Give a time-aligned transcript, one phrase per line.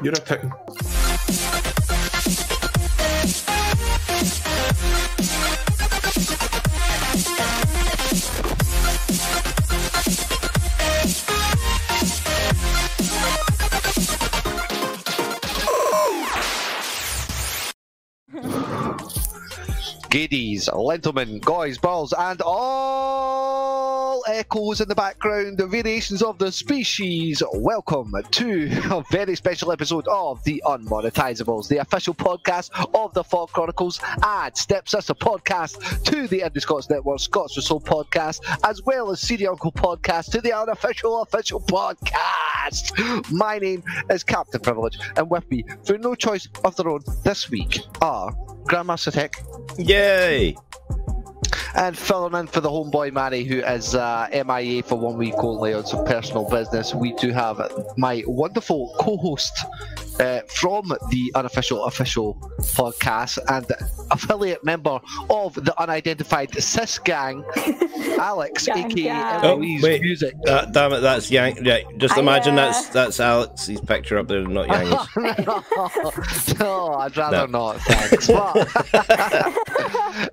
[0.00, 0.52] You're a ticking.
[20.10, 23.67] Giddies, gentlemen, guys, balls, and all
[24.32, 27.42] echoes in the background, the variations of the species.
[27.54, 33.50] Welcome to a very special episode of the Unmonetisables, the official podcast of the FAWK
[33.52, 38.82] Chronicles and Step a podcast to the Indi Scots Network, Scots for Soul podcast, as
[38.82, 43.30] well as CD Uncle podcast to the unofficial official podcast.
[43.30, 47.50] My name is Captain Privilege, and with me, through no choice of their own, this
[47.50, 48.32] week are
[48.64, 49.36] Grandmaster Tech.
[49.78, 50.56] Yay!
[51.74, 55.74] And filling in for the homeboy Manny, who is uh, MIA for one week only
[55.74, 57.60] on some personal business, we do have
[57.96, 59.52] my wonderful co-host
[60.20, 63.66] uh, from the unofficial official podcast and
[64.10, 64.98] affiliate member
[65.30, 67.44] of the unidentified cis gang,
[68.18, 69.40] Alex, Gang, aka gang.
[69.44, 70.00] Oh, wait.
[70.02, 70.34] Music.
[70.46, 71.64] Uh, damn it, that's Yang.
[71.64, 72.66] Right, just imagine Hiya.
[72.66, 75.08] that's that's Alex's picture up there, not Yang's.
[76.60, 77.72] no, I'd rather No.
[77.72, 78.26] not, thanks.
[78.26, 78.68] But,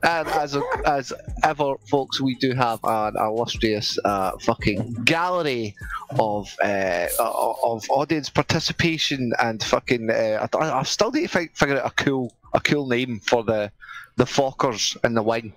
[0.03, 5.75] and as as ever, folks, we do have an illustrious uh, fucking gallery
[6.20, 10.09] of uh, of audience participation and fucking.
[10.09, 13.44] Uh, I, I still need to fi- figure out a cool a cool name for
[13.44, 13.72] the
[14.16, 15.54] the Fockers in the wing.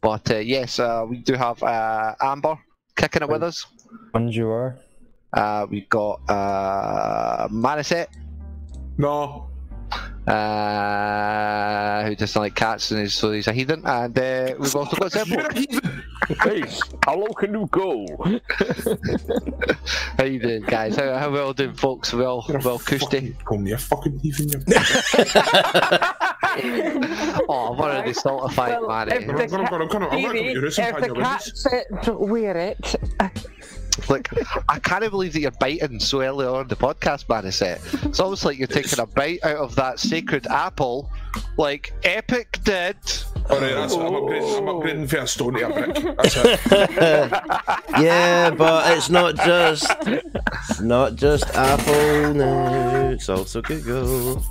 [0.00, 2.56] But uh, yes, uh, we do have uh, Amber
[2.96, 3.66] kicking it with us.
[4.12, 4.76] Bonjour.
[5.32, 8.08] Uh, we've got uh, Manisette.
[8.96, 9.47] No.
[10.26, 13.82] Uh, who doesn't like cats and is, so he's a heathen.
[13.86, 15.50] And uh, we've also got You're Zeppo.
[15.50, 16.04] a heathen.
[16.42, 16.62] Hey,
[17.06, 18.04] how low can you go?
[20.18, 20.96] How you doing, guys?
[20.96, 22.12] How, how we all doing, folks?
[22.12, 23.34] Well, You're a well, cushy.
[23.44, 24.48] Call me a fucking heathen.
[24.50, 24.60] You.
[27.50, 29.08] Oh, I'm already saltified, Well, man.
[29.08, 29.32] if eh?
[29.32, 30.92] I'm gonna, I'm gonna, I'm gonna, I'm gonna Phoebe, go to your house and if
[30.92, 31.62] find the your cat wishes.
[31.62, 31.84] said
[32.18, 32.94] wear it,
[34.08, 34.28] Look,
[34.68, 37.46] I can't believe that you're biting so early on the podcast, man.
[37.46, 37.80] It's, it.
[38.04, 41.10] it's almost like you're taking a bite out of that sacred apple,
[41.56, 42.96] like Epic did.
[43.50, 44.00] Alright, that's it.
[44.00, 46.14] I'm upgrading, I'm upgrading for a stone to a.
[46.16, 46.60] That's it.
[48.02, 52.34] yeah, but it's not just it's not just Apple.
[52.34, 54.44] No, it's also Google.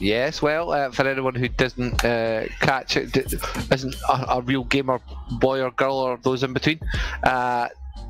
[0.00, 3.24] Yes, well, uh, for anyone who doesn't uh, catch it, d-
[3.72, 5.00] isn't a, a real gamer
[5.40, 6.78] boy or girl or those in between,
[7.24, 7.68] uh,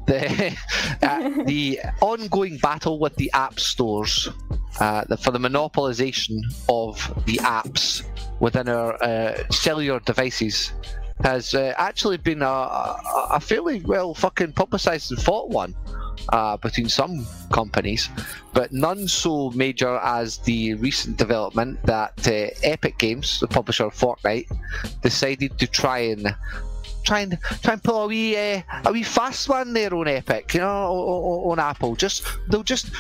[0.09, 0.57] the
[1.03, 4.29] uh, the ongoing battle with the app stores
[4.81, 6.97] uh, the, for the monopolization of
[7.27, 8.03] the apps
[8.41, 10.73] within our uh, cellular devices
[11.23, 15.75] has uh, actually been a, a, a fairly well fucking publicised and fought one
[16.31, 18.09] uh, between some companies,
[18.53, 23.95] but none so major as the recent development that uh, Epic Games, the publisher of
[23.95, 24.47] Fortnite,
[25.03, 26.35] decided to try and
[27.09, 30.55] try and try and pull a wee uh, a wee fast one there on Epic,
[30.55, 31.97] you know, o- o- on Apple.
[31.97, 32.93] Just they'll just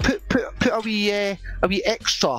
[0.00, 2.38] put put put a wee uh, a wee extra.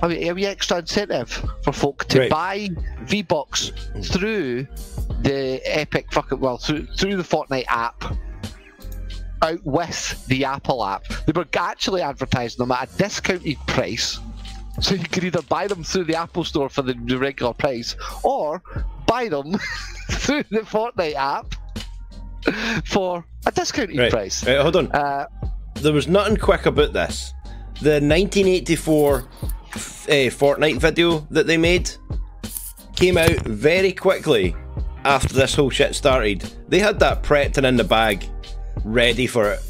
[0.00, 1.28] A wee, a wee extra incentive
[1.64, 2.30] for folk to Right.
[2.30, 2.68] buy
[3.02, 3.72] V Bucks
[4.04, 4.64] through
[5.22, 8.04] the Epic fucking well through through the Fortnite app
[9.42, 11.04] out with the Apple app.
[11.26, 14.20] They were actually advertising them at a discounted price.
[14.80, 17.96] So you could either buy them through the Apple store for the, the regular price
[18.22, 18.62] or
[19.06, 19.54] buy them
[20.10, 21.54] through the Fortnite app
[22.86, 24.10] for a discounted Right.
[24.10, 24.46] price.
[24.46, 24.92] Right, hold on.
[24.92, 25.26] Uh,
[25.74, 27.34] There was nothing quick about this.
[27.80, 29.24] The 1984 uh,
[30.30, 31.90] Fortnite video that they made
[32.96, 34.54] came out very quickly
[35.04, 36.42] after this whole shit started.
[36.68, 38.24] They had that prepped and in the bag,
[38.84, 39.60] ready for it.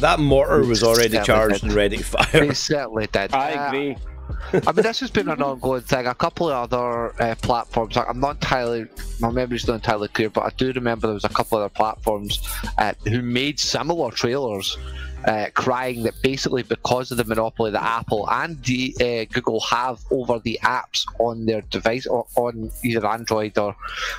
[0.00, 2.26] That mortar was already charged they and ready to fire.
[2.32, 3.32] they certainly did.
[3.34, 3.96] I Uh, agree.
[4.52, 6.06] I mean, this has been an ongoing thing.
[6.06, 7.96] A couple of other uh, platforms.
[7.96, 8.86] I'm not entirely,
[9.20, 11.68] my memory's not entirely clear, but I do remember there was a couple of other
[11.74, 12.40] platforms
[12.78, 14.78] uh, who made similar trailers,
[15.26, 20.00] uh, crying that basically because of the monopoly that Apple and the, uh, Google have
[20.10, 23.76] over the apps on their device or on either Android or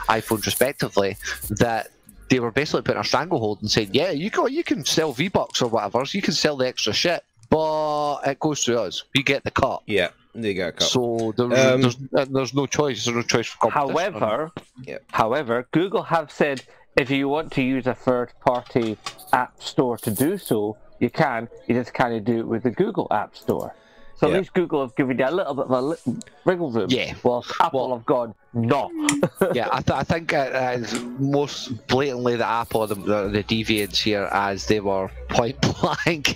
[0.08, 1.18] iPhones respectively,
[1.50, 1.90] that
[2.30, 5.28] they were basically putting a stranglehold and saying, "Yeah, you go, you can sell V
[5.30, 9.04] Bucks or whatever, so you can sell the extra shit." But it goes to us.
[9.16, 9.84] We get the cut.
[9.86, 10.84] Yeah, they got a cut.
[10.88, 11.98] So there's, Um, there's,
[12.30, 13.06] there's no choice.
[13.06, 14.14] There's no choice for competition.
[14.20, 14.52] However,
[14.84, 14.98] Yeah.
[15.12, 16.64] however, Google have said
[16.98, 18.98] if you want to use a third-party
[19.34, 21.50] app store to do so, you can.
[21.68, 23.76] You just can't do it with the Google App Store.
[24.18, 26.88] So at least Google have given you a little bit of a li- wiggle room.
[26.90, 27.14] Yeah.
[27.24, 28.90] Whilst Apple Well- have gone, no.
[29.54, 33.28] yeah, I, th- I think uh, uh, it's most blatantly the Apple are the, the,
[33.28, 36.36] the deviants here, as they were point blank.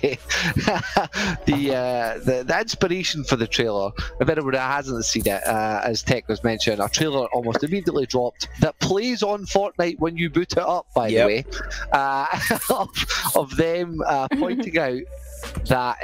[1.46, 3.90] the, uh, the the inspiration for the trailer,
[4.20, 8.48] if anyone hasn't seen it, uh, as Tech was mentioned, a trailer almost immediately dropped
[8.60, 10.86] that plays on Fortnite when you boot it up.
[10.94, 11.22] By Yep.
[11.22, 11.44] the way,
[11.92, 12.26] uh,
[12.70, 12.88] of,
[13.34, 15.00] of them uh, pointing out
[15.68, 15.96] that.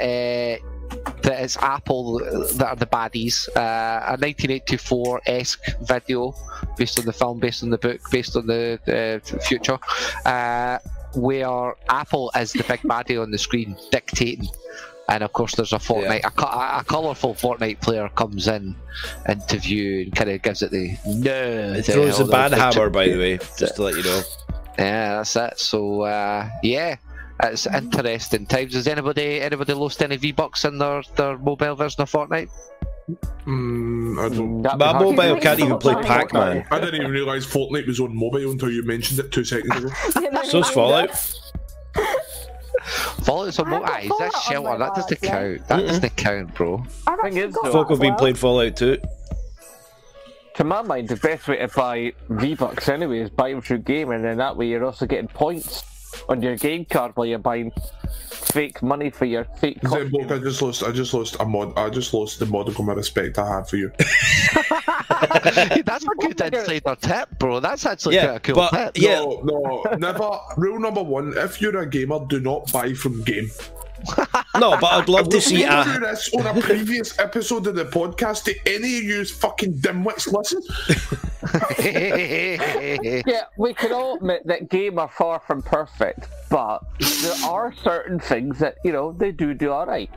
[1.27, 3.49] That it's Apple that are the baddies.
[3.49, 6.33] Uh, a 1984 esque video
[6.77, 9.77] based on the film, based on the book, based on the uh, future,
[10.25, 10.79] uh,
[11.15, 14.47] where Apple is the big baddie on the screen dictating.
[15.09, 18.75] And of course, there's a Fortnite, a, a, a colourful Fortnite player comes in
[19.27, 21.73] into view and kind of gives it the no.
[21.75, 24.21] It throws the hell, bad hammer, by the way, just to let you know.
[24.79, 25.59] Yeah, that's it.
[25.59, 26.97] So uh, yeah,
[27.43, 28.73] it's interesting times.
[28.73, 32.49] Has anybody anybody lost any V Bucks in their, their mobile version of Fortnite?
[33.45, 34.61] Mm, I don't.
[34.61, 35.01] My hard.
[35.15, 36.65] mobile can't even play Pac Man.
[36.71, 40.41] I didn't even realise Fortnite was on mobile until you mentioned it two seconds ago.
[40.43, 41.11] So's Fallout.
[43.23, 43.85] Fallout's on mobile.
[43.85, 44.69] Aye, that's Fallout on shelter.
[44.69, 45.27] That mobile, doesn't actually.
[45.29, 45.67] count.
[45.67, 46.85] That doesn't count, bro.
[47.07, 48.19] I've Thing actually is, got though- Folk have been well.
[48.19, 48.97] playing Fallout too.
[50.55, 53.79] To my mind, the best way to buy V Bucks anyway is buy them through
[53.79, 55.83] game, and then that way you're also getting points
[56.29, 57.71] on your game card while you're buying
[58.29, 60.83] fake money for your fake Zen bloke, I just lost.
[60.83, 61.77] I just lost a mod.
[61.77, 63.91] I just lost the modicum of respect I had for you.
[63.99, 67.59] Hey, that's a good insider tip, bro.
[67.59, 68.97] That's actually Yeah, quite a cool but- tip.
[69.03, 69.19] Yeah.
[69.19, 70.29] No, no, never.
[70.57, 73.49] Rule number one: If you're a gamer, do not buy from game.
[74.59, 77.85] No, but I'd love to see been through this on a previous episode of the
[77.85, 78.45] podcast.
[78.45, 80.61] Do any of you fucking dimwits listen?
[83.27, 88.19] Yeah, we can all admit that game are far from perfect, but there are certain
[88.19, 90.09] things that you know they do do all right.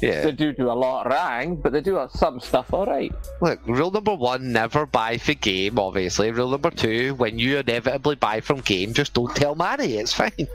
[0.00, 3.14] They do do a lot wrong, but they do some stuff all right.
[3.40, 5.78] Look, rule number one: never buy for game.
[5.78, 9.94] Obviously, rule number two: when you inevitably buy from game, just don't tell Manny.
[9.96, 10.30] It's fine.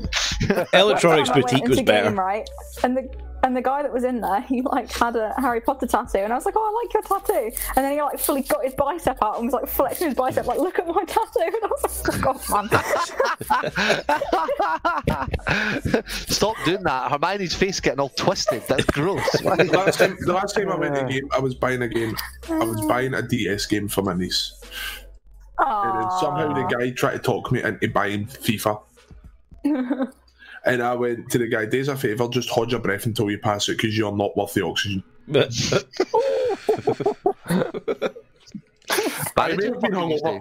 [0.74, 2.10] Electronics I went Boutique was better.
[2.10, 2.50] Game, right?
[2.84, 3.10] And the
[3.44, 6.32] and the guy that was in there, he like had a Harry Potter tattoo, and
[6.32, 8.74] I was like, "Oh, I like your tattoo." And then he like fully got his
[8.76, 11.68] bicep out and was like flexing his bicep, like, "Look at my tattoo." And I
[11.82, 12.40] was like, "Oh,
[15.92, 17.12] man." Stop doing that.
[17.12, 18.64] Hermione's face getting all twisted.
[18.68, 19.30] That's gross.
[19.32, 22.16] The last time, the last time I went to game, I was buying a game.
[22.50, 24.54] I was buying a DS game for my niece,
[25.58, 28.82] and then somehow the guy tried to talk me into buying FIFA.
[30.66, 33.40] And I went to the guy, "Does a favour, just hold your breath until you
[33.40, 35.04] pass it, because you're not worth the oxygen."
[39.38, 40.40] I may have been hungover.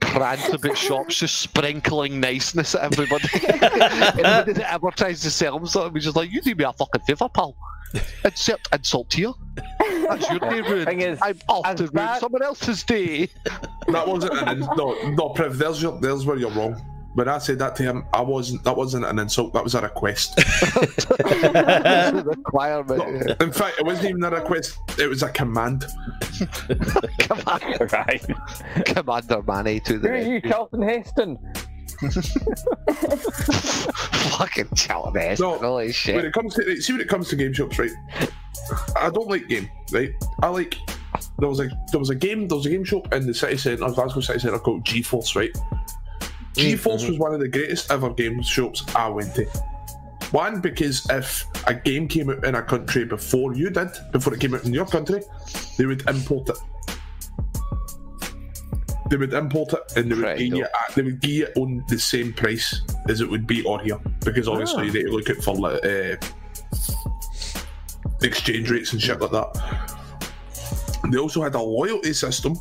[0.00, 3.28] Prance about shops, just sprinkling niceness at everybody.
[3.42, 6.72] Anybody that ever tries to sell him something, he's just like, "You do me a
[6.72, 7.56] fucking favour, pal."
[8.24, 9.34] Insert insult to you.
[10.08, 10.86] That's your day, rude.
[10.86, 13.28] Thing is, I'm off as to ruin someone else's day.
[13.88, 15.58] That wasn't an in- no, no, Priv.
[15.58, 16.80] There's your, there's where you're wrong.
[17.14, 18.64] When I said that to him, I wasn't.
[18.64, 19.52] That wasn't an insult.
[19.52, 20.38] That was a request.
[22.26, 23.42] Requirement.
[23.42, 24.78] In fact, it wasn't even a request.
[24.98, 25.84] It was a command.
[27.92, 28.24] right.
[28.86, 30.08] Commander Manny to the.
[30.08, 31.38] Who are you, Charlton Heston?
[34.32, 35.40] fucking challenge.
[35.40, 36.16] No, Holy shit.
[36.16, 37.92] When it comes to see when it comes to game shops, right?
[38.96, 40.12] I don't like game, right?
[40.42, 40.76] I like
[41.38, 43.56] there was a there was a game there was a game shop in the city
[43.56, 45.56] centre, Glasgow city centre called GeForce, right?
[46.54, 49.46] GeForce was one of the greatest ever game shops I went to.
[50.32, 54.40] One because if a game came out in a country before you did, before it
[54.40, 55.22] came out in your country,
[55.76, 56.58] they would import it.
[59.10, 61.98] They would import it and they would give you they would give you on the
[61.98, 65.84] same price as it would be on here because obviously they look at for like,
[65.84, 66.16] uh,
[68.22, 69.88] exchange rates and shit like that.
[71.10, 72.58] They also had a loyalty system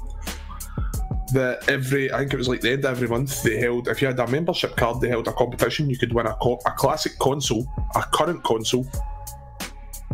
[1.33, 4.01] that every I think it was like the end of every month they held if
[4.01, 6.71] you had a membership card they held a competition you could win a, co- a
[6.71, 8.85] classic console a current console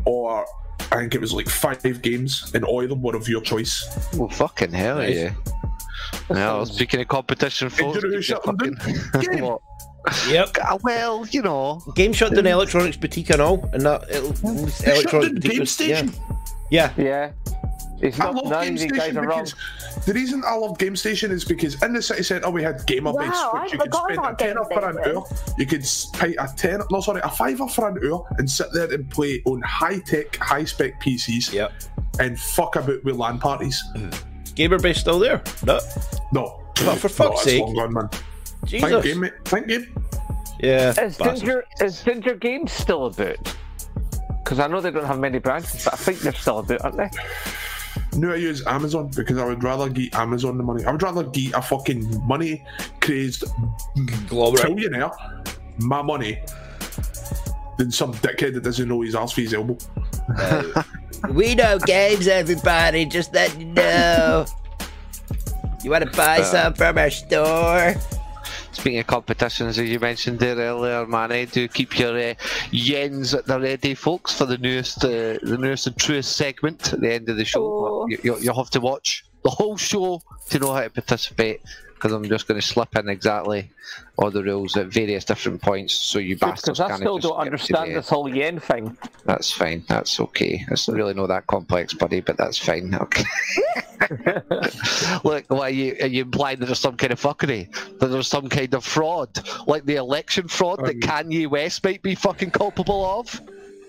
[0.05, 0.45] or
[0.91, 3.87] I think it was like five games and all of them were of your choice
[4.15, 5.15] Well, fucking hell, Nice.
[5.15, 5.33] yeah.
[6.29, 9.57] Well, speaking of competition, Hey, folks, you know who shut your them fucking- Game.
[10.29, 10.49] Yep.
[10.61, 14.69] Ah, well, you know, Game shut down Electronics Boutique and all, and that it, They
[14.69, 16.13] shut Electronics down Boutique Game was, Station
[16.71, 17.03] yeah, yeah.
[17.03, 17.31] Yeah.
[17.99, 19.43] It's I love none Game of these guys Station are wrong.
[19.45, 22.85] because the reason I love Game Station is because in the city centre we had
[22.85, 25.23] gamer Wow, beds I which you could spend a about Game tenner for an hour.
[25.57, 28.67] You could s- pay a ten, no sorry, a fiver for an hour and sit
[28.73, 31.71] there and play on high tech, high spec PCs Yep.
[32.19, 33.81] and fuck about with LAN parties.
[33.95, 34.09] Hmm.
[34.53, 35.41] Gamer base still there?
[35.65, 35.79] No.
[36.31, 37.61] No, But for fuck's it's sake.
[37.63, 38.09] long gone, man.
[38.09, 39.03] Thank Jesus.
[39.05, 39.33] game, mate.
[39.45, 39.87] Thank game.
[40.59, 40.89] Yeah.
[40.89, 41.35] Is bastard.
[41.37, 43.37] Ginger, is Ginger Games still about?
[44.43, 46.97] Because I know they don't have many branches, but I think they're still about, aren't
[46.97, 47.09] they?
[48.17, 50.83] No, I use Amazon because I would rather give Amazon the money.
[50.83, 52.65] I would rather give a fucking money
[52.99, 53.43] crazed
[54.27, 54.57] Glober.
[54.57, 55.13] trillionaire
[55.79, 56.39] my money
[57.77, 59.77] than some dickhead that doesn't know his arse for his elbow.
[60.35, 60.83] Uh,
[61.29, 63.05] we know games, everybody.
[63.05, 64.45] Just let you know.
[65.83, 67.93] You want to buy uh, some from our store?
[68.77, 72.35] Speaking of competitions, as you mentioned there earlier, Manny, do keep your uh,
[72.69, 77.01] yens at the ready, folks, for the newest, uh, the newest and truest segment at
[77.01, 77.65] the end of the show.
[77.65, 78.07] Oh.
[78.07, 81.61] You, you, you'll have to watch the whole show to know how to participate,
[81.97, 83.71] because I'm just going to slip in exactly
[84.17, 87.31] all the rules at various different points, so you bastards Because I can't still don't
[87.31, 88.95] get up to understand this whole yen thing.
[89.25, 89.83] That's fine.
[89.87, 90.63] That's okay.
[90.69, 92.93] It's really not that complex, buddy, but that's fine.
[92.93, 93.23] Okay.
[95.23, 97.71] Look, why are you, are you implying that there's some kind of fuckery?
[97.99, 99.29] That there's some kind of fraud?
[99.65, 103.41] Like the election fraud that Um, Kanye West might be fucking culpable of?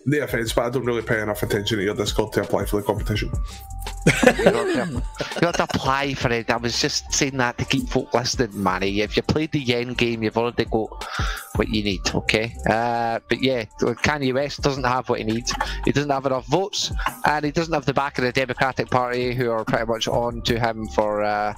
[0.09, 2.81] No offense, but I don't really pay enough attention to your Discord to apply for
[2.81, 3.31] the competition.
[4.07, 6.49] You don't, have to, apply for it.
[6.49, 9.03] I was just saying that to keep folk listening, Manny.
[9.03, 11.07] If you played the yen game, you've already got
[11.57, 12.55] what you need, okay?
[12.67, 15.53] Uh, but yeah, Kanye West doesn't have what he needs.
[15.85, 16.91] He doesn't have enough votes,
[17.27, 20.41] and he doesn't have the back of the Democratic Party, who are pretty much on
[20.43, 21.55] to him for uh,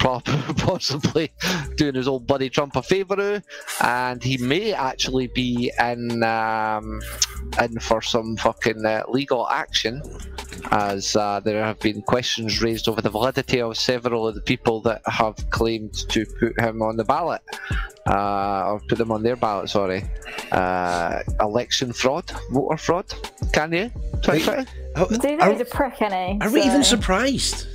[0.00, 1.30] possibly
[1.76, 3.42] doing his old buddy Trump a favour.
[3.80, 7.00] And he may actually be in, um,
[7.60, 10.00] in for some fucking uh, legal action
[10.70, 14.80] as uh, there have been questions raised over the validity of several of the people
[14.80, 17.42] that have claimed to put him on the ballot,
[18.06, 20.02] uh, or put them on their ballot, sorry.
[20.52, 23.12] Uh, election fraud, voter fraud,
[23.52, 23.90] can you?
[24.22, 24.64] 2020?
[25.20, 26.40] Do you know are, he's a prick, any?
[26.40, 27.66] are we even surprised?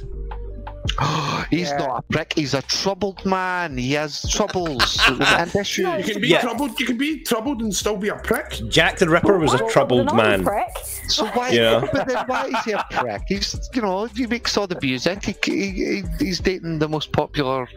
[1.49, 1.77] He's Yeah.
[1.77, 3.77] not a prick, he's a troubled man.
[3.77, 5.85] He has troubles and issues.
[6.07, 6.41] You can be Yeah.
[6.41, 6.79] troubled.
[6.79, 8.59] You can be troubled and still be a prick.
[8.69, 10.43] Jack the Ripper was a troubled man.
[10.43, 10.67] Prick.
[11.07, 11.87] So why, Yeah.
[11.91, 13.21] but then why is he a prick?
[13.27, 15.25] He's, you know, he makes all the music.
[15.25, 17.67] He, he, he- he's dating the most popular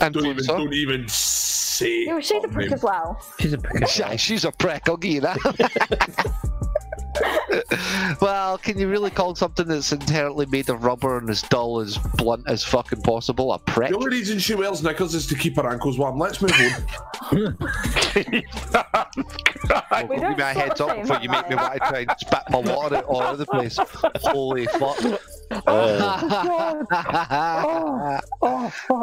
[0.00, 0.44] Don't even.
[0.46, 2.04] Don't even say.
[2.06, 2.74] Yeah, was she the prick name.
[2.74, 3.20] as well?
[3.40, 3.82] She's a prick.
[3.98, 5.38] Yeah, she's a prick, I'll give you that.
[8.20, 11.98] well, can you really call something that's inherently made of rubber and as dull as
[12.16, 13.90] blunt as fucking possible a prick?
[13.90, 16.18] The only reason she wears knickers is to keep her ankles warm.
[16.18, 16.86] Let's move on.
[17.32, 17.56] Well,
[20.08, 22.00] We give don't me a heads up same before you make me want to try
[22.00, 23.78] and spit my water out all over the place.
[24.22, 24.98] Holy fuck.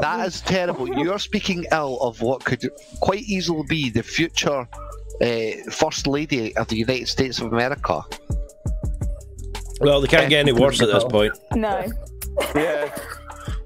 [0.01, 0.87] that is terrible.
[0.87, 4.67] You're speaking ill of what could quite easily be the future
[5.21, 8.01] uh, First Lady of the United States of America.
[9.81, 11.37] Well, they can't get any worse at this point.
[11.53, 11.85] No.
[12.55, 12.95] Yeah.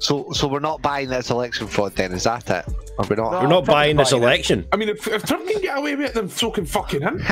[0.03, 2.65] So, so we're not buying this election fraud then, is that it?
[2.97, 3.41] Or we're not?
[3.41, 4.25] We're not buying this buying it.
[4.25, 4.67] election.
[4.73, 7.19] I mean, if, if Trump can get away with it, then so can fucking him.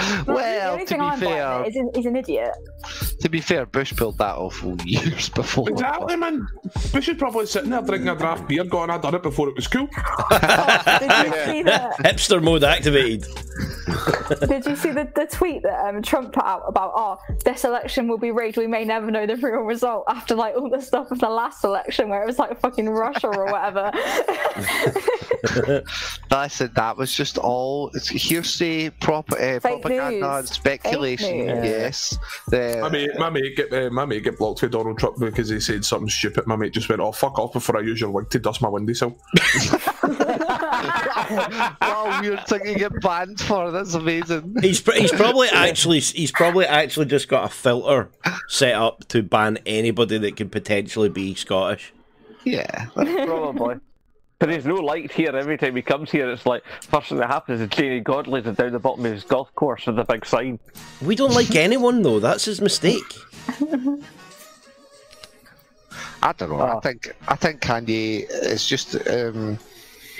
[0.00, 2.50] the well, only to thing be I'm fair, buying is he's an idiot.
[3.20, 5.70] to be fair, Bush pulled that off years before.
[5.70, 6.46] Exactly, man.
[6.92, 9.56] Bush is probably sitting there drinking a draft beer, going, "I done it before it
[9.56, 9.86] was cool."
[10.30, 13.24] Did you see the Hipster mode activated.
[14.48, 18.06] Did you see the, the tweet that um, Trump put out about oh this election
[18.06, 18.56] will be rigged?
[18.58, 21.64] We may never know the real result after like all the stuff of the last
[21.64, 21.69] election
[22.08, 23.90] where it was like fucking Russia or whatever.
[26.30, 31.38] I said that was just all it's hearsay, prop, uh, propaganda, and speculation.
[31.38, 35.18] Yes, the, My mate, my mate get uh, my mate get blocked for Donald Trump
[35.18, 36.46] because he said something stupid.
[36.46, 38.68] My mate just went, "Oh fuck off!" Before I use your wig to dust my
[38.68, 39.16] windowsill.
[41.30, 43.70] wow, weird thing to get banned for.
[43.70, 44.56] That's amazing.
[44.60, 48.10] He's pr- he's probably actually he's probably actually just got a filter
[48.48, 51.92] set up to ban anybody that could potentially be Scottish.
[52.44, 53.76] Yeah, Probably.
[54.38, 56.30] But there's no light here every time he comes here.
[56.30, 59.54] It's like, first thing that happens is Janey Godley's down the bottom of his golf
[59.54, 60.58] course with a big sign.
[61.02, 62.18] We don't like anyone though.
[62.20, 63.02] That's his mistake.
[66.22, 66.60] I don't know.
[66.60, 66.80] I Oh.
[66.80, 69.58] think I think Kanye is just um,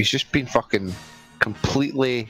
[0.00, 0.90] he's just been fucking
[1.40, 2.26] completely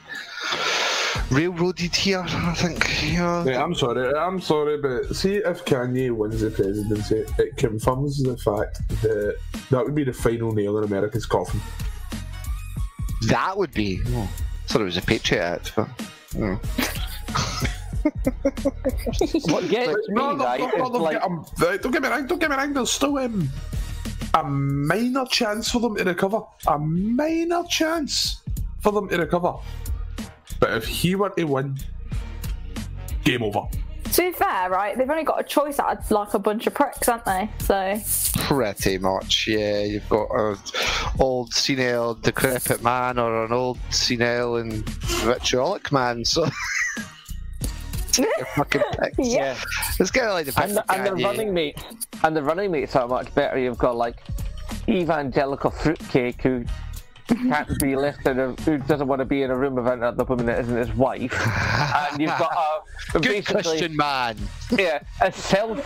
[1.31, 2.25] railroaded here.
[2.27, 3.45] I think you know.
[3.47, 8.37] Yeah, I'm sorry, I'm sorry, but see if Kanye wins the presidency, it confirms the
[8.39, 9.37] fact that
[9.71, 11.61] that would be the final nail in America's coffin.
[13.29, 14.01] That would be.
[14.09, 14.29] Oh,
[14.67, 15.89] thought it was a Patriot Act, but.
[19.45, 22.03] What gets me, No, no, right, no, no, is no, like, um, uh, don't get
[22.03, 23.49] me wrong, don't get me wrong, there's still um,
[24.35, 26.41] a minor chance for them to recover.
[26.69, 28.43] A minor chance
[28.81, 29.55] for them to recover.
[30.59, 31.79] But if he were to win,
[33.25, 33.63] game over.
[34.05, 36.75] to be fair, right, they've only got a choice out of like a bunch of
[36.75, 37.49] pricks, aren't they?
[37.61, 37.99] So
[38.43, 39.83] Pretty much, yeah.
[39.83, 40.57] You've got an
[41.19, 46.25] old senile, decrepit man or an old senile and vitriolic man.
[46.25, 46.53] So take
[46.97, 47.07] your
[48.55, 49.15] fucking pick.
[49.19, 49.57] Yeah.
[49.99, 51.79] It's kind of like the And the, and the running mate,
[52.23, 53.59] and the running mates are much better.
[53.59, 54.23] You've got like
[54.89, 56.65] evangelical fruitcake who
[57.27, 60.25] can't be left in a, who doesn't want to be in a room with another
[60.25, 61.33] woman that isn't his wife,
[62.11, 62.83] and you've got
[63.15, 64.37] a Good basically Christian man.
[64.77, 65.79] yeah a self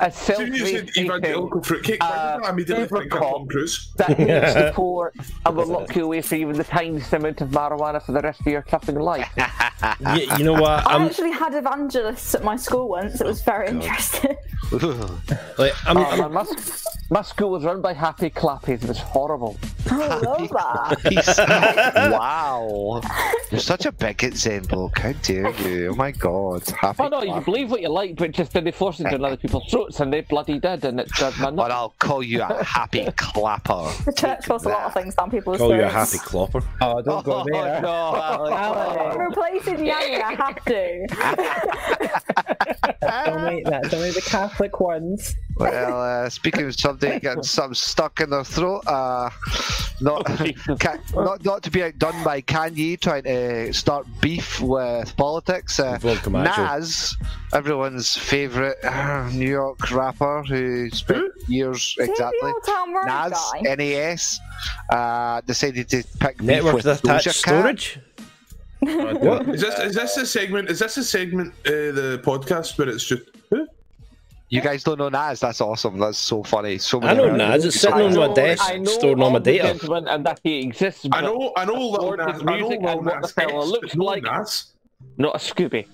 [0.00, 2.02] a So self you said evangelical fruitcake.
[2.02, 3.30] Why uh, did I immediately think of Ubercop.
[3.32, 3.92] Tom Cruise?
[3.96, 5.14] that needs support
[5.44, 8.40] and will lock you away for even the tiniest amount of marijuana for the rest
[8.40, 9.28] of your fucking life.
[10.14, 10.86] you, you know what?
[10.86, 13.20] I I'm actually had evangelists at my school once.
[13.20, 14.36] It was very interesting.
[15.58, 16.44] like I'm, Oh, I'm man, my,
[17.10, 18.82] my school was run by happy clappies.
[18.82, 19.56] It was horrible.
[19.90, 22.10] I love that.
[22.12, 23.00] wow.
[23.50, 24.98] You're such a bigot, Zenbook.
[24.98, 25.88] How dare you?
[25.88, 26.68] Oh my god.
[26.68, 29.24] Happy Oh no, you believe what you like, but just then they force it down
[29.24, 31.70] other people's throats, and they bloody did, and it did my But.
[31.70, 33.90] I'll call you a happy clapper.
[34.04, 36.62] The church forced a lot of things down people's call you a happy clopper.
[36.80, 37.80] Oh, don't go there.
[37.82, 39.16] no, Alex.
[39.18, 41.06] Replacing Yang, I have to.
[43.26, 43.90] Don't make that.
[43.90, 45.34] Don't make the Catholic ones.
[45.58, 49.30] Well, uh, speaking of somebody getting something stuck in their throat, uh,
[50.00, 50.24] not,
[50.80, 55.80] ca- not not to be outdone by Kanye trying to start beef with politics.
[55.80, 57.16] Uh, Vlog Nas,
[57.52, 62.38] everyone's favourite uh, New York rapper who spent years exactly.
[62.40, 63.74] the Old Town Road Nas, guy?
[63.74, 64.40] NAS,
[64.90, 67.80] uh, decided to pick Network beef with with attached Doja Cat.
[67.80, 68.00] storage.
[68.80, 69.48] What?
[69.48, 70.70] Is this is this a segment?
[70.70, 73.37] Is this a segment uh, the podcast where it's just huh?
[74.50, 75.40] You guys don't know Nas?
[75.40, 75.98] That's awesome.
[75.98, 76.78] That's so funny.
[76.78, 77.64] So I know random- Nas.
[77.66, 80.04] It's sitting on my desk, I know storing all my of the data.
[80.08, 82.88] and that he exists, I know I know Lil Nas, his I know music Lil
[82.90, 84.22] and what the Nas fella X, looks no like.
[84.22, 84.72] Nas.
[85.18, 85.86] not a Scooby.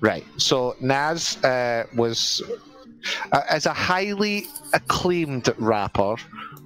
[0.00, 0.24] Right.
[0.38, 2.42] So Nas uh, was
[3.32, 6.16] uh, as a highly acclaimed rapper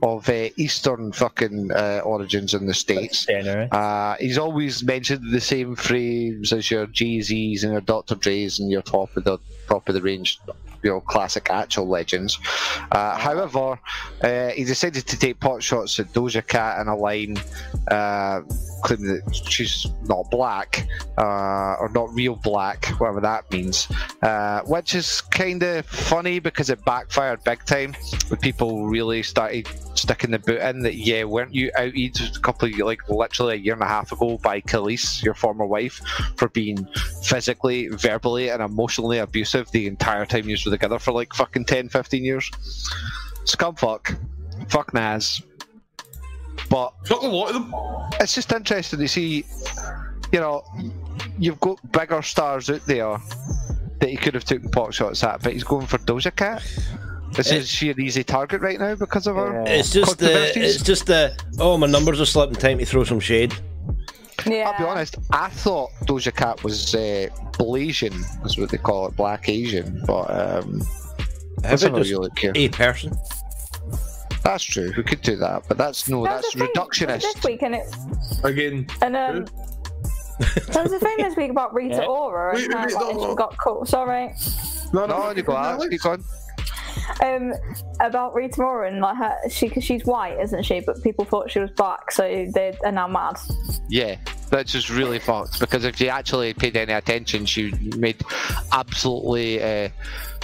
[0.03, 3.29] of uh, Eastern fucking uh, origins in the states.
[3.29, 8.15] Uh, he's always mentioned the same phrase as your Jay Z's and your Dr.
[8.17, 10.41] Dre's and your top of the top of the range,
[10.83, 12.39] you know, classic actual legends.
[12.91, 13.79] Uh, however,
[14.23, 17.37] uh, he decided to take pot shots at Doja Cat in a line,
[17.91, 18.43] uh,
[18.83, 20.87] claiming that she's not black
[21.19, 23.89] uh, or not real black, whatever that means,
[24.23, 27.95] uh, which is kind of funny because it backfired big time.
[28.29, 29.69] When people really started
[30.03, 33.59] sticking the boot in that, yeah, weren't you outed a couple of like literally a
[33.59, 36.01] year and a half ago by Kelis, your former wife,
[36.37, 36.87] for being
[37.23, 41.89] physically, verbally, and emotionally abusive the entire time you were together for like fucking 10,
[41.89, 42.51] 15 years?
[43.45, 44.17] Scumfuck.
[44.69, 45.43] Fuck Nas.
[46.69, 47.75] But Fuck a lot of them.
[48.21, 49.45] it's just interesting to see,
[50.33, 50.65] you know,
[51.39, 53.19] you've got bigger stars out there
[54.01, 56.63] that he could have taken pot shots at, but he's going for Doja Cat.
[57.39, 59.65] Is, It- is she an easy target right now because of her?
[59.67, 60.59] It's just the.
[60.59, 61.37] It's just the.
[61.59, 62.57] Oh, my numbers are slipping.
[62.57, 63.55] Time to throw some shade.
[64.47, 64.71] Yeah.
[64.71, 69.15] I'll be honest, I thought Doja Cat was uh, Blasian, is what they call it,
[69.17, 70.81] Black Asian, but um,
[71.63, 72.51] How that's about not really care.
[72.57, 73.13] a person?
[74.43, 77.21] That's true, we could do that, but that's no, There was that's reductionist.
[77.23, 77.87] This week, and it,
[78.43, 78.89] Again.
[79.01, 79.45] and um,
[80.73, 82.07] there was a thing this week about Rita Yeah.
[82.07, 83.35] Ora Wait, and how wait, like, no, no.
[83.37, 83.87] got caught.
[83.87, 84.35] Sorry.
[84.93, 86.25] No, No, you go, Alex, keep going.
[87.23, 87.53] Um,
[88.01, 90.81] about Rita Ora and like her, she because she's white, isn't she?
[90.81, 93.39] But people thought she was black, so they are now mad.
[93.89, 94.17] Yeah,
[94.51, 98.17] that's just really fucked because if you actually paid any attention, she made
[98.73, 99.89] absolutely uh,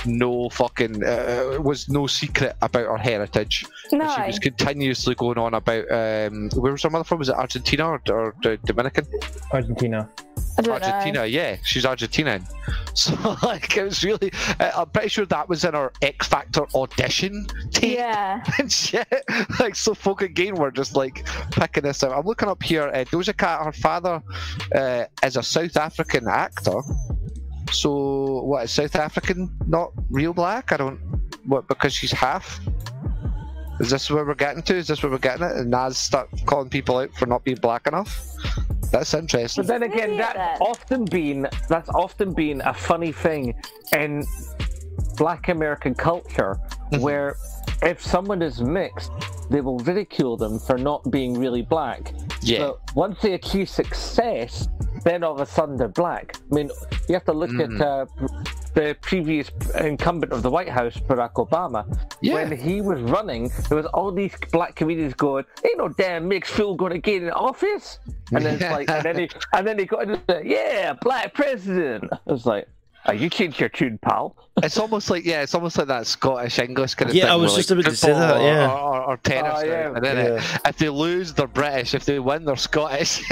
[0.06, 3.66] no fucking uh, was no secret about her heritage.
[3.92, 4.14] No.
[4.16, 7.18] She was continuously going on about um, where was her mother from?
[7.18, 9.06] Was it Argentina or, or the Dominican?
[9.52, 10.08] Argentina.
[10.56, 11.24] I don't Argentina, know.
[11.24, 12.44] yeah, she's Argentinian.
[13.08, 16.66] So like it was really, uh, I'm pretty sure that was in her X Factor
[16.74, 18.42] audition tape Yeah.
[18.58, 19.06] and shit.
[19.60, 22.12] Like, so folk again were just like picking this out.
[22.12, 22.88] I'm looking up here.
[22.88, 24.20] Uh, Doja Cat, her father
[24.74, 26.80] uh, is a South African actor.
[27.70, 30.72] So, what is South African not real black?
[30.72, 30.98] I don't.
[31.44, 32.60] What, because she's half?
[33.78, 34.74] Is this where we're getting to?
[34.74, 35.52] Is this where we're getting it?
[35.52, 38.26] And Nas start calling people out for not being black enough?
[38.90, 39.62] That's interesting.
[39.64, 43.54] But then again, Idiot, that's often been that's often been a funny thing
[43.96, 44.24] in
[45.16, 46.58] Black American culture,
[46.90, 47.02] Mm-hmm.
[47.02, 47.36] where
[47.82, 49.12] if someone is mixed,
[49.50, 52.14] they will ridicule them for not being really black.
[52.40, 52.58] Yeah.
[52.68, 54.68] But once they achieve success,
[55.04, 56.36] then all of a sudden they're black.
[56.50, 56.70] I mean,
[57.08, 57.74] you have to look Mm.
[57.74, 58.06] at uh,
[58.74, 61.84] the previous incumbent of the White House, Barack Obama.
[62.20, 62.34] Yeah.
[62.34, 66.52] When he was running, there was all these black comedians going, "Ain't no damn mixed
[66.52, 67.98] fool going to get in office."
[68.32, 71.34] And then it's like, and then he, and then he got into the, yeah, black
[71.34, 72.04] president.
[72.12, 72.68] I was like,
[73.06, 74.36] oh, you changed your tune, pal.
[74.62, 77.32] It's almost like yeah, it's almost like that Scottish English kind of Yeah, thing.
[77.32, 78.70] I was just like, about to say that, yeah.
[78.70, 79.52] or, or, or tennis.
[79.56, 79.72] Oh, yeah.
[79.72, 79.96] right?
[79.96, 81.94] And then it- if they lose, they're British.
[81.94, 83.22] If they win, they're Scottish.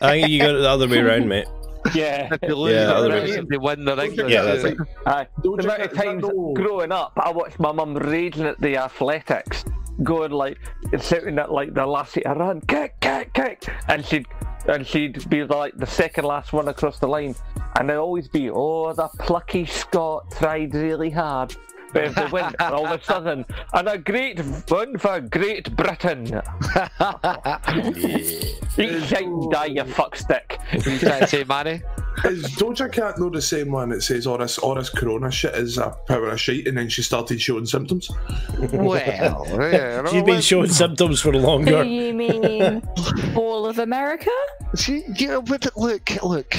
[0.00, 1.46] I think you got it the other way around, mate.
[1.94, 2.28] Yeah.
[2.32, 4.12] If they lose, Yeah, they're otherwise- right, they win the ring.
[4.28, 4.76] Yeah, that's it.
[5.06, 5.26] Aye.
[5.42, 6.24] The amount of times
[6.54, 9.64] growing up, I watched my mum raging at the athletics,
[10.02, 10.58] going like
[11.00, 14.26] shouting at like the last lassie to run, kick, kick, kick, and she'd
[14.68, 17.34] and she'd be like the second last one across the line,
[17.78, 21.56] and there'd always be, oh, the plucky Scot tried really hard.
[21.92, 26.26] But if they win, all of a sudden, and a great win for Great Britain.
[28.78, 30.58] Eat shite and die, you fuckstick.
[30.72, 31.82] You trying to say, Manny?
[32.24, 35.54] Is Doja Cat know the same one that says all this, all this corona shit
[35.54, 38.10] is a power of shite and then she started showing symptoms?
[38.72, 38.96] Well,
[39.72, 41.82] yeah, She's been showing symptoms for Do longer.
[41.84, 42.82] you mean
[43.34, 44.30] all of America?
[44.74, 46.50] See, you know, but look, look,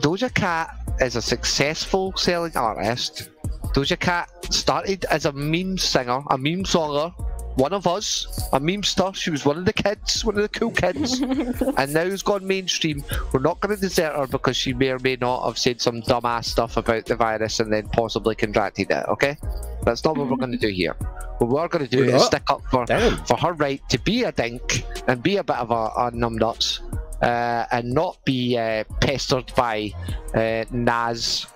[0.00, 3.28] Doja Cat is a successful selling artist.
[3.72, 7.12] Doja Cat started as a meme singer, a meme songer,
[7.56, 9.14] one of us, a memester.
[9.14, 11.20] She was one of the kids, one of the cool kids,
[11.76, 13.04] and now has gone mainstream.
[13.32, 16.02] We're not going to desert her because she may or may not have said some
[16.02, 19.06] dumbass stuff about the virus and then possibly contracted it.
[19.08, 19.36] Okay,
[19.84, 20.94] that's not what we're going to do here.
[21.38, 22.26] What we're going to do We're is not?
[22.26, 23.16] stick up for Damn.
[23.24, 26.80] for her right to be a dink and be a bit of a, a numbnuts
[27.20, 29.90] uh, and not be uh, pestered by
[30.34, 31.46] uh, Nas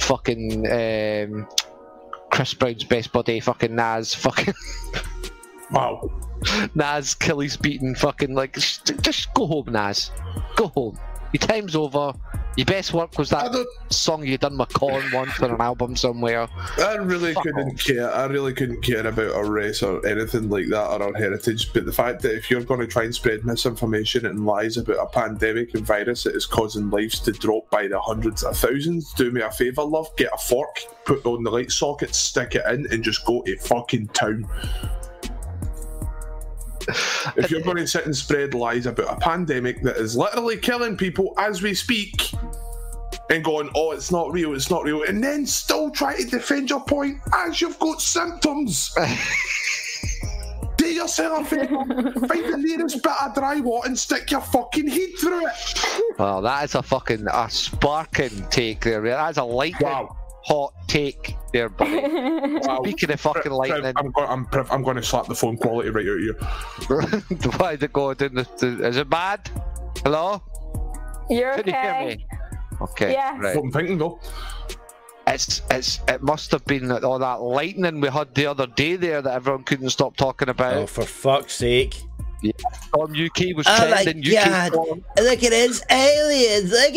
[0.00, 1.48] fucking um,
[2.30, 4.54] Chris Brown's best buddy fucking Nas fucking
[5.70, 6.10] Wow.
[6.74, 10.10] Nas Killy's beaten fucking like just, just go home Nas
[10.56, 10.98] go home.
[11.32, 12.12] Your time's over
[12.56, 16.94] your best work was that song you done with once on an album somewhere I
[16.94, 18.12] really Fuck couldn't care.
[18.12, 21.72] I really couldn't care about our race or anything like that or our heritage.
[21.72, 24.98] But the fact that if you're going to try and spread misinformation and lies about
[24.98, 29.12] a pandemic and virus that is causing lives to drop by the hundreds of thousands,
[29.14, 30.14] do me a favour, love.
[30.16, 33.56] Get a fork, put on the light socket, stick it in, and just go to
[33.58, 34.48] fucking town.
[37.36, 40.96] If you're going to sit and spread lies about a pandemic that is literally killing
[40.96, 42.30] people as we speak,
[43.28, 46.70] and going, oh, it's not real, it's not real, and then still try to defend
[46.70, 48.94] your point as you've got symptoms.
[50.76, 51.84] Do yourself a favour,
[52.28, 56.18] find the nearest bit of drywall and stick your fucking head through it.
[56.18, 60.14] well that is a fucking a sparking take there that's a lightning Wow.
[60.44, 62.00] hot take there buddy
[62.66, 62.80] Wow.
[62.82, 65.56] speaking of fucking Priv, lightning I'm, going, I'm, Priv, I'm going to slap the phone
[65.56, 66.34] quality right out of you.
[67.58, 69.50] Why is it going the, the- Is it bad?
[70.04, 70.42] Hello?
[71.30, 72.06] You're Can you hear okay.
[72.16, 72.26] me?
[72.80, 73.12] Okay.
[73.12, 73.40] Yes.
[73.40, 73.56] Right.
[73.56, 74.20] What I'm thinking though.
[75.26, 79.20] It's it's it must have been all that lightning we had the other day there
[79.22, 80.74] that everyone couldn't stop talking about.
[80.74, 80.90] Oh, about.
[80.90, 81.96] for fuck's sake.
[82.82, 84.36] Storm UK was Oh my trending.
[84.36, 84.72] UK God.
[84.72, 85.04] Storm.
[85.18, 86.70] Look at his aliens.
[86.70, 86.96] Look at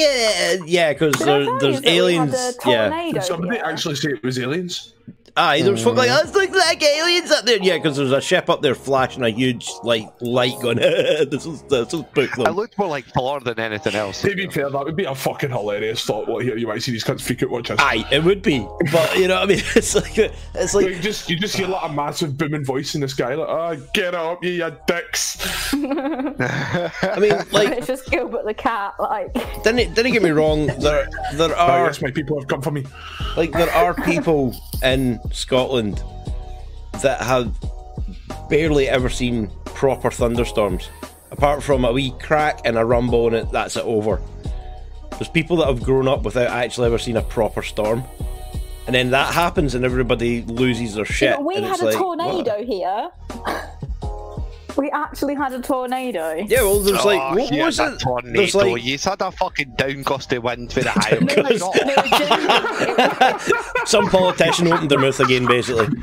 [0.62, 0.68] it.
[0.68, 2.34] Yeah, because there, there's aliens.
[2.66, 2.90] Yeah.
[2.90, 3.66] tornado Did somebody here?
[3.66, 4.94] actually say it was aliens?
[5.38, 7.60] Aye, there was folk like, oh, it's like, like aliens up there.
[7.62, 11.62] Yeah, because there's a ship up there flashing a huge like light going, this is
[11.70, 12.56] this is book It them.
[12.56, 14.22] looked more like Thor than anything else.
[14.24, 16.28] To be fair, that would be a fucking hilarious thought.
[16.28, 17.80] What here you might see these cunts freak out watch us.
[17.80, 18.68] Aye, it would be.
[18.92, 19.60] But you know what I mean?
[19.76, 23.02] It's like it's like Like just you just hear like a massive booming voice in
[23.02, 25.38] the sky, like, "Ah, get up, you, you dicks!"
[26.40, 30.68] I mean, like it's just Gilbert the cat, like didn't didn't get me wrong.
[30.68, 32.86] There there Ah, are yes, my people have come for me.
[33.38, 36.04] like there are people in Scotland
[37.02, 37.54] that have
[38.50, 40.90] barely ever seen proper thunderstorms,
[41.32, 44.22] apart from a wee crack and a rumble and it that's it over.
[45.12, 48.04] There's people that have grown up without actually ever seen a proper storm,
[48.88, 51.36] and then that happens and everybody loses their shit.
[51.36, 52.66] But we and had a like, tornado what?
[52.66, 53.10] here.
[54.80, 56.36] We actually had a tornado.
[56.36, 58.00] Yeah, well, there's like oh, what was that it?
[58.00, 58.38] tornado.
[58.38, 61.18] There's like You had a fucking down gusty wind for the high.
[61.20, 61.50] No, no,
[63.38, 65.88] genuinely, some politician opened their mouth again, basically.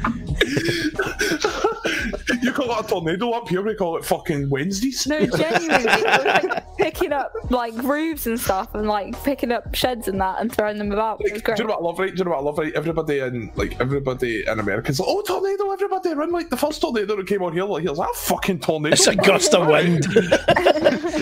[2.42, 5.06] You call it a tornado up here, we call it fucking Wednesdays.
[5.06, 9.74] no, genuinely, it was like picking up like roofs and stuff, and like picking up
[9.74, 11.20] sheds and that, and throwing them about.
[11.20, 11.56] It was Like, great.
[11.56, 12.12] do you know what I love, right?
[12.14, 12.72] Do you know what I love, right?
[12.74, 17.16] Everybody in like everybody in America's like, oh tornado, everybody run like the first tornado
[17.16, 18.94] that came on here, like here's that fucking tornado.
[18.94, 20.06] It's a gust of wind.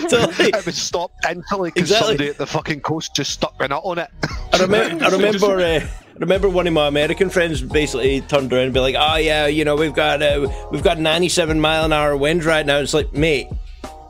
[0.09, 2.07] So, like, It was stopped instantly because Exactly.
[2.09, 4.09] somebody at the fucking coast just stuck a nut on it.
[4.53, 5.87] I remember, I remember, uh,
[6.19, 9.65] remember one of my American friends basically turned around and be like, "Oh yeah, you
[9.65, 13.13] know we've got uh, we've got 97 mile an hour wind right now." It's like,
[13.13, 13.47] mate,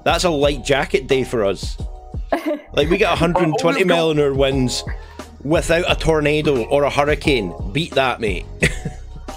[0.05, 1.77] that's a light jacket day for us.
[2.73, 4.83] Like we get 120 we've mile an hour winds
[5.43, 7.53] without a tornado or a hurricane.
[7.73, 8.45] Beat that, mate.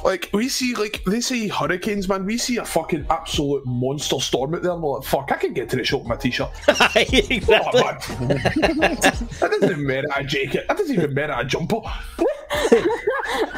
[0.04, 2.24] Like we see, like they say hurricanes, man.
[2.24, 5.52] We see a fucking absolute monster storm out there, and we're like, fuck, I can
[5.52, 6.48] get to the shop in my t-shirt.
[6.68, 7.82] exactly.
[8.22, 10.66] That doesn't even merit a jacket.
[10.68, 11.80] That doesn't even merit a jumper.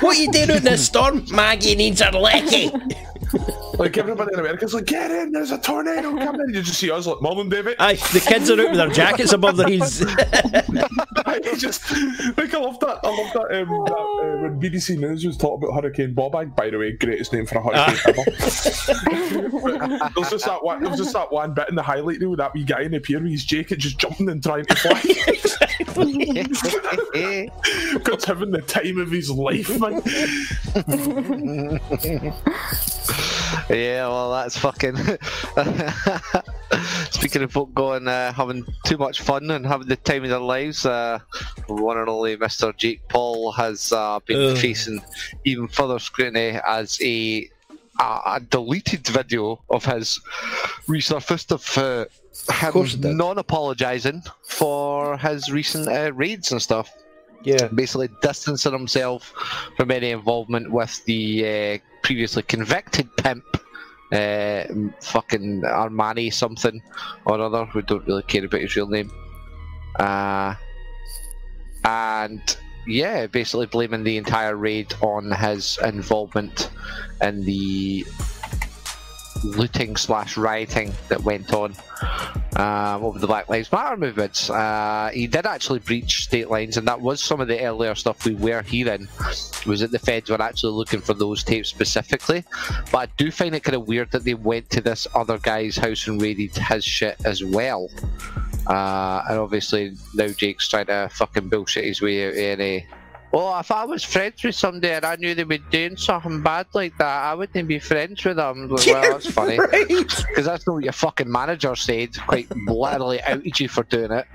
[0.00, 1.24] What you doing in this storm?
[1.30, 2.72] Maggie needs her lecky.
[3.78, 6.46] Like everybody in America's like, get in, there's a tornado coming.
[6.48, 7.76] Did you just see us like, Mom and David.
[7.78, 10.04] Aye, the kids are out with their jackets above their heads.
[11.26, 11.90] I just
[12.36, 13.00] like I love that.
[13.04, 13.60] I love that.
[13.60, 17.32] Um, that uh, when BBC News was talking about Hurricane Bawbag, by the way, greatest
[17.32, 18.24] name for a hurricane ever.
[20.14, 20.82] there's just that one.
[20.82, 22.36] There's just that one bit in the highlight reel.
[22.36, 25.00] That wee guy in the pier with his jacket just jumping and trying to fly.
[28.04, 30.02] God's having the time of his life, man.
[33.68, 34.96] Yeah, well, that's fucking.
[37.10, 40.38] Speaking of folk going uh, having too much fun and having the time of their
[40.38, 41.18] lives, uh,
[41.66, 42.74] one and only Mr.
[42.76, 44.56] Jake Paul has uh, been Ugh.
[44.56, 45.02] facing
[45.44, 47.48] even further scrutiny as a,
[48.00, 50.20] a, a deleted video of his
[50.88, 52.04] resurfaced of uh,
[52.70, 56.90] him non-apologising for his recent uh, raids and stuff
[57.42, 57.68] Yeah.
[57.68, 59.32] basically distancing himself
[59.76, 63.44] from any involvement with the uh, previously convicted pimp,
[64.12, 64.64] uh,
[65.00, 66.82] fucking Armani something
[67.24, 67.68] or other.
[67.74, 69.10] We don't really care about his real name.
[69.98, 70.54] Uh,
[71.84, 76.70] and yeah, basically blaming the entire raid on his involvement
[77.20, 78.04] in the
[79.44, 81.74] looting slash rioting that went on
[82.56, 84.50] um, over the Black Lives Matter movements.
[84.50, 88.24] Uh, he did actually breach state lines, and that was some of the earlier stuff
[88.24, 89.08] we were hearing.
[89.66, 92.44] Was that the feds were actually looking for those tapes specifically?
[92.92, 95.76] But I do find it kind of weird that they went to this other guy's
[95.76, 97.88] house and raided his shit as well.
[98.66, 102.86] Uh, and obviously now Jake's trying to fucking bullshit his way out of any.
[103.32, 106.66] Well, if I was friends with somebody and I knew they were doing something bad
[106.74, 108.68] like that, I wouldn't be friends with them.
[108.68, 109.56] Well, that's funny.
[109.58, 109.86] Right.
[109.86, 112.16] Because that's not what your fucking manager said.
[112.26, 114.26] Quite literally outed you for doing it.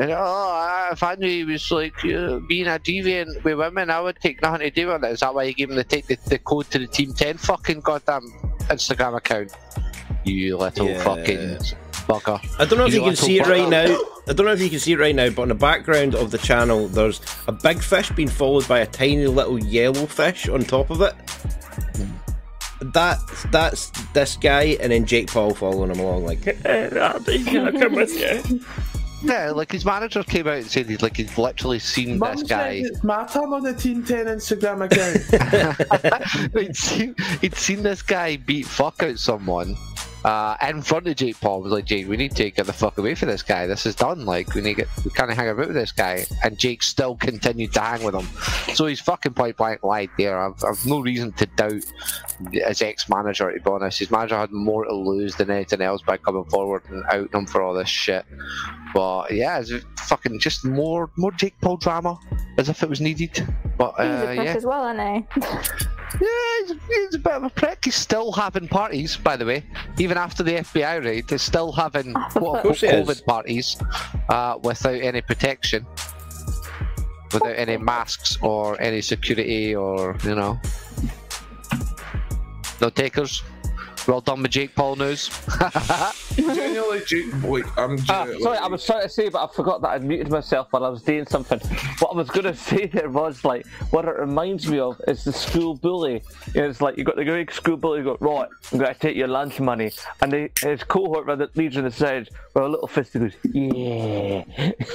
[0.00, 4.00] And, oh, if I knew he was like uh, being a deviant with women, I
[4.00, 5.10] would take nothing to do with it.
[5.10, 7.38] Is that why you gave him the, take the, the code to the Team 10
[7.38, 8.22] fucking goddamn
[8.68, 9.52] Instagram account?
[10.24, 11.02] You little Yeah.
[11.02, 11.58] fucking
[12.08, 12.40] bugger.
[12.58, 13.84] I don't know if You you can see it right now.
[14.26, 16.30] I don't know if you can see it right now, but in the background of
[16.30, 20.64] the channel, there's a big fish being followed by a tiny little yellow fish on
[20.64, 21.14] top of it.
[22.80, 23.18] That
[23.50, 26.44] that's this guy, and then Jake Paul following him along, like,
[27.26, 28.64] he's gonna come with you.
[29.22, 32.44] Yeah, like his manager came out and said he's like he's literally seen Mum this
[32.44, 32.82] guy.
[32.84, 36.52] it's my turn on the Team 10 Instagram account.
[36.56, 39.76] he'd, seen, he'd seen this guy beat fuck out someone
[40.28, 41.62] uh, in front of Jake Paul.
[41.62, 43.66] Was like, Jake, we need to get the fuck away from this guy.
[43.66, 44.26] This is done.
[44.26, 46.26] Like, we need to we can't hang about with this guy.
[46.44, 48.26] And Jake still continued to hang with him.
[48.74, 50.38] So he's fucking point blank lied there.
[50.38, 51.82] I've, I've no reason to doubt
[52.52, 53.50] his ex manager.
[53.50, 56.82] To be honest, his manager had more to lose than anything else by coming forward
[56.90, 58.26] and outing him for all this shit.
[58.92, 62.18] But yeah, it's fucking just more more Jake Paul drama
[62.58, 63.46] as if it was needed.
[63.78, 64.54] But He's a uh, prick yeah.
[64.54, 65.88] as well, isn't he?
[66.20, 66.28] Yeah,
[66.66, 67.84] he's, he's a bit of a prick.
[67.84, 69.64] He's still having parties, by the way.
[69.98, 72.90] Even after the FBI raid, he's still having quote unquote course is.
[72.90, 73.76] COVID parties
[74.28, 75.86] uh, without any protection,
[77.32, 80.58] without any masks or any security or, you know.
[82.80, 83.42] No takers.
[84.08, 85.28] Well done with Jake Paul news.
[86.34, 89.88] Genuinely, Jake, like, I'm genuinely- sorry, I was trying to say, but I forgot that
[89.88, 91.60] I muted myself while I was doing something.
[91.98, 95.24] What I was going to say there was like, what it reminds me of is
[95.24, 96.22] the school bully.
[96.54, 97.98] You know, it's like you got the great school bully.
[97.98, 99.92] You go right, I'm going to take your lunch money,
[100.22, 103.32] and the, his cohort that leads on the side with a little fist he goes,
[103.52, 104.44] yeah.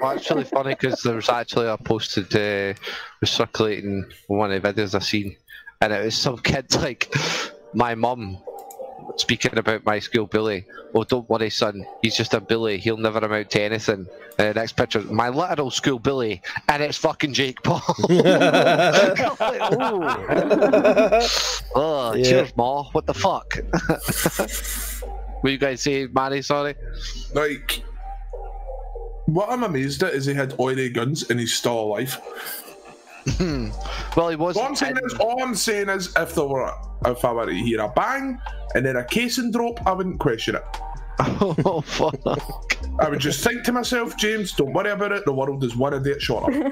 [0.00, 2.76] well, it's really funny because there was actually a posted uh,
[3.20, 5.36] was circulating one of the videos I seen,
[5.80, 7.14] and it was some kid like
[7.74, 8.38] my mum
[9.16, 10.64] speaking about my school bully.
[10.94, 11.84] Oh, don't worry, son.
[12.02, 12.78] He's just a bully.
[12.78, 14.06] He'll never amount to anything.
[14.38, 17.82] And the next picture, my literal school bully, and it's fucking Jake Paul.
[18.08, 19.20] Like,
[19.72, 20.02] ooh.
[21.74, 22.22] oh, Yeah.
[22.24, 22.84] cheers, ma.
[22.92, 23.54] What the fuck?
[25.42, 26.42] what you guys say, Manny?
[26.42, 26.74] Sorry.
[27.34, 27.82] like,
[29.26, 32.20] what I'm amazed at is he had oily guns and he's still alive.
[34.16, 34.56] Well, he was.
[34.56, 36.72] All I'm saying is, all I'm saying is, if there were,
[37.06, 38.38] if I were to hear a bang
[38.74, 40.64] and then a casing drop, I wouldn't question it.
[41.20, 42.16] oh fuck.
[42.98, 45.24] I would just think to myself, James, don't worry about it.
[45.24, 46.52] The world is one a day shorter.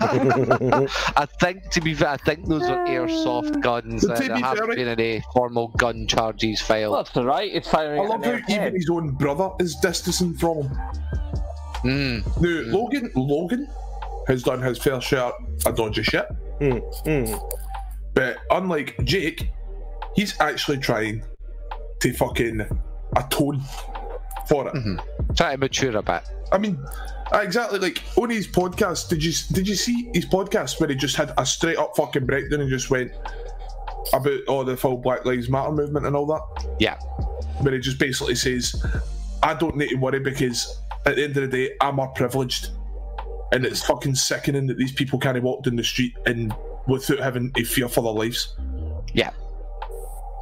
[0.00, 4.02] I think to be fair, I think those are airsoft guns.
[4.06, 6.92] To Uh, there haven't fair, been any formal gun charges filed.
[6.92, 7.50] Well, that's all right.
[7.52, 8.00] It's firing.
[8.00, 10.76] I love how even his own brother is distancing from him.
[11.84, 12.40] Mm.
[12.40, 13.68] Now, Logan, Logan
[14.26, 15.32] has done his fair share
[15.66, 16.26] of dodgy shit,
[16.60, 17.50] Mm, mm.
[18.14, 19.50] but unlike Jake,
[20.14, 21.24] he's actually trying
[22.00, 22.66] to fucking
[23.16, 23.60] atone
[24.48, 24.74] for it.
[24.74, 25.34] Mm-hmm.
[25.34, 26.22] Try to mature a bit.
[26.50, 26.78] I mean,
[27.32, 29.08] exactly like on his podcast.
[29.08, 32.26] Did you did you see his podcast where he just had a straight up fucking
[32.26, 33.12] breakdown and just went
[34.12, 36.66] about all the full Black Lives Matter movement and all that?
[36.78, 36.98] Yeah.
[37.60, 38.84] Where he just basically says,
[39.42, 42.70] "I don't need to worry because at the end of the day, I'm more privileged
[43.52, 46.54] and it's fucking sickening that these people can't walk down the street and
[46.86, 48.56] without having a fear for their lives.
[49.12, 49.30] Yeah.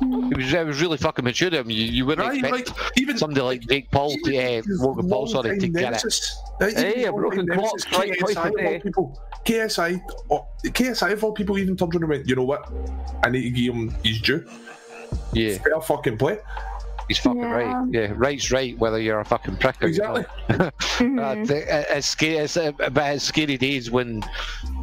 [0.03, 1.51] It was, it was really fucking mature.
[1.55, 4.63] I mean, you, you wouldn't Right, expect like even somebody like Jake Paul, to, uh,
[4.67, 5.85] Logan Paul, sorry, to long-time get it.
[5.85, 6.39] nemesis.
[6.61, 9.21] Right, Hey, a broken long-time nemesis, right twice a KSI of all people.
[9.45, 12.71] KSI, oh, KSI of all people even turned around and went, you know what?
[13.25, 14.47] I need to give him his due.
[15.33, 16.39] Yeah, Fair fucking play.
[17.11, 17.51] He's fucking Yeah.
[17.51, 17.87] right.
[17.91, 20.25] Yeah, right's right, whether you're a fucking prick or Exactly.
[20.49, 20.73] not.
[21.01, 22.37] Uh, the- uh, it's scary.
[22.37, 24.23] It's, uh, but it's scary days when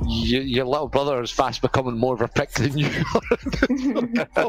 [0.08, 2.90] you, your little brother is fast becoming more of a prick than you.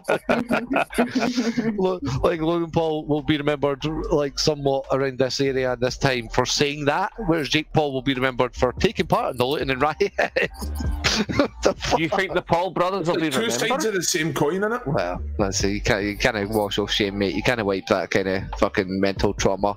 [1.77, 6.29] Lo- like Logan Paul will be remembered like somewhat around this area at this time
[6.29, 9.71] for saying that, whereas Jake Paul will be remembered for taking part in the looting
[9.71, 9.99] and riot.
[11.63, 14.87] Do you think the Paul brothers will be Two sides of the same coin, innit?
[14.87, 15.73] Well, let's see.
[15.75, 17.35] You can't, you can't wash off shame, mate.
[17.35, 19.77] You can't wipe that kind of fucking mental trauma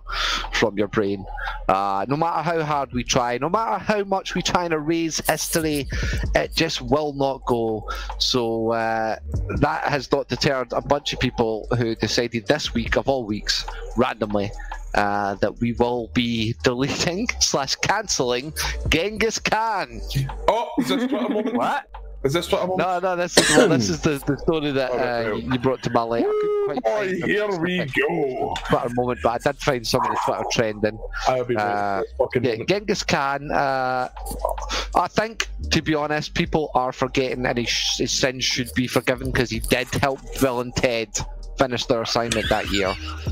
[0.53, 1.25] from your brain.
[1.67, 5.19] Uh, no matter how hard we try, no matter how much we try to erase
[5.27, 5.89] history,
[6.33, 7.89] it just will not go.
[8.17, 9.17] So uh,
[9.57, 13.65] that has not deterred a bunch of people who decided this week of all weeks,
[13.97, 14.51] randomly,
[14.95, 18.53] uh, that we will be deleting slash cancelling
[18.87, 19.99] Genghis Khan.
[20.47, 21.55] Oh, is this Twitter moment?
[21.55, 21.87] What?
[22.23, 22.87] Is this Twitter moment?
[22.87, 25.89] No, no, this is well, this is the, the story that uh, you brought to
[25.89, 26.23] my light.
[26.25, 28.53] I Boy, here we specific go.
[28.67, 30.99] Twitter moment, but I did find some of the Twitter trending.
[31.27, 32.55] I'll be Uh, fucking Yeah.
[32.67, 33.49] Genghis Khan.
[33.51, 34.09] Uh,
[34.95, 39.31] I think, to be honest, people are forgetting, and his, his sins should be forgiven
[39.31, 41.09] because he did help Bill and Ted
[41.57, 42.93] finish their assignment that year.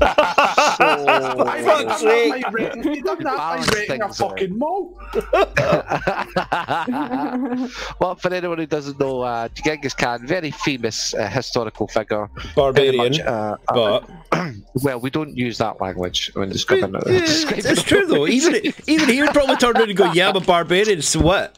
[1.24, 2.34] I fuck's fuck's sake.
[2.34, 2.84] sake!
[2.84, 4.98] He done that by Balance renting a things fucking mall.
[8.00, 12.28] well, for anyone who doesn't know, uh, Genghis Khan, very famous uh, historical figure.
[12.54, 14.10] Barbarian, much, uh, uh, but
[14.82, 17.02] well, we don't use that language when describing it.
[17.06, 18.26] it's, it's true though.
[18.26, 21.56] Even even he would probably turn around and go, "Yeah, I'm a barbarian." So what?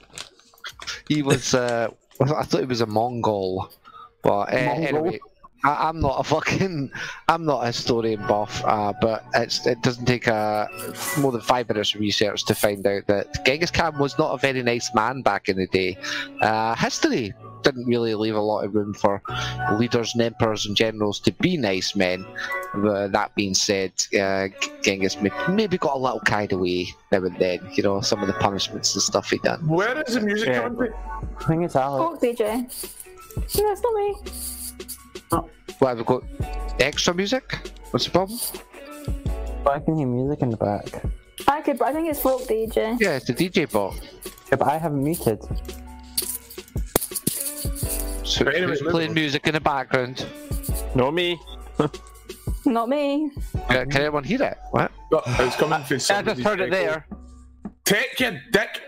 [1.08, 1.88] he was uh
[2.20, 3.70] I thought he was a Mongol.
[4.22, 5.18] But uh, anyway,
[5.64, 6.90] I, I'm not a fucking
[7.28, 10.68] I'm not a historian buff, uh, but it's it doesn't take a
[11.18, 14.38] more than five minutes of research to find out that Genghis Khan was not a
[14.38, 15.96] very nice man back in the day.
[16.40, 19.22] Uh, history didn't really leave a lot of room for
[19.78, 22.26] leaders and emperors and generals to be nice men.
[22.74, 24.48] But that being said, uh,
[24.82, 27.60] Genghis may- maybe got a little carried away now and then.
[27.74, 29.64] You know, some of the punishments and stuff he done.
[29.68, 30.62] Where is the music Yeah.
[30.62, 30.94] coming from?
[31.38, 32.20] I think it's Alex.
[32.20, 32.66] Fuck DJ.
[33.62, 34.14] No, it's not me.
[35.32, 36.22] What have we got?
[36.80, 37.44] Extra music?
[37.90, 38.38] What's the problem?
[39.64, 41.02] But I can hear music in the back.
[41.48, 42.98] I could, but I think it's folk DJ.
[43.00, 43.94] Yeah, it's the DJ bot.
[44.50, 45.40] Yeah, but I have it muted.
[48.24, 50.26] So But anyway, who's let's- playing music in the background?
[50.94, 51.38] No me.
[52.64, 53.30] Not me.
[53.54, 54.56] Uh, can anyone hear it?
[54.70, 54.92] What?
[55.10, 57.06] No, it's coming from I somebody's just heard it there.
[57.84, 58.80] Take your dick.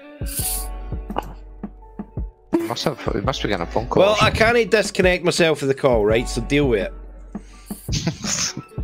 [2.64, 3.14] We must have.
[3.14, 4.02] We must be getting a phone call.
[4.02, 6.26] Well, I can't disconnect myself of the call, right?
[6.26, 6.94] So deal with it.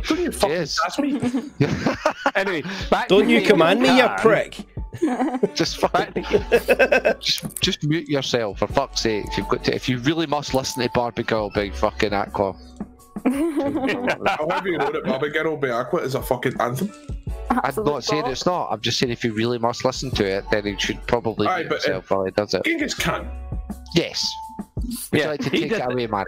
[0.07, 0.79] Don't you fucking Yes.
[0.85, 1.19] ask me.
[2.35, 4.57] Anyway, back Don't to you command me, you prick.
[5.55, 9.25] just fucking, Back to, just, just mute yourself for fuck's sake.
[9.27, 12.55] If you've got to, if you really must listen to Barbie Girl, big fucking aqua.
[13.25, 16.91] I'll have you know that Barbie Girl by Aqua is a fucking anthem.
[17.49, 18.69] I'm not saying it's not.
[18.71, 21.59] I'm just saying if you really must listen to it, then you should probably Aye,
[21.59, 22.63] mute but, uh, yourself while he does it.
[22.63, 23.29] Genghis Khan.
[23.95, 24.25] Yes.
[24.77, 25.91] Would Yeah, you like to he take does it it.
[25.91, 26.25] away, Manny?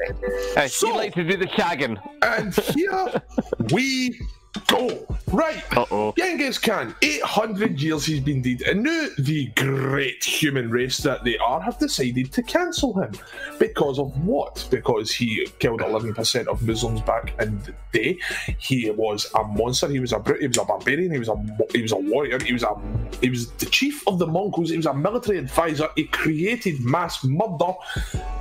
[0.58, 1.97] uh, So- you like to do the shagging.
[2.21, 3.21] And here
[3.73, 4.19] we
[4.67, 5.17] go.
[5.31, 5.63] Right.
[5.75, 6.13] Uh oh.
[6.15, 11.37] Genghis Khan, 800 years he's been dead, and now the great human race that they
[11.37, 13.11] are have decided to cancel him.
[13.59, 14.67] Because of what?
[14.69, 18.19] Because he killed 11% of Muslims back in the day.
[18.59, 19.87] He was a monster.
[19.87, 20.41] He was a brute.
[20.41, 21.11] He was a barbarian.
[21.11, 21.35] He was a
[21.73, 22.39] he was a warrior.
[22.43, 22.75] He was a
[23.21, 24.69] he was the chief of the Mongols.
[24.69, 25.89] He was a military advisor.
[25.95, 27.73] He created mass murder,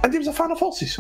[0.03, 0.99] and he was a fan of horses.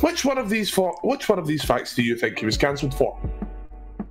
[0.00, 0.96] Which one of these for?
[1.02, 3.18] Which one of these facts do you think he was cancelled for?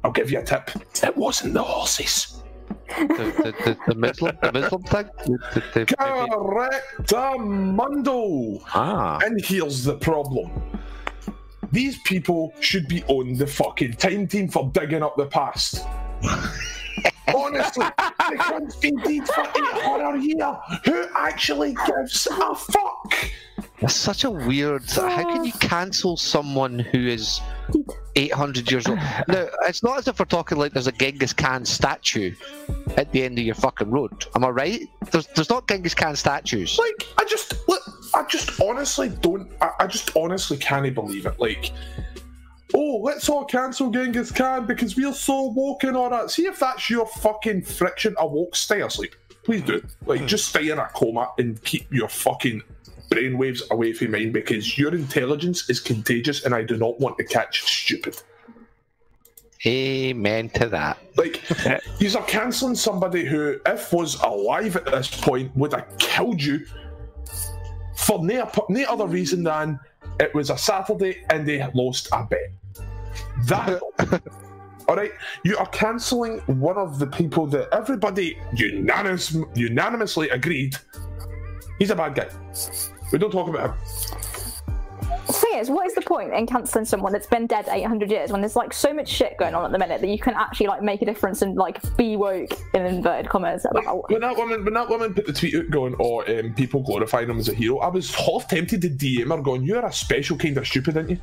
[0.04, 0.70] I'll give you a tip.
[1.04, 2.42] It wasn't the horses.
[2.88, 5.10] the, the, the, the Muslim, the Muslim thing.
[5.26, 8.62] The, the, the, maybe- Correctamundo.
[8.74, 10.52] ah, And here's the problem.
[11.72, 15.86] These people should be on the fucking time team for digging up the past.
[17.36, 17.86] Honestly,
[18.30, 20.56] the cunt's been dead for 800 years.
[20.86, 23.32] Who actually gives a fuck?
[23.82, 24.90] that's such a weird.
[24.90, 27.42] How can you cancel someone who is
[28.16, 28.98] 800 years old?
[29.28, 32.34] Now, it's not as if we're talking like there's a Genghis Khan statue
[32.98, 34.26] at the end of your fucking road.
[34.36, 34.90] Am I right?
[35.12, 36.80] There's, there's not Genghis Khan statues.
[36.80, 37.84] Like, I just, look,
[38.16, 41.40] I just honestly don't, I, I just honestly can't believe it.
[41.40, 41.72] Like,
[42.74, 46.32] oh, let's all cancel Genghis Khan because we're so woke and all that.
[46.32, 49.16] See if that's your fucking friction awoke stay asleep.
[49.44, 49.82] please do.
[50.06, 52.62] Like, just stay in a coma and keep your fucking
[53.10, 57.24] brainwaves away from mine because your intelligence is contagious, and I do not want to
[57.24, 58.22] catch stupid.
[59.66, 60.98] Amen to that.
[61.16, 61.42] Like,
[62.00, 66.66] you are cancelling somebody who, if was alive at this point, would have killed you
[67.96, 69.80] for no, no other reason than
[70.20, 72.52] it was a Saturday and they lost a bet.
[73.46, 73.82] That.
[74.90, 75.12] All right,
[75.44, 80.78] you are cancelling one of the people that everybody unanimous, unanimously agreed
[81.80, 82.30] he's a bad guy.
[83.12, 83.78] We don't talk about him.
[85.28, 88.32] The thing is, what is the point in cancelling someone that's been dead 800 years
[88.32, 90.68] when there's like so much shit going on at the minute that you can actually
[90.68, 94.10] like make a difference and like be woke in inverted commas about?
[94.10, 97.30] When that woman, when that woman put the tweet out going, "Oh, um, people glorifying
[97.30, 100.38] him as a hero," I was half tempted to DM her, going, "You're a special
[100.38, 101.18] kind of stupid, aren't you?"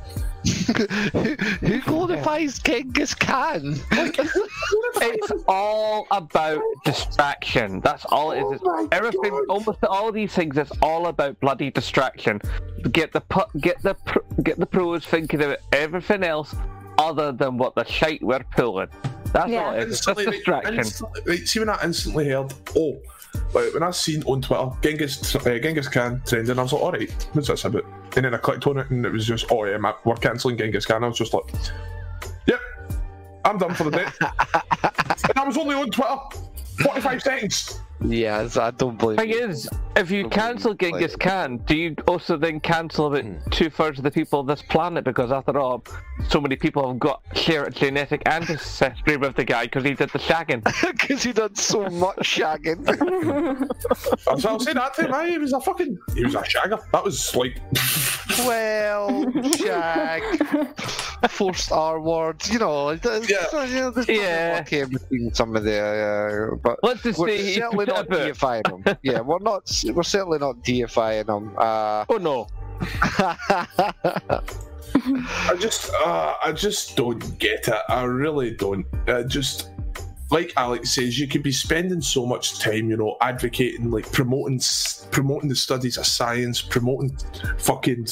[1.11, 1.35] who,
[1.67, 3.75] who glorifies Genghis Khan?
[3.91, 7.81] It's all about distraction.
[7.81, 8.51] That's all it is.
[8.53, 9.43] It's Oh everything, God.
[9.49, 10.57] almost all these things.
[10.57, 12.39] It's all about bloody distraction.
[12.91, 16.53] Get the pu- get the pr- get the pros thinking about everything else
[16.97, 18.87] other than what the shite we're pulling.
[19.33, 19.65] That's Yeah.
[19.65, 19.97] all it is.
[19.97, 20.77] It's just Instantly, right, distraction.
[20.77, 22.97] instantly- right, see when I instantly heard, oh,
[23.53, 26.91] like, when I seen on Twitter Genghis uh, Genghis Khan trending, I was like, all
[26.93, 27.83] right, what's this about?
[28.15, 30.57] And then I clicked on it, and it was just, oh yeah, ma- we're cancelling
[30.57, 31.03] Genghis Khan.
[31.03, 31.43] I was just like,
[32.47, 32.61] yep,
[33.43, 34.05] I'm done for the day.
[34.21, 36.15] and I was only on Twitter,
[36.83, 37.81] 45 seconds.
[38.01, 42.59] Yes, I don't believe Thing is, if you cancel Genghis Khan, do you also then
[42.59, 45.03] cancel about two thirds of the people of this planet?
[45.03, 45.83] Because after all,
[46.27, 50.19] so many people have got shared genetic ancestry with the guy because he did the
[50.19, 50.63] shagging.
[50.97, 52.85] because he did so much shagging.
[54.39, 55.31] So I'll say that to him.
[55.31, 56.83] He was a fucking, he was a shagger.
[56.91, 57.61] That was like,
[58.39, 60.23] well, shag,
[61.29, 62.91] forced R words, you know.
[62.91, 63.63] Yeah.
[63.65, 64.15] you know, there's Yeah.
[64.15, 64.61] yeah.
[64.61, 68.97] okay between some of the, uh, but Let's just say he certainly not deifying them.
[69.01, 69.83] Yeah, we're not.
[69.93, 71.53] We're certainly not deifying them.
[71.57, 72.47] Uh, Oh no!
[74.97, 77.81] I just, uh, I just don't get it.
[77.89, 78.85] I really don't.
[79.07, 79.69] Uh, just
[80.31, 84.59] like Alex says, you could be spending so much time, you know, advocating, like promoting,
[85.11, 87.17] promoting the studies of science, promoting
[87.57, 88.07] fucking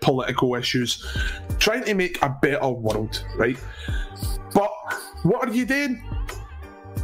[0.00, 1.06] political issues,
[1.58, 3.58] trying to make a better world, right?
[4.54, 4.70] But
[5.22, 6.02] what are you doing?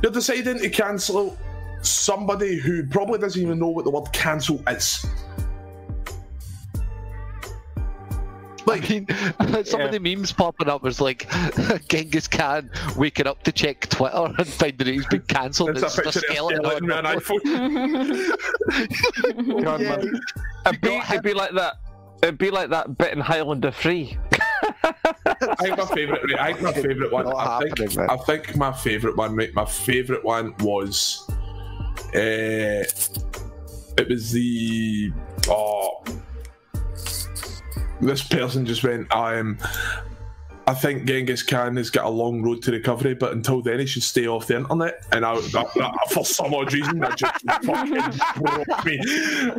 [0.02, 1.38] You're deciding to cancel
[1.84, 5.06] somebody who probably doesn't even know what the word cancel is.
[8.66, 9.06] I mean,
[9.64, 11.30] some of the memes popping up was like
[11.88, 15.70] Genghis Khan waking up to check Twitter and finding that he's been cancelled.
[15.70, 17.44] It's It's, a the picture a skeleton skeleton on an iPhone.
[19.64, 20.20] God, man.
[20.66, 21.74] It'd be, it'd be like that.
[22.22, 24.16] It'd be like that bit in Highlander Three.
[24.82, 26.40] I think my favourite.
[26.40, 27.26] I think my favourite one.
[27.26, 27.98] I think.
[27.98, 29.36] I think my favourite one.
[29.36, 31.28] Right, my favourite one was.
[32.14, 32.84] Uh,
[33.96, 35.12] it was the.
[35.48, 36.02] Oh.
[38.00, 39.12] This person just went.
[39.14, 39.58] I am.
[40.66, 43.86] I think Genghis Khan has got a long road to recovery, but until then, he
[43.86, 45.04] should stay off the internet.
[45.12, 48.98] And I, that, that, for some odd reason, that just fucking broke me.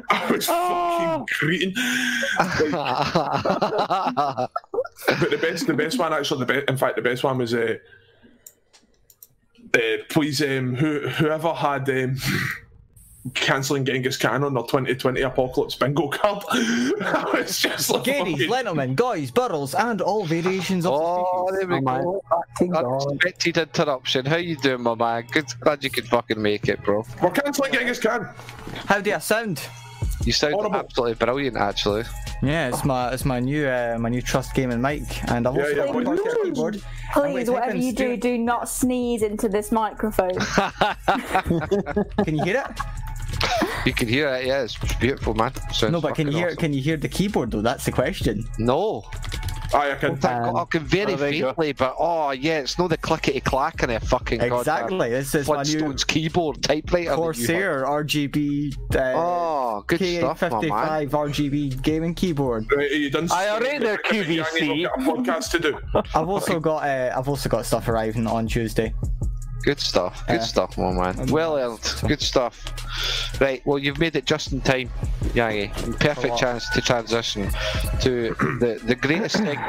[0.10, 1.76] I was fucking creating.
[5.08, 7.54] But the best, the best one actually, the best, in fact, the best one was
[7.54, 7.76] uh,
[9.76, 12.18] uh, please, um, who, whoever had um,
[13.34, 16.44] cancelling Genghis Khan on their 2020 Apocalypse bingo card.
[16.52, 21.58] I was just like, Gadies, fucking- Lennoman, guys, burrows, and all variations of oh, the
[21.58, 22.22] there we Oh my go.
[22.30, 22.86] fucking god.
[22.86, 24.26] Unexpected interruption.
[24.26, 25.26] How you doing, my man?
[25.32, 27.04] Good, glad you could fucking make it, bro.
[27.22, 28.30] we're cancelling Genghis Khan.
[28.68, 28.86] species.
[28.86, 29.62] How do I sound?
[30.26, 30.76] You sound Horrible.
[30.78, 32.04] absolutely brilliant, actually.
[32.42, 35.62] Yeah, it's my it's my new uh, my new Trust Gaming mic, and I've Yeah,
[35.62, 36.82] also yeah, got but- a podcast keyboard.
[37.16, 40.36] I'm Please, whatever type in you do, do not sneeze into this microphone.
[42.26, 42.80] Can you hear it?
[43.86, 44.46] You can hear it.
[44.48, 45.54] Yeah, it's beautiful, man.
[45.72, 46.58] Sounds No, but can you hear awesome.
[46.58, 47.62] can you hear the keyboard though?
[47.62, 48.46] That's the question.
[48.58, 49.04] No,
[49.74, 50.26] Aye, I can.
[50.26, 51.48] I, I can very Oh, there you go.
[51.50, 55.10] faintly, but oh yeah, it's not the clickety clack in a fucking Exactly.
[55.10, 57.06] This is my new Flintstones keyboard typewriter.
[57.10, 59.14] that you Corsair RGB uh.
[59.16, 60.70] Oh, good stuff, my man.
[60.70, 62.66] K55 RGB gaming keyboard.
[62.76, 63.28] Right, you done?
[63.32, 64.88] I already there, QVC.
[64.88, 65.80] I've podcast to do.
[66.16, 68.94] I've also got uh, I've also got stuff arriving on Tuesday.
[69.64, 70.24] Good stuff.
[70.28, 70.40] Good Yeah.
[70.42, 71.26] stuff, my man.
[71.28, 71.80] Well earned.
[72.08, 72.64] Good stuff.
[73.42, 74.92] Right, well, you've made it just in time,
[75.36, 76.00] Yangi.
[76.00, 77.50] Perfect chance to transition
[78.02, 79.60] to the, the greatest thing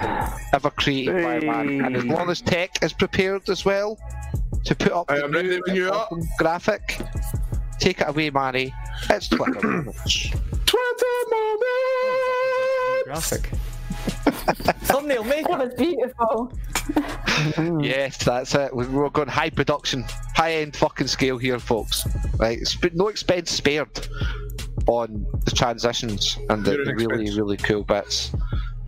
[0.53, 1.81] ever created by man.
[1.85, 3.99] And as long as tech is prepared as well
[4.65, 6.09] to put up I the new when you are.
[6.39, 7.01] graphic,
[7.81, 8.73] take it away, Manny.
[9.11, 9.67] It's Twitter.
[9.67, 10.31] moments.
[10.67, 13.05] Twitter moment.
[13.07, 13.51] Graphic.
[14.87, 15.43] Thumbnail me.
[15.49, 16.53] That was beautiful.
[17.83, 18.75] Yes, that's it.
[18.75, 20.05] We- We're going high production,
[20.35, 22.07] high end fucking scale here, folks.
[22.39, 22.61] Right,
[22.95, 23.89] no expense spared
[24.87, 28.33] on the transitions and the, the really, really cool bits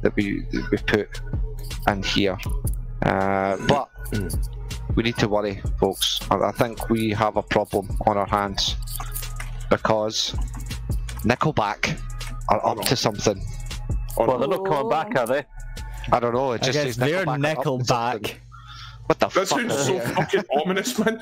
[0.02, 1.20] that we that we put
[1.88, 2.38] in here.
[3.02, 3.88] Uh, but
[4.94, 6.20] we need to worry, folks.
[6.30, 8.76] I, I think we have a problem on our hands
[9.70, 10.30] because
[11.24, 11.98] Nickelback
[12.48, 13.42] are up to something.
[14.16, 15.44] Well, they're not coming back, are they?
[16.10, 16.52] I don't know.
[16.52, 17.44] It I just guess says they're Nickelback.
[17.44, 18.22] are to something.
[18.22, 18.34] Nickelback.
[19.06, 19.46] What the That fuck?
[19.48, 21.20] sounds so fucking ominous, man.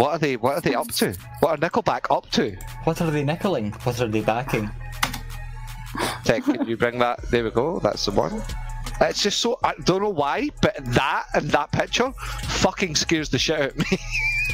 [0.00, 0.38] What are they?
[0.38, 1.14] What are they up to?
[1.40, 2.56] What are Nickelback up to?
[2.84, 3.74] What are they nickeling?
[3.84, 4.70] What are they backing?
[6.24, 7.20] Tech, can you bring that?
[7.30, 7.80] There we go.
[7.80, 8.40] That's the one.
[9.02, 13.38] It's just so I don't know why, but that and that picture fucking scares the
[13.38, 13.98] shit out of me.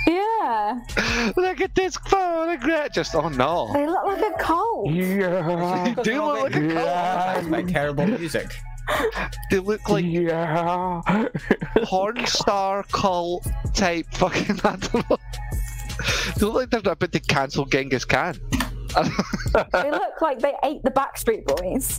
[0.09, 0.80] Yeah.
[1.36, 2.92] Look at this phone, regret.
[2.92, 3.70] Just oh no.
[3.72, 4.90] They look like a cult.
[4.90, 5.94] Yeah.
[5.97, 7.51] They do look like a cult.
[7.53, 8.51] By terrible music.
[9.51, 11.03] They look like yeah.
[11.84, 14.61] porn star cult type fucking.
[14.64, 15.16] I don't know.
[16.37, 18.39] They look like they're about to cancel Genghis Khan.
[19.72, 21.99] They look like they ate the Backstreet Boys.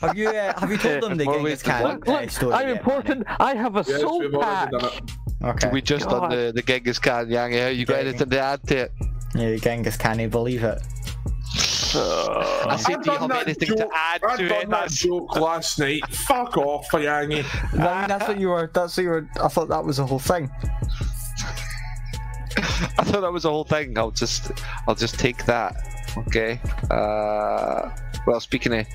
[0.00, 2.54] Have you uh, have you told them the More Genghis Khan Look, uh, story?
[2.54, 3.24] I'm yet, important.
[3.40, 4.72] I have a Yes, soul we've patch.
[4.72, 5.10] already done it.
[5.40, 5.52] Manny?
[5.54, 5.70] Okay.
[5.70, 7.62] We just done the, the Genghis Khan, Yangi.
[7.62, 8.06] How you got Gang.
[8.08, 8.92] anything to add to it?
[9.34, 10.80] Yeah, the Genghis Khan, you believe it.
[12.00, 14.70] I said, I've do you have anything joke, to add I've to done it?
[14.70, 16.06] that That's- joke last night.
[16.08, 17.44] Fuck off, Yangi.
[17.72, 18.70] I mean, that's what you were.
[18.72, 19.28] That's what you were.
[19.42, 20.50] I thought that was the whole thing.
[22.56, 23.98] I thought that was the whole thing.
[23.98, 24.52] I'll just,
[24.86, 25.74] I'll just take that.
[26.28, 26.60] Okay.
[26.90, 27.90] Uh,
[28.26, 28.86] well, speaking of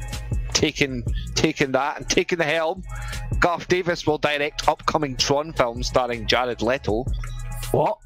[0.54, 1.04] taking,
[1.36, 2.84] taking that and taking the helm,
[3.40, 7.06] Garth Davis will direct upcoming Tron film starring Jared Leto.
[7.72, 7.98] What?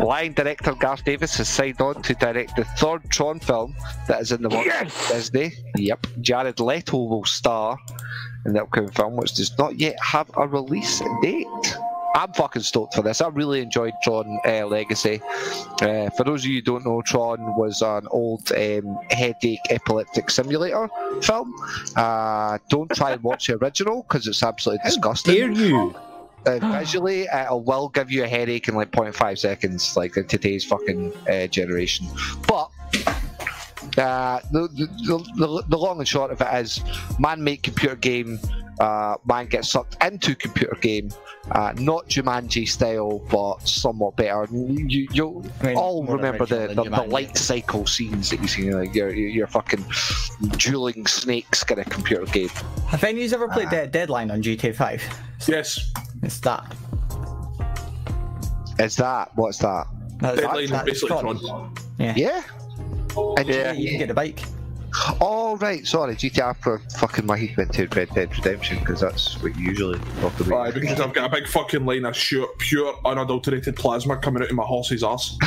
[0.00, 3.74] Lion director Garth Davis has signed on to direct the third Tron film
[4.06, 5.10] that is in the works Yes!
[5.10, 5.52] of Disney.
[5.76, 6.06] Yep.
[6.20, 7.78] Jared Leto will star
[8.46, 11.46] in the upcoming film, which does not yet have a release date.
[12.14, 13.20] I'm fucking stoked for this.
[13.20, 15.20] I really enjoyed Tron uh, Legacy.
[15.82, 20.30] Uh, for those of you who don't know, Tron was an old um, headache epileptic
[20.30, 20.88] simulator
[21.22, 21.54] film.
[21.96, 25.34] Uh, don't try and watch the original because it's absolutely disgusting.
[25.34, 25.94] Dare you?
[26.58, 30.64] Uh, visually, it will give you a headache in like 0.5 seconds, like in today's
[30.64, 32.06] fucking uh, generation.
[32.46, 32.70] But
[33.98, 36.80] uh, the, the, the, the long and short of it is,
[37.18, 38.38] man-made computer game.
[38.80, 41.10] Uh, man gets sucked into computer game,
[41.50, 44.46] uh, not Jumanji style, but somewhat better.
[44.52, 48.72] You, you'll I mean, all remember the, the, the light cycle scenes that you see,
[48.72, 49.84] like your your your fucking
[50.58, 52.50] dueling snakes kind of computer game.
[52.86, 55.02] Have any of you ever played Dead Deadline on GTA 5?
[55.48, 55.92] Yes.
[56.22, 56.74] It's that.
[58.78, 59.86] It's that what's that?
[60.20, 61.38] That's, Deadline is that's basically Tron.
[61.38, 61.74] Tron.
[61.98, 62.14] Yeah.
[62.16, 62.42] Yeah.
[63.36, 63.72] And Yeah.
[63.72, 64.40] You can get a bike.
[65.20, 69.40] Oh right, sorry, GTA for fucking my heat went to Red Dead Redemption because that's
[69.42, 70.68] what you usually talk about.
[70.68, 74.50] Aye, because I've got a big fucking line of pure, pure unadulterated plasma coming out
[74.50, 75.36] of my horse's ass.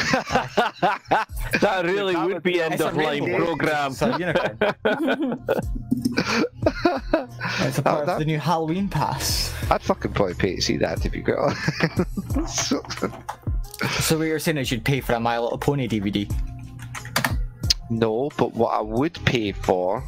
[1.62, 3.46] That really That would would be be end of line rainbow.
[3.46, 3.92] program.
[3.92, 4.58] It's a unicorn.
[7.62, 9.54] it's a part that- of the new Halloween pass.
[9.70, 11.54] I'd fucking probably pay to see that if you got.
[12.48, 12.82] so,
[14.02, 16.30] So what you're saying is you'd pay for a My Little Pony DVD?
[17.92, 20.04] No, but what I would pay for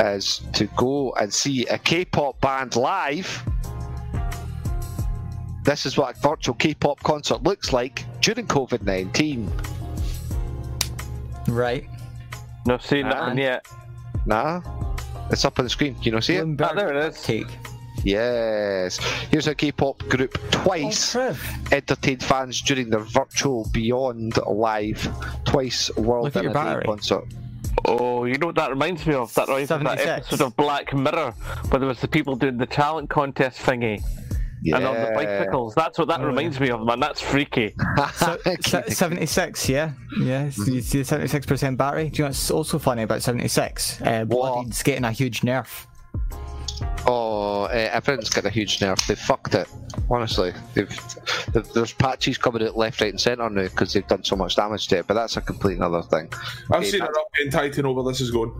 [0.00, 3.42] is to go and see a K-pop band live.
[5.64, 9.50] This is what a virtual K-pop concert looks like during COVID nineteen.
[11.48, 11.88] Right.
[12.66, 13.66] No, seen that one yet.
[14.26, 14.60] Nah,
[15.30, 15.94] it's up on the screen.
[15.94, 16.46] Can you not see it?
[16.60, 17.22] Ah, there it is.
[17.22, 17.48] Take.
[18.06, 18.98] Yes.
[19.30, 21.12] Here's a K-pop group twice.
[21.12, 21.42] Trev.
[21.72, 25.08] entertained fans during their virtual Beyond Live
[25.44, 26.84] Twice World Look at your battery.
[26.84, 27.24] concert.
[27.84, 29.34] Oh, you know what that reminds me of?
[29.34, 31.32] That reminds me of that episode of Black Mirror
[31.68, 34.00] where there was the people doing the talent contest thingy
[34.64, 35.74] and on the bicycles.
[35.74, 37.00] That's what that reminds me of, man.
[37.00, 37.74] That's freaky.
[38.14, 39.92] So, se- 76, yeah?
[40.20, 42.08] Yeah, so you see the 76% battery?
[42.08, 44.00] Do you know what's also funny about 76?
[44.00, 45.86] Uh, Bloodied's getting a huge nerf.
[47.06, 48.98] Oh, uh, everyone's got a huge nerve.
[49.06, 49.68] They fucked it.
[50.10, 50.88] Honestly, they've,
[51.52, 54.56] they've, there's patches coming out left, right, and centre now because they've done so much
[54.56, 55.06] damage to it.
[55.06, 56.32] But that's a complete other thing.
[56.70, 58.52] I've seen it up in Titan over this is going.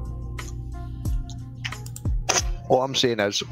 [2.68, 3.42] All I'm saying is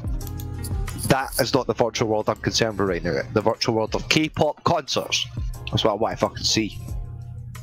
[1.07, 3.21] that is not the virtual world I'm concerned with right now.
[3.33, 5.27] The virtual world of K-pop concerts.
[5.71, 6.77] That's what I want to fucking see.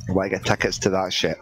[0.09, 1.37] I want to get tickets to that shit.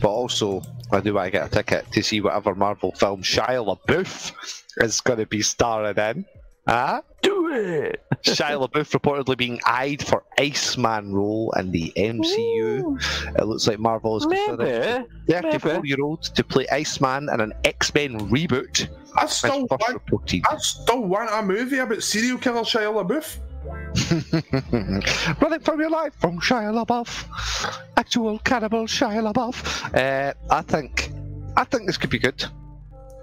[0.00, 3.64] But also, I do want to get a ticket to see whatever Marvel film Shia
[3.64, 6.24] LaBeouf is going to be starring in.
[6.68, 8.02] Ah, Do do it.
[8.24, 13.00] Shia LaBeouf reportedly being eyed for Iceman role in the MCU.
[13.38, 15.42] It looks like Marvel is considering Maybe.
[15.42, 15.88] 34 maybe.
[15.88, 18.88] year old to play Iceman in an X Men reboot.
[19.16, 20.42] I As still want, reported.
[20.50, 23.38] I still want a movie about serial killer Shia LaBeouf.
[25.40, 27.86] Running from your life from Shia LaBeouf.
[27.96, 29.94] Actual cannibal Shia LaBeouf.
[29.96, 31.12] Uh, I think,
[31.56, 32.44] I think this could be good.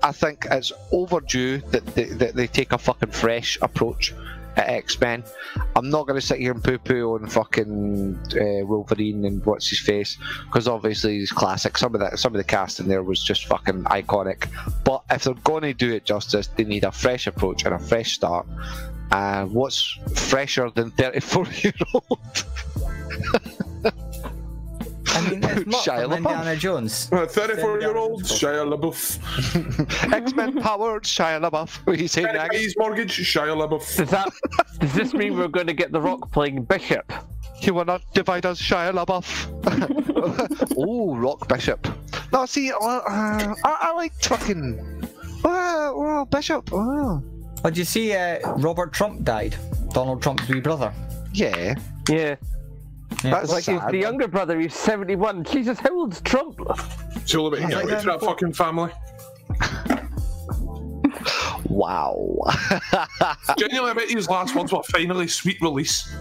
[0.03, 4.13] I think it's overdue that they, that they take a fucking fresh approach
[4.57, 5.23] at X Men.
[5.75, 9.69] I'm not going to sit here and poo poo on fucking uh, Wolverine and what's
[9.69, 11.77] his face because obviously he's classic.
[11.77, 14.47] Some of the some of the cast in there was just fucking iconic.
[14.83, 17.79] But if they're going to do it justice, they need a fresh approach and a
[17.79, 18.45] fresh start.
[19.11, 22.45] And what's fresher than 34 year old?
[25.15, 26.17] I mean, it's not Shia from LaBeouf.
[26.17, 27.05] Indiana Jones.
[27.09, 30.13] 34 year old Shia LaBeouf.
[30.13, 31.77] X Men powered Shia LaBeouf.
[31.85, 32.57] What are you saying, Aggie?
[32.63, 33.95] His mortgage, Shia LaBeouf.
[33.97, 34.29] Does that?
[34.79, 37.11] does this mean we're going to get The Rock playing Bishop?
[37.61, 40.73] You will not divide us, Shia LaBeouf.
[40.77, 41.87] oh, Rock Bishop.
[42.31, 45.07] No, see, uh, uh, I, I like fucking.
[45.45, 46.69] Oh, oh, Bishop.
[46.73, 47.21] Oh.
[47.65, 49.55] Oh, did you see uh, Robert Trump died?
[49.93, 50.91] Donald Trump's wee brother.
[51.31, 51.75] Yeah.
[52.09, 52.35] Yeah.
[53.23, 53.31] Yeah.
[53.31, 53.89] That's Like sad.
[53.91, 55.43] the younger brother, he's 71.
[55.45, 56.59] Jesus, how old's Trump?
[57.15, 58.91] It's all about I getting think away to that I'm- fucking family.
[61.69, 62.37] Wow.
[63.57, 66.13] Genuinely, I bet his last words were finally sweet release.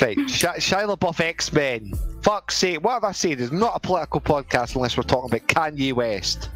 [0.00, 1.92] right, Sh- Shia LaBeouf X Men.
[2.22, 3.40] Fuck's sake, what have I said?
[3.40, 6.50] It's not a political podcast unless we're talking about Kanye West.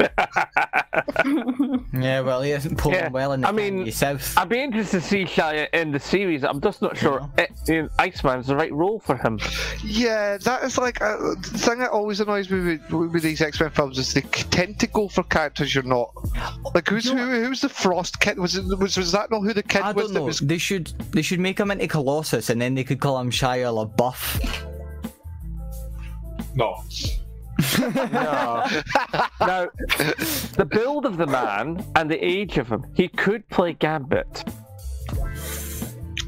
[1.92, 4.38] Yeah, well, he isn't pulling Yeah, well in the I mean, Kanye South.
[4.38, 6.44] I'd be interested to see Shia in the series.
[6.44, 9.38] I'm just not sure it, you know, Iceman's the right role for him.
[9.84, 13.60] Yeah, that is like uh, the thing that always annoys me with, with these X
[13.60, 16.10] Men films is they tend to go for characters you're not.
[16.74, 18.38] Like who's who, who's the Frost kid?
[18.38, 20.26] Was it was, was that not who the kid I was don't that know.
[20.26, 20.38] was?
[20.40, 23.70] They should they should make him into Colossus, and then they could call him Shia
[23.74, 24.66] LaBeouf.
[26.54, 26.82] No.
[28.12, 28.64] No.
[29.40, 29.68] now,
[30.56, 34.44] the build of the man and the age of him, he could play Gambit.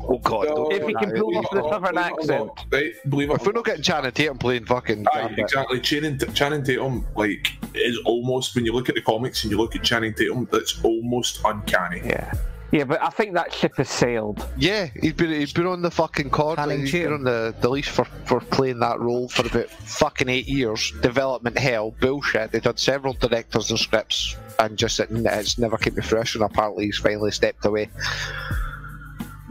[0.04, 0.48] Oh god!
[0.48, 2.50] No, If he can pull off the no, southern accent.
[2.72, 5.80] Right, believe it if we're not getting Channing Tatum playing fucking Aye, Gambit, exactly.
[5.80, 9.76] Channing, Channing Tatum, like, is almost when you look at the comics and you look
[9.76, 12.00] at Channing Tatum, that's almost uncanny.
[12.04, 12.32] Yeah.
[12.72, 14.44] Yeah, but I think that ship has sailed.
[14.56, 16.56] yeah, he's been he's been on the fucking cord.
[16.56, 20.30] Channing He's been on the, the leash for, for playing that role for about fucking
[20.30, 20.90] eight years.
[21.02, 22.50] Development hell, bullshit.
[22.50, 26.40] They've had several directors and scripts, and just it, it's never came to fruition.
[26.40, 27.90] Apparently, he's finally stepped away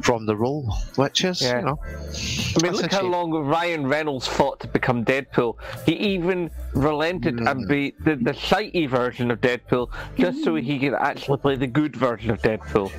[0.02, 1.60] from the role, which is Yeah.
[1.60, 1.80] you know.
[1.84, 3.12] I mean, look how shame.
[3.12, 5.56] long Ryan Reynolds fought to become Deadpool.
[5.86, 7.48] He even relented Hmm.
[7.48, 11.68] and be the, the shitey version of Deadpool just so he could actually play the
[11.68, 12.92] good version of Deadpool.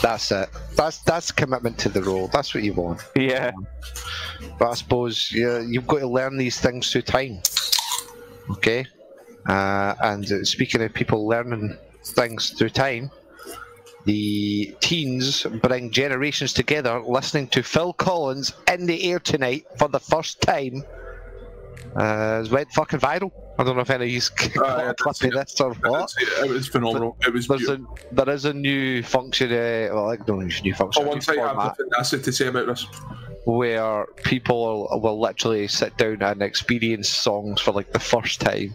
[0.00, 0.48] That's it.
[0.76, 2.28] That's that's commitment to the role.
[2.28, 3.02] That's what you want.
[3.16, 3.50] Yeah.
[4.58, 7.40] But I suppose yeah, you've got to learn these things through time.
[8.50, 8.86] Okay?
[9.48, 13.10] Uh, and uh, speaking of people learning things through time,
[14.04, 20.00] the teens bring generations together listening to Phil Collins in the air tonight for the
[20.00, 20.84] first time.
[21.96, 23.32] Uh, it went fucking viral.
[23.58, 24.20] I don't know if any of you
[24.54, 26.14] yeah, a clip of this or what.
[26.20, 27.16] It was phenomenal.
[27.26, 27.80] It was There's a,
[28.12, 31.02] there is a new function, uh, well, I don't know if it's a new function.
[31.02, 32.86] For a new once, I have the tenacity to say about this.
[33.48, 38.74] Where people will literally sit down and experience songs for like the first time,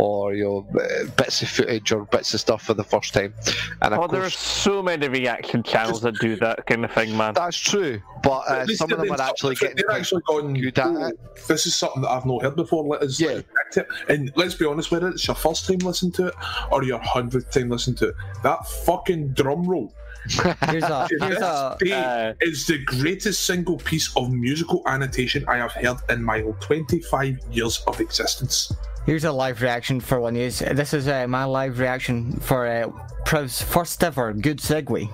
[0.00, 3.32] or you know uh, bits of footage or bits of stuff for the first time.
[3.80, 7.16] And of Oh, there are so many reaction channels that do that kind of thing,
[7.16, 7.32] man.
[7.32, 8.02] that's true.
[8.22, 10.54] But uh, some of them are actually they're getting actually going.
[10.60, 12.84] good at "Oh, it." This is something that I've not heard before.
[12.84, 13.28] Let us Yeah.
[13.28, 13.86] react it.
[14.10, 16.34] And let's be honest, whether it's your first time listening to it
[16.70, 19.94] or your hundredth time listening to it, that fucking drum roll
[20.28, 25.56] Here's a here's this a uh, is the greatest single piece of musical annotation I
[25.56, 28.72] have heard in my 25 years of existence.
[29.04, 30.60] here's a live reaction for one of.
[30.60, 32.88] This is uh, my live reaction for uh,
[33.24, 35.08] Priv's first ever good segue.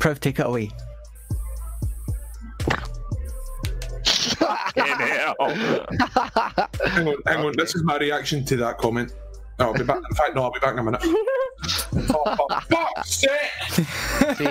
[0.00, 0.70] Priv, take it away.
[4.76, 5.34] Hang
[7.08, 7.52] on, hang on.
[7.56, 9.12] This is my reaction to that comment.
[9.58, 9.96] No, I'll be back.
[9.96, 11.00] In fact, no, I'll be back in a minute.
[12.14, 14.36] oh, for fuck's sake!
[14.36, 14.44] See,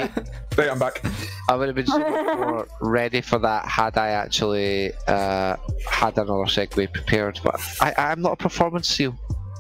[0.58, 1.04] Right, I'm back.
[1.50, 5.58] I would have been so more ready for that had I actually uh,
[5.90, 7.40] had another segue prepared.
[7.44, 9.16] But I, I'm not a performance seal,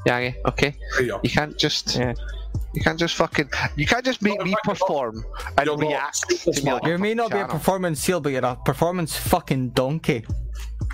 [0.08, 0.36] Yangi.
[0.48, 1.96] Okay, you you can't just.
[1.98, 2.14] Yeah.
[2.74, 3.50] You can't just fucking.
[3.78, 5.24] You can't just make No, me perform
[5.58, 6.84] and you're react super to me smart.
[6.84, 10.26] like You may not be a performance seal, but you're a performance fucking donkey.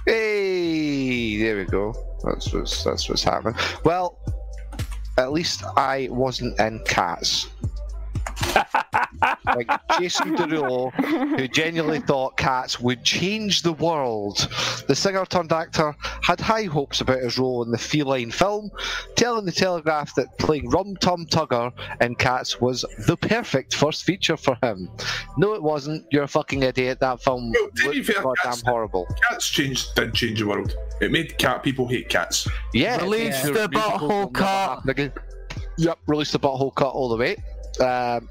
[0.06, 1.94] Hey, there we go.
[2.24, 3.56] That's what's that's what's happening.
[3.84, 4.18] Well,
[5.22, 7.48] at least I wasn't in cats.
[9.46, 9.70] like
[10.00, 10.92] Jason Derulo,
[11.38, 14.48] who genuinely thought Cats would change the world.
[14.88, 18.72] The singer turned actor had high hopes about his role in the feline film,
[19.16, 24.38] telling the Telegraph that playing Rum Tum Tugger in Cats was the perfect first feature
[24.38, 24.90] for him.
[25.38, 26.06] No, it wasn't.
[26.12, 27.00] You're a fucking idiot.
[27.00, 29.08] That film Well, to be looked fair, goddamn Cats- horrible.
[29.30, 30.76] Cats changed did change the world.
[31.02, 32.48] It made cat people hate cats.
[32.74, 34.84] Yeah, Release it's a the butthole cut.
[35.78, 37.36] Yep, release the butthole cut all the way.
[37.80, 38.30] Um,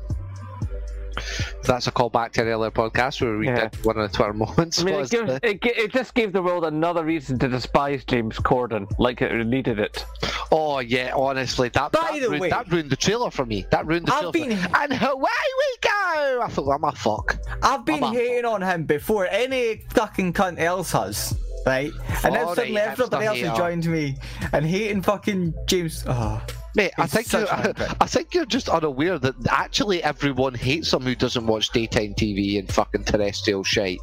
[1.65, 3.69] that's a callback to an earlier podcast where we Yeah.
[3.69, 4.81] did one of the Twitter moments.
[4.81, 8.05] I mean, it, gives, the- it, it just gave the world another reason to despise
[8.05, 10.05] James Corden, like it needed it.
[10.53, 13.67] oh yeah, honestly, that By that, the ruined, way- that ruined the trailer for me.
[13.71, 14.33] That ruined the I've trailer.
[14.33, 14.53] been-.
[14.75, 16.41] And away we go.
[16.43, 17.37] I thought, I'm a fuck.
[17.63, 21.93] I've been I'm hating on him before any fucking cunt else has, right?
[22.25, 24.17] And then suddenly everybody else has joined me
[24.53, 26.05] and hating fucking James.
[26.07, 26.41] Oh.
[26.77, 27.97] Mate, I think you're, a.
[28.01, 32.59] I think you're just unaware that actually everyone hates him who doesn't watch daytime TV
[32.59, 33.99] and fucking terrestrial shite.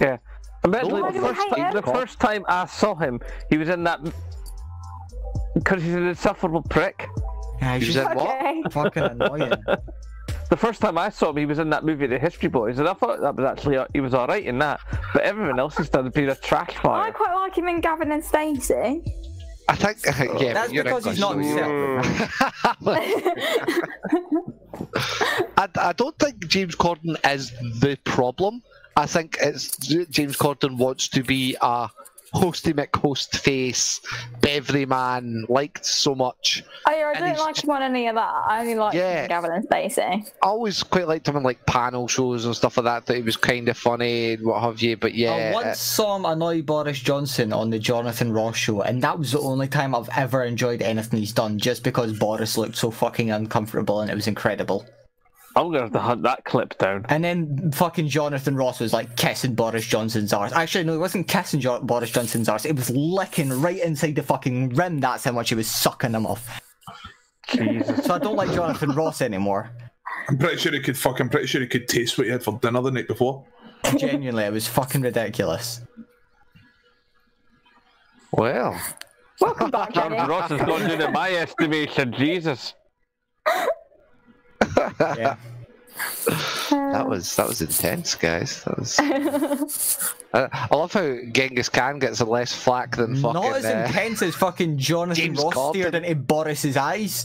[0.00, 0.18] Yeah.
[0.64, 3.20] I bet No, the, first time, the first time I saw him,
[3.50, 4.00] he was in that.
[5.54, 7.06] Because he's an insufferable prick.
[7.60, 8.72] Yeah, he's He was just in what?
[8.72, 9.52] Fucking annoying.
[10.48, 12.88] The first time I saw him, he was in that movie, The History Boys, and
[12.88, 14.78] I thought that was actually he was all right in that.
[15.12, 17.12] But everyone else has done been a trash I fire.
[17.12, 19.02] quite like him in Gavin and Stacey.
[19.68, 19.98] I think,
[20.40, 22.06] yeah, That's you're because he's not himself.
[25.56, 27.50] I, I don't think James Corden is
[27.80, 28.62] the problem.
[28.96, 31.90] I think it's James Corden wants to be a
[32.34, 34.00] hosty McHost face,
[34.40, 36.62] Beverly man, liked so much.
[36.86, 38.34] Oh yeah, I And don't like just- him on any of that.
[38.48, 39.26] I only like him Yeah.
[39.28, 40.02] Gavin and Stacey.
[40.02, 43.06] I always quite liked him in like panel shows and stuff like that.
[43.06, 44.96] That he was kind of funny and what have you.
[44.96, 49.02] But yeah, I once saw him annoy Boris Johnson on the Jonathan Ross show, and
[49.02, 52.76] that was the only time I've ever enjoyed anything he's done, just because Boris looked
[52.76, 54.86] so fucking uncomfortable and it was incredible.
[55.56, 57.06] I'm gonna have to hunt that clip down.
[57.08, 60.52] And then fucking Jonathan Ross was like kissing Boris Johnson's arse.
[60.52, 62.66] Actually, no, it wasn't kissing jo- Boris Johnson's arse.
[62.66, 65.00] It was licking right inside the fucking rim.
[65.00, 66.60] That's how much he was sucking him off.
[67.48, 68.04] Jesus.
[68.04, 69.70] So I don't like Jonathan Ross anymore.
[70.28, 71.30] I'm pretty sure he could fucking.
[71.30, 73.46] Pretty sure he could taste what he had for dinner the night before.
[73.96, 75.80] Genuinely, it was fucking ridiculous.
[78.32, 78.78] well,
[79.40, 82.12] Welcome back, Jonathan Ross has gone down in my estimation.
[82.12, 82.74] Jesus.
[85.00, 85.36] Yeah.
[86.70, 88.62] that was that was intense, guys.
[88.64, 90.14] That was.
[90.34, 93.32] I, I love how Genghis Khan gets a less flack than fucking.
[93.32, 95.70] Not as uh, intense as fucking Jonathan James Ross Corden.
[95.70, 97.24] stared into Boris's eyes.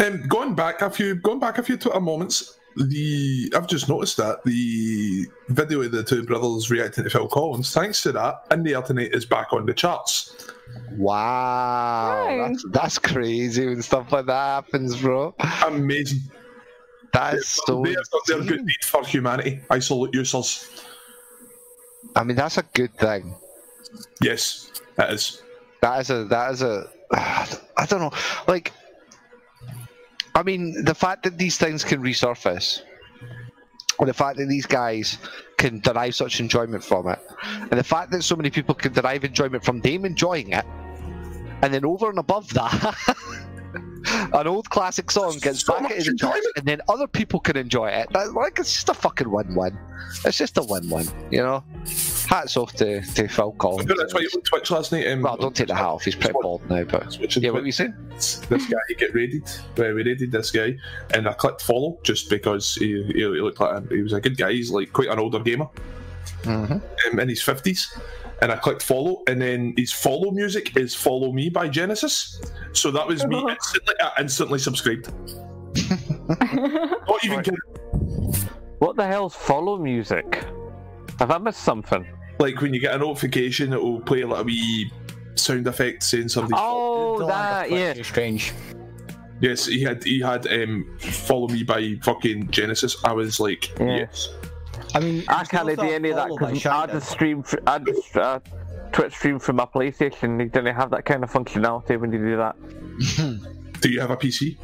[0.00, 2.54] Um, going back a few, going back a few Twitter moments.
[2.76, 7.72] The I've just noticed that the video of the two brothers reacting to Phil Collins.
[7.72, 10.52] Thanks to that, and the Air Tonight is back on the charts.
[10.92, 12.48] Wow, No.
[12.48, 15.34] that's, that's crazy when stuff like that happens, bro.
[15.66, 16.20] Amazing.
[17.12, 17.82] That is so.
[17.82, 19.60] they have got their good deed for humanity.
[19.70, 20.84] I salute you, sirs.
[22.16, 23.34] I mean, that's a good thing.
[24.20, 25.42] Yes, it is.
[25.80, 26.88] That is a that is a.
[27.12, 28.12] I don't know,
[28.46, 28.72] like.
[30.34, 32.82] I mean, the fact that these things can resurface,
[33.98, 35.18] and the fact that these guys
[35.56, 39.24] can derive such enjoyment from it, and the fact that so many people can derive
[39.24, 40.64] enjoyment from them enjoying it,
[41.62, 42.96] and then over and above that,
[43.74, 47.56] an old classic song gets So back into the charts, and then other people can
[47.56, 48.08] enjoy it.
[48.12, 49.78] That, like it's just a fucking win-win.
[50.24, 51.62] It's just a win-win, you know.
[52.28, 53.88] Hats off to, to Phil Collins.
[53.96, 55.06] That's why you on Twitch last night.
[55.08, 56.04] Um, Well, don't take the hat off.
[56.04, 57.50] He's pretty bald now, but yeah.
[57.50, 57.94] What were you saying?
[58.10, 59.48] this guy he get raided.
[59.76, 60.76] Where we raided this guy,
[61.14, 64.36] and I clicked follow just because he, he, looked like a, he was a good
[64.36, 64.52] guy.
[64.52, 65.68] He's like quite an older gamer,
[66.42, 66.82] Mhm.
[67.12, 67.92] um, in his fifties.
[68.40, 72.40] And I clicked follow, and then his follow music is "Follow Me" by Genesis.
[72.72, 73.94] So that was me instantly.
[74.00, 75.12] I instantly subscribed.
[76.28, 77.58] Not even kidding.
[78.78, 80.44] What the hell's follow music?
[81.18, 82.06] Have I missed something?
[82.38, 84.92] like when you get a notification, it will play like a wee
[85.34, 86.56] sound effect saying something.
[86.56, 88.00] Oh, that yeah.
[88.02, 88.52] Strange.
[89.40, 92.96] Yes, he had he had um, "Follow Me" by fucking Genesis.
[93.04, 93.96] I was like, Yeah.
[93.98, 94.28] yes.
[94.94, 96.92] I mean, I can't do any of that because I Shida.
[96.92, 97.42] just stream.
[97.42, 98.40] fr- I just uh,
[98.92, 100.40] Twitch stream from my PlayStation.
[100.40, 102.56] You didn't have that kind of functionality when you do that.
[103.80, 104.56] Do you have a PC?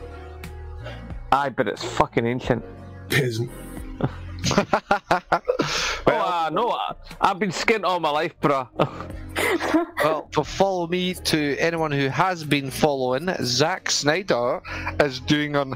[1.31, 2.65] I but it's fucking ancient.
[3.09, 3.51] Peasant.
[4.57, 5.47] oh,
[6.07, 8.69] uh, no, I, I've been skint all my life, bruh.
[10.03, 14.61] well, to follow me to anyone who has been following, Zack Snyder
[15.01, 15.75] is doing an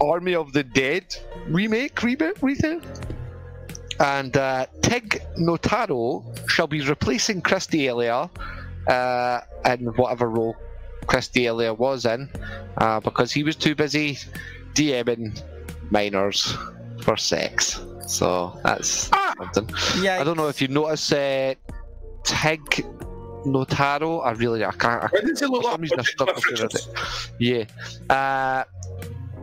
[0.00, 1.14] Army of the Dead
[1.48, 2.84] remake, reboot, reboot.
[4.00, 8.30] And uh, Tig Notaro shall be replacing Chris D'Elia
[8.86, 10.56] uh, in whatever role
[11.06, 12.28] Chris D'Elia was in,
[12.78, 14.18] uh, because he was too busy
[14.74, 15.42] DMing
[15.90, 16.54] minors
[17.02, 17.80] for sex.
[18.06, 19.34] So that's Ah!
[19.52, 19.68] something.
[20.02, 20.20] Yeah.
[20.20, 21.54] I don't know if you notice uh,
[22.24, 22.60] Tig
[23.44, 24.24] Notaro.
[24.24, 25.04] I really I can't.
[25.04, 26.62] I Why does it look for like some reason I Project struggle Cliff to read
[26.62, 26.88] Richards?
[27.40, 27.68] it.
[28.08, 28.14] Yeah.
[28.14, 28.64] Uh,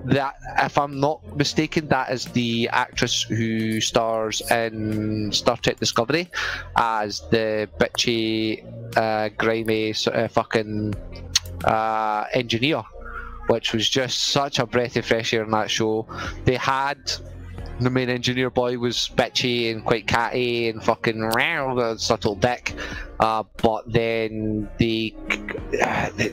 [0.06, 6.30] that, if I'm not mistaken, that is the actress who stars in Star Trek Discovery
[6.76, 8.64] as the bitchy,
[8.96, 10.94] uh, grimy, sort of fucking
[11.64, 12.84] uh, engineer,
[13.48, 16.08] which was just such a breath of fresh air in that show.
[16.46, 17.00] They had
[17.80, 21.22] the main engineer boy was bitchy and quite catty and fucking
[21.78, 22.74] a subtle dick.
[23.20, 25.14] Uh, but then they,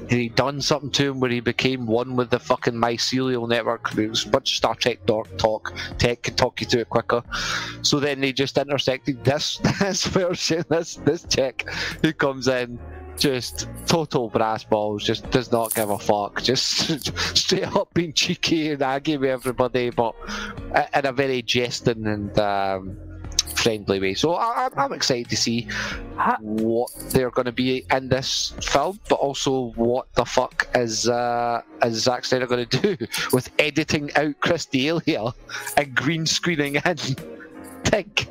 [0.09, 3.91] they done something to him where he became one with the fucking mycelial network.
[3.91, 5.05] There was of Star Trek
[5.39, 5.75] talk.
[5.99, 7.23] Tech can talk you through it quicker.
[7.83, 11.69] So then they just intersected this this version, this this chick
[12.03, 12.79] who comes in.
[13.19, 16.43] Just total brass balls, just does not give a fuck.
[16.43, 17.07] Just
[17.37, 20.15] straight up being cheeky and aggy with everybody, but
[20.95, 22.97] in a very jesting and um,
[23.55, 24.15] friendly way.
[24.15, 25.69] So I, I'm- I'm excited to see
[26.41, 31.63] what they're going to be in this film, but also what the fuck is uh,
[31.85, 35.33] is Zack Snyder going to do with editing out Chris D'Elia
[35.77, 36.97] and green screening in
[37.85, 38.29] Tig.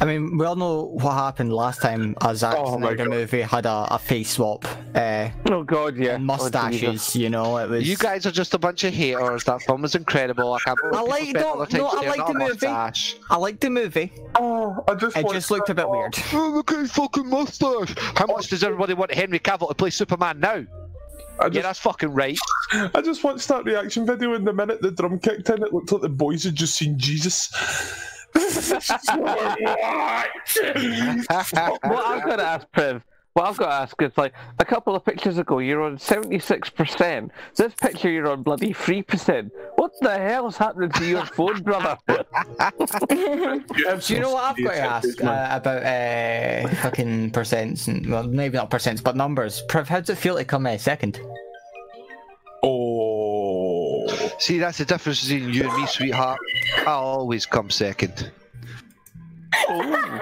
[0.00, 3.10] I mean, we all know what happened last time a Zack Oh my Snyder God.
[3.10, 4.64] movie had a, a face swap
[4.94, 6.14] uh, Oh God, yeah.
[6.14, 7.16] and Oh, mustaches.
[7.16, 7.88] you know, it was.
[7.88, 9.44] You guys are just a bunch of haters.
[9.44, 10.52] That film was incredible.
[10.54, 12.48] I can't I like- people spent all no, no, I like the movie.
[12.66, 13.16] mustache.
[13.30, 14.12] I liked the movie.
[14.34, 16.14] Oh, I just It just looked a bit weird.
[16.32, 17.94] Oh, look at his fucking mustache.
[18.16, 20.64] How much does everybody want Henry Cavill to play Superman now?
[21.40, 22.38] I Yeah, that's fucking right.
[22.72, 24.34] I just want to start reaction video.
[24.34, 26.98] And the minute the drum kicked in, it looked like the boys had just seen
[26.98, 27.50] Jesus.
[28.34, 30.28] What?
[31.82, 33.02] What I've got to ask, Priv,
[33.34, 37.30] what I've got to ask is like a couple of pictures ago, you're on 76%.
[37.54, 39.50] This picture, you're on bloody 3%.
[39.76, 41.96] What the hell's happening to your phone, brother?
[43.10, 47.88] You have Do you know what I've got to ask uh, about uh, fucking percents?
[47.88, 49.62] And, well, maybe not percents, but numbers.
[49.68, 51.20] Priv, how does it feel to come in second?
[54.40, 54.42] Oh.
[54.42, 56.38] See, that's the difference between you and me, sweetheart.
[56.78, 58.30] I'll always come second.
[59.68, 60.18] Oh,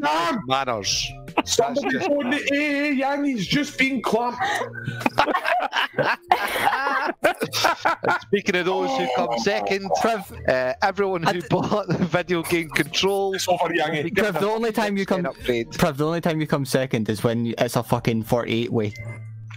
[0.00, 0.40] damn!
[0.46, 1.10] Manners.
[1.44, 2.94] Somebody's on the A.
[2.94, 4.42] Yangi's just been clumped.
[8.22, 9.90] Speaking of those who come second,
[10.48, 13.34] uh, everyone who bought the video game control.
[13.34, 14.04] It's over, Yangi.
[14.04, 15.70] be given Priv, the only time you come, upgrade.
[15.72, 18.92] Priv, the only time you come second is when it's a fucking forty-eight way.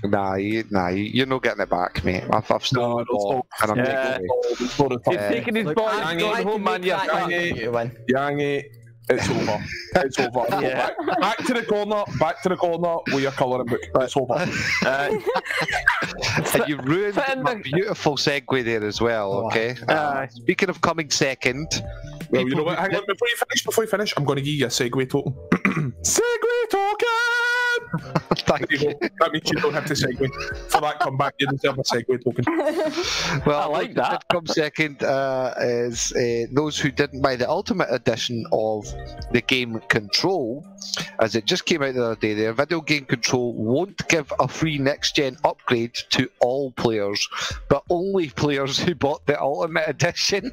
[0.03, 2.23] Nah, you, nah, you- you're not getting it back, mate.
[2.31, 4.17] I've, I've stolen No, the ball, and I'm Yeah.
[4.17, 4.61] taking it.
[4.61, 6.81] It's not a He's taking his Look, ball, he's going home, man.
[6.81, 7.21] make You that fuck.
[7.21, 7.97] argument for you to win.
[8.11, 8.63] Yangi,
[9.09, 9.63] it's over.
[9.95, 10.45] It's over.
[10.61, 10.89] Yeah.
[11.05, 12.03] back, back to the corner.
[12.19, 13.79] Back to the corner with your colouring book.
[13.95, 14.33] It's over.
[14.33, 15.09] Uh,
[16.53, 19.75] And you ruined Fit my the- beautiful segue there as well, Oh, okay?
[19.87, 19.93] Aye.
[19.93, 21.67] Uh, speaking of coming second,
[22.29, 22.77] Well, you know what?
[22.79, 25.09] Hang on, before you finish, before you finish, I'm going to give you a segue
[25.09, 25.33] token.
[26.03, 27.07] segue token!
[28.35, 28.93] Thank you you.
[29.19, 30.71] That means you don't have to segue.
[30.71, 32.43] For that comeback, you deserve a segue token.
[33.45, 34.23] Well, I like that.
[34.29, 38.85] did Come second uh, is uh, those who didn't buy the Ultimate Edition of
[39.31, 40.65] the game Control,
[41.19, 42.33] as it just came out the other day.
[42.33, 47.27] The video game Control won't give a free next gen upgrade to all players,
[47.69, 50.51] but only players who bought the Ultimate Edition.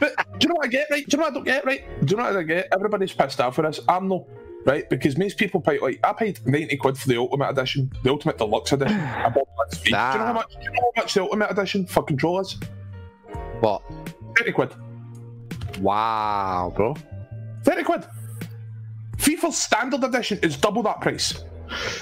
[0.00, 1.06] But do you know what I get, right?
[1.06, 2.04] Do you know what I don't get, right?
[2.04, 2.68] Do you know what I get?
[2.72, 3.80] Everybody's pissed off for this.
[3.88, 4.26] I'm no.
[4.64, 4.88] Right?
[4.88, 8.38] Because most people pay, like, I paid 90 quid for the Ultimate Edition, the Ultimate
[8.38, 9.00] Deluxe Edition.
[9.00, 9.82] I bought that.
[9.82, 12.58] Do you know how much, do you know how much the Ultimate Edition for controllers?
[13.60, 13.82] What?
[14.38, 14.74] 30 quid.
[15.80, 16.94] Wow, bro.
[17.64, 18.06] 30 quid.
[19.16, 21.42] FIFA Standard Edition is double that price.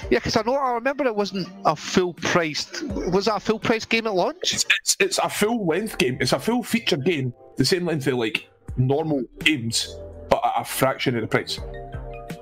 [0.09, 2.83] Yeah, because I know I remember it wasn't a full priced.
[2.83, 4.53] Was that a full price game at launch?
[4.53, 6.17] It's, it's, it's a full length game.
[6.19, 9.95] It's a full feature game, the same length of like normal games,
[10.29, 11.59] but at a fraction of the price.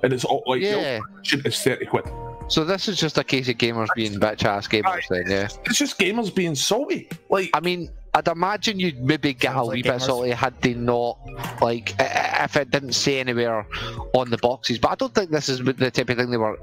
[0.03, 0.99] And it's all like Yeah.
[1.17, 2.05] Ultimate is 30 quid.
[2.47, 5.47] So this is just a case of gamers being bitch ass gamers, then, yeah.
[5.65, 7.07] It's just gamers being salty.
[7.29, 10.01] Like, I mean, I'd imagine you'd maybe get a wee like bit gamers.
[10.01, 11.19] salty had they not,
[11.61, 13.67] like, i- i- if it didn't say anywhere
[14.13, 14.79] on the boxes.
[14.79, 16.57] But I don't think this is the type of thing they were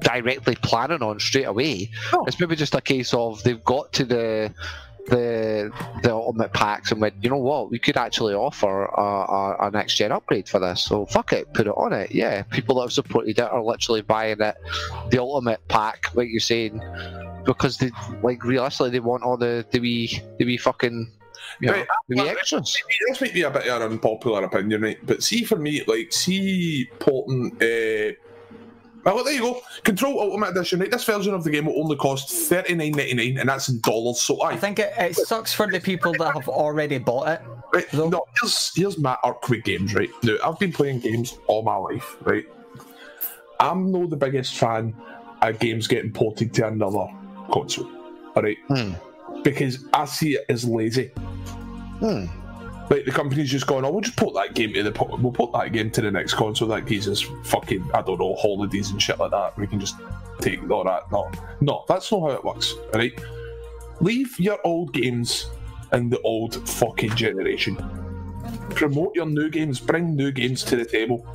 [0.00, 1.90] directly planning on straight away.
[2.12, 2.24] No.
[2.26, 4.54] It's maybe just a case of they've got to the
[5.08, 9.56] the the ultimate packs and went, you know what, we could actually offer a, a,
[9.66, 10.82] a next gen upgrade for this.
[10.82, 12.12] So fuck it, put it on it.
[12.12, 14.56] Yeah, people that have supported it are literally buying it,
[15.10, 16.82] the ultimate pack, like you're saying,
[17.44, 17.90] because they
[18.22, 21.10] like realistically they want all the the wee the wee fucking
[21.60, 22.76] you know, Right, the wee extras.
[23.08, 24.98] this might be a bit of an unpopular opinion, right?
[25.04, 28.12] But see, for me, like, see, porting uh,
[29.04, 29.60] Well, there you go.
[29.84, 30.80] Control Ultimate Edition.
[30.80, 33.68] Right, this version of the game will only cost thirty nine ninety nine, and that's
[33.68, 34.20] in dollars.
[34.20, 37.40] So I, I think it, it sucks for the people that have already bought it.
[37.72, 39.94] right, So- no, here's here's my arc with games.
[39.94, 42.16] Right now, I've been playing games all my life.
[42.22, 42.44] Right,
[43.60, 44.94] I'm no the biggest fan
[45.42, 47.06] of games getting ported to another
[47.52, 47.88] console.
[48.36, 48.92] All right, Hmm.
[49.42, 51.08] because I see it as lazy.
[52.00, 52.26] Hmm.
[52.90, 55.52] Like the company's just going, oh, we'll just put that game to the we'll put
[55.52, 56.68] that game to the next console.
[56.68, 59.58] That gives us fucking I don't know holidays and shit like that.
[59.58, 59.96] We can just
[60.40, 61.10] take all that.
[61.12, 61.30] No,
[61.60, 62.74] no, that's not how it works.
[62.94, 63.18] Right,
[64.00, 65.50] leave your old games
[65.92, 67.76] in the old fucking generation.
[68.70, 69.80] Promote your new games.
[69.80, 71.26] Bring new games to the table.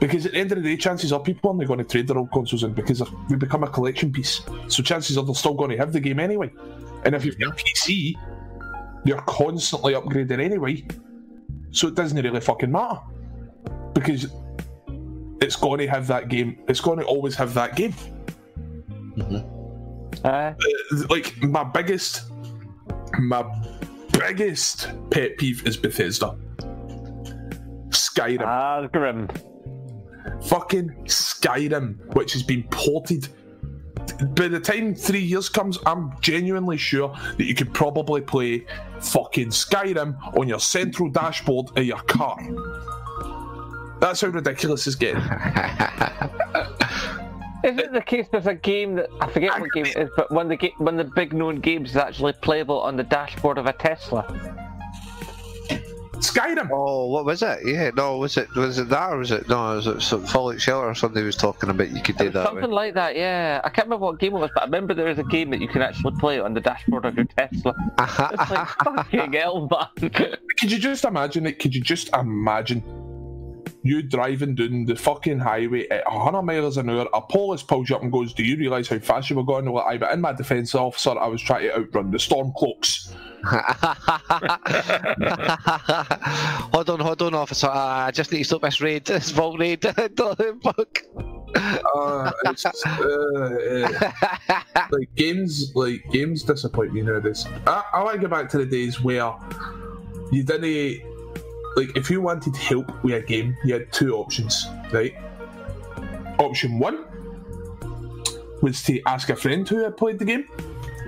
[0.00, 2.16] Because at the end of the day, chances are people aren't going to trade their
[2.16, 4.40] old consoles in because we become a collection piece.
[4.68, 6.50] So chances are they're still going to have the game anyway.
[7.04, 8.14] And if you've got a PC,
[9.04, 10.84] you're constantly upgrading anyway.
[11.70, 13.00] So it doesn't really fucking matter.
[13.94, 14.26] Because
[15.40, 16.58] it's going to have that game.
[16.68, 17.94] It's going to always have that game.
[20.24, 20.52] Uh,
[21.08, 22.30] Like, my biggest,
[23.18, 23.44] my
[24.12, 26.36] biggest pet peeve is Bethesda.
[27.88, 28.42] Skyrim.
[28.44, 29.28] ah, grim.
[30.46, 33.28] fucking Skyrim, which has been ported.
[34.34, 38.66] By the time three years comes, I'm genuinely sure that you could probably play
[39.00, 42.38] fucking Skyrim on your central dashboard of your car.
[44.00, 45.22] That's how ridiculous it's getting.
[47.62, 50.30] Is it the case there's a game that I forget what game it is, but
[50.32, 53.58] one of the one of the big known games is actually playable on the dashboard
[53.58, 54.69] of a Tesla?
[56.20, 56.68] Skyrim.
[56.72, 57.60] Oh, what was it?
[57.64, 59.76] Yeah, no, was it was it that or was it no?
[59.76, 61.24] Was it some Fallout Shelter or something?
[61.24, 62.46] Was talking about you could do that.
[62.46, 62.70] Something With.
[62.70, 63.60] like that, yeah.
[63.64, 65.60] I can't remember what game it was, but I remember there is a game that
[65.60, 67.74] you can actually play on the dashboard of your Tesla.
[67.98, 70.10] It's like fucking hell, man.
[70.58, 71.58] Could you just imagine it?
[71.58, 72.82] Could you just imagine
[73.82, 77.08] you driving down the fucking highway at 100 miles an hour?
[77.14, 79.70] A police pulls you up and goes, Do you realise how fast you were going?
[79.70, 83.14] Well, I, but in my defence, officer, I was trying to outrun the storm cloaks.
[86.72, 87.68] hold on, hold on, officer.
[87.68, 89.04] Uh, I just need to stop this raid.
[89.04, 89.82] This vault raid.
[89.82, 91.04] Fuck.
[91.54, 94.12] Uh, it's, uh, uh,
[94.90, 97.46] like games, like games disappoint me nowadays.
[97.66, 99.32] I, I want to go back to the days where
[100.30, 101.02] you didn't
[101.76, 105.14] like if you wanted help with a game, you had two options, right?
[106.38, 107.04] Option one
[108.62, 110.46] was to ask a friend who had played the game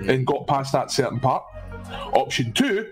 [0.07, 1.43] and got past that certain part.
[2.13, 2.91] Option two,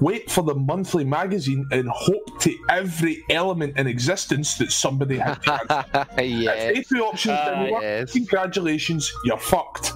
[0.00, 5.38] wait for the monthly magazine and hope to every element in existence that somebody had.
[6.18, 6.76] yes.
[6.76, 8.12] If two options didn't ah, work, yes.
[8.12, 9.92] congratulations, you're fucked.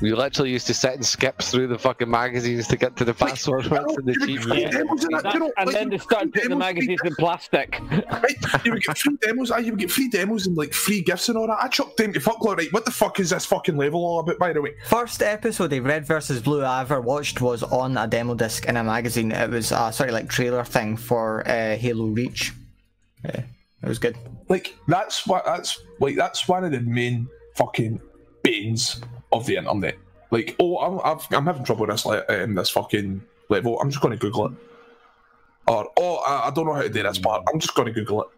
[0.00, 3.12] We literally used to sit and skip through the fucking magazines to get to the
[3.14, 4.72] password once in the you would get free achievement.
[4.72, 7.80] demos in that, you know, and like, then they started putting the magazines in plastic.
[7.90, 9.50] Right, you would get free demos.
[9.50, 11.58] aye, You would get free demos and like free gifts and all that.
[11.60, 12.42] I chucked them to fuck.
[12.44, 14.38] Right, what the fuck is this fucking level all about?
[14.38, 18.06] By the way, First episode of Red versus Blue I ever watched was on a
[18.06, 19.32] demo disc in a magazine.
[19.32, 22.52] It was a sort of like trailer thing for uh, Halo Reach.
[23.24, 23.42] Yeah,
[23.82, 24.16] it was good.
[24.48, 27.26] like that's what that's like that's one of the main
[27.56, 28.00] fucking
[28.44, 29.00] banes
[29.32, 29.96] of the internet.
[30.30, 33.80] Like, oh, I'm I've, I'm having trouble with this le- um, this fucking level.
[33.80, 34.52] I'm just going to Google it.
[35.66, 37.44] Or oh, I, I don't know how to do this part.
[37.52, 38.28] I'm just going to Google it.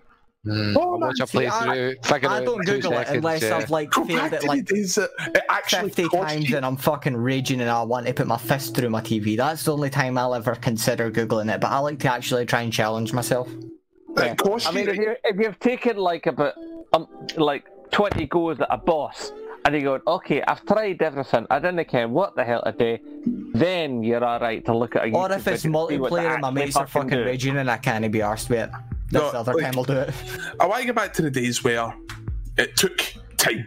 [0.46, 3.58] Mm, Oh, I'll watch a see, I- I don't in two Google it unless yeah.
[3.58, 5.10] I've like failed it like the days it
[5.50, 8.74] actually 50 times you- and I'm fucking raging and I want to put my fist
[8.74, 9.36] through my TV.
[9.36, 12.62] That's the only time I'll ever consider Googling it, but I like to actually try
[12.62, 13.50] and challenge myself.
[14.16, 16.54] It cost I mean, if, you, if you've taken like about
[16.94, 19.32] um, like 20 goes at a boss,
[19.64, 22.98] and you go, okay, I've tried everything, I didn't care what the hell to do,
[23.54, 26.18] then you're alright to look at a Or if it's video to see what they
[26.18, 27.24] multiplayer and my actually mates are fucking do.
[27.24, 28.70] raging and I can't be arsed with it.
[29.10, 30.14] That's No, the other like- time I'll do it.
[30.60, 31.92] I want to go back to the days where
[32.56, 32.98] it took
[33.36, 33.66] time.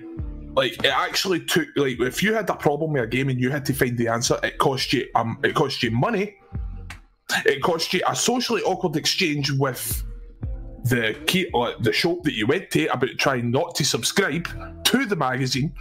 [0.55, 3.49] Like it actually took like if you had a problem with a game and you
[3.49, 6.35] had to find the answer, it cost you um it cost you money.
[7.45, 10.03] It cost you a socially awkward exchange with
[10.83, 14.47] the key or the shop that you went to about trying not to subscribe
[14.83, 15.73] to the magazine.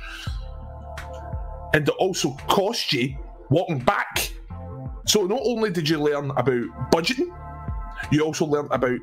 [1.75, 3.17] And it also cost you
[3.51, 4.33] walking back.
[5.07, 7.37] So not only did you learn about budgeting,
[8.11, 9.01] you also learn about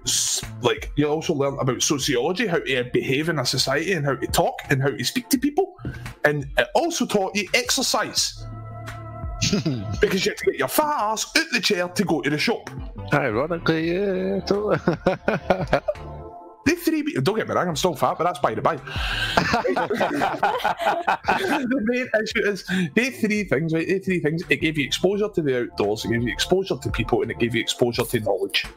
[0.61, 4.27] like you also learn about sociology, how to behave in a society, and how to
[4.27, 5.77] talk and how to speak to people,
[6.25, 8.45] and it also taught you exercise
[10.01, 12.37] because you have to get your fat ass out the chair to go to the
[12.37, 12.69] shop.
[13.13, 14.77] Ironically, yeah, totally.
[16.65, 18.75] The three, don't get me wrong, I'm still fat, but that's by the by.
[18.75, 18.83] the
[21.85, 22.63] main issue is
[22.93, 23.87] the three things, right?
[23.87, 24.43] The three things.
[24.49, 27.39] It gave you exposure to the outdoors, it gave you exposure to people, and it
[27.39, 28.67] gave you exposure to knowledge.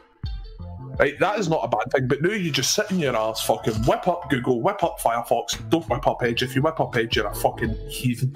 [0.97, 2.07] Right, that is not a bad thing.
[2.07, 5.69] But now you just sit in your ass, fucking whip up Google, whip up Firefox.
[5.69, 6.41] Don't whip up Edge.
[6.41, 8.33] If you whip up Edge, you're a fucking heathen.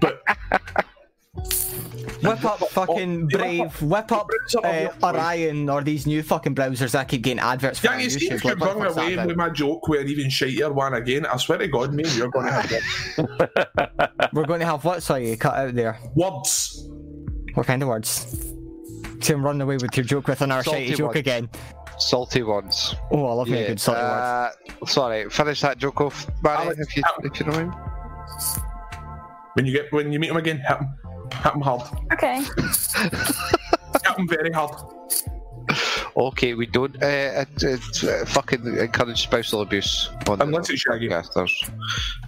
[0.00, 0.22] But
[2.24, 4.28] Whip up fucking Oh, Brave, whip up
[4.64, 4.88] uh.
[5.02, 8.32] Orion or these new fucking browsers that keep getting adverts for yeah, you see, YouTube.
[8.34, 11.26] if you Like, bring what's away with my joke with an even shitier one again,
[11.26, 13.98] I swear to God, me you're going to have words.
[14.32, 15.02] We're going to have what?
[15.02, 15.98] Sorry, you cut out there.
[16.14, 16.88] words.
[17.54, 18.52] What kind of words?
[19.20, 21.18] Tim, run away with your joke with an Salty shitty joke ones.
[21.18, 21.48] again.
[21.98, 22.94] Salty ones.
[23.12, 24.06] Oh, I love me a good salty word.
[24.82, 27.74] uh, sorry, finish that joke off, Barry, Alex, if you if you don't mind.
[29.54, 30.88] When you get when you meet him again, hit him.
[31.42, 31.82] Hit him hard.
[32.12, 32.42] Okay.
[32.42, 34.72] Hit him very hard.
[36.16, 41.08] Okay, we don't uh, uh, uh, fucking encourage spousal abuse on the Unless it's Shaggy.
[41.08, 41.70] podcasters.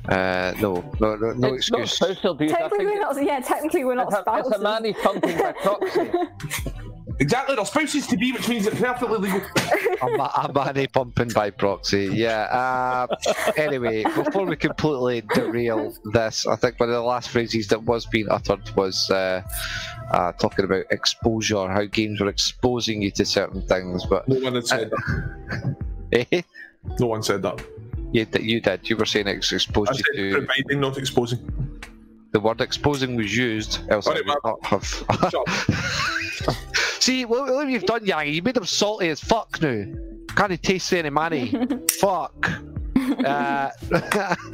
[0.08, 1.92] Uh, no, no, no, no it's not excuse.
[1.98, 2.52] social abuse.
[2.52, 3.24] I Technically, think we're not.
[3.24, 4.52] Yeah, technically, we're not it's, a, it's spouses.
[4.52, 6.10] a man he's thumping by proxy.
[7.18, 9.40] Exactly, they're spouses to be, which means it's perfectly legal.
[10.02, 12.10] I'm, I'm money pumping by proxy.
[12.12, 12.42] Yeah.
[12.42, 13.16] Uh,
[13.56, 18.04] anyway, before we completely derail this, I think one of the last phrases that was
[18.04, 19.42] being uttered was uh,
[20.10, 24.04] uh, talking about exposure, how games were exposing you to certain things.
[24.04, 25.76] But No one had said that.
[26.32, 26.42] eh,
[27.00, 27.64] No one said that.
[28.12, 28.88] you, you did.
[28.90, 30.38] You were saying it's I exposed said you to.
[30.46, 31.65] providing, not exposing.
[32.36, 34.84] The word exposing was used, else I would not have.
[34.84, 36.54] Shut up.
[37.00, 39.86] See, what, what you've done, Yang, you made him salty as fuck now.
[40.36, 41.54] Can't he taste any money?
[41.98, 42.50] fuck.
[43.24, 43.70] Uh,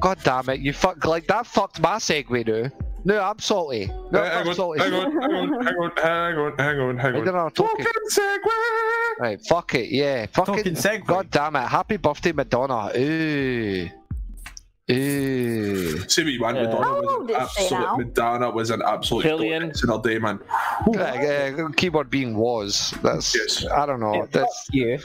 [0.00, 2.70] God damn it, you fuck like that fucked my segue now.
[3.06, 3.90] No, I'm salty.
[4.10, 4.80] No, Uh, hang, I'm on, salty.
[4.80, 7.24] hang on, hang on, hang on, hang on, hang on, hang on.
[7.24, 7.86] don't know, talking.
[7.86, 9.20] Fucking segue!
[9.20, 10.26] Right, fuck it, yeah.
[10.26, 11.06] Fucking, Talking segue.
[11.06, 11.66] God damn it.
[11.68, 12.92] Happy birthday, Madonna.
[12.98, 13.88] Ooh.
[14.88, 16.08] Ooh.
[16.08, 16.62] See what you want, Yeah.
[16.64, 17.98] Madonna How was old an absolute?
[17.98, 19.62] Madonna was an absolute Billion.
[19.62, 20.38] goddess in her day, man.
[20.86, 22.94] Uh, uh, keyboard being was.
[23.02, 23.66] That's Yes.
[23.66, 24.28] I don't know.
[24.30, 24.98] That's You.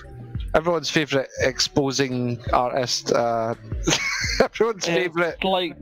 [0.54, 3.12] everyone's favourite exposing artist.
[3.12, 3.56] Uh,
[4.42, 5.44] everyone's favourite.
[5.44, 5.76] Like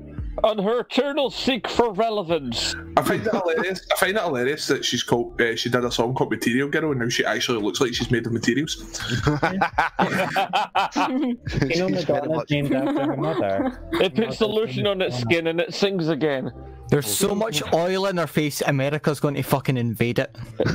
[0.44, 2.76] on her eternal seek for relevance.
[2.98, 3.86] I find it hilarious.
[3.92, 5.40] I find it hilarious that she's called.
[5.42, 8.12] Uh, she did a song called Material Girl, and now she actually looks like she's
[8.12, 8.78] made of materials.
[9.26, 13.80] You know She's very Madonna's named after her mother.
[13.94, 16.52] It puts the lotion on its skin and it sings again.
[16.90, 20.36] There's so much oil in her face, America's going to fucking invade it.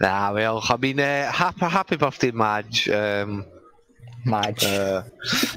[0.00, 2.88] nah, well, I mean, uh, happy happy birthday, Madge.
[2.88, 3.46] Um,
[4.24, 4.64] Madge.
[4.64, 5.02] uh,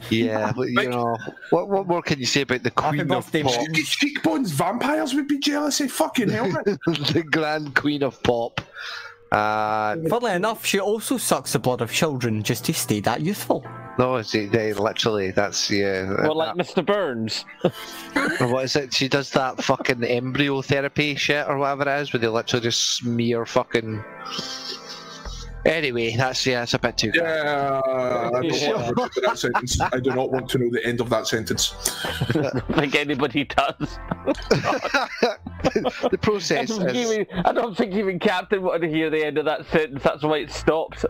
[0.09, 1.17] yeah, but, you know,
[1.49, 3.43] what what more can you say about the Happy queen of pop?
[3.43, 3.73] Madge.
[3.73, 5.79] Get cheekbones, vampires would be jealous.
[5.81, 8.61] of fucking hell, the grand queen of pop.
[9.31, 13.65] Uh, Funnily enough, she also sucks the blood of children just to stay that youthful.
[13.97, 16.07] no, it's, they literally that's yeah.
[16.21, 16.85] Well, like Mr.
[16.85, 17.43] Burns.
[18.39, 18.93] What is it?
[18.93, 22.97] She does that fucking embryo therapy shit or whatever it is, where they literally just
[22.97, 24.03] smear fucking.
[25.65, 27.11] Anyway, that's yeah, it's a bit too.
[27.13, 29.79] Yeah, I don't want to know that sentence.
[29.79, 31.73] I do not want to know the end of that sentence.
[32.69, 33.75] like anybody does.
[34.25, 35.39] the
[36.11, 37.11] I process don't, think is.
[37.11, 40.03] even, I don't think even Captain wanted to hear the end of that sentence.
[40.03, 41.05] That's why it stopped.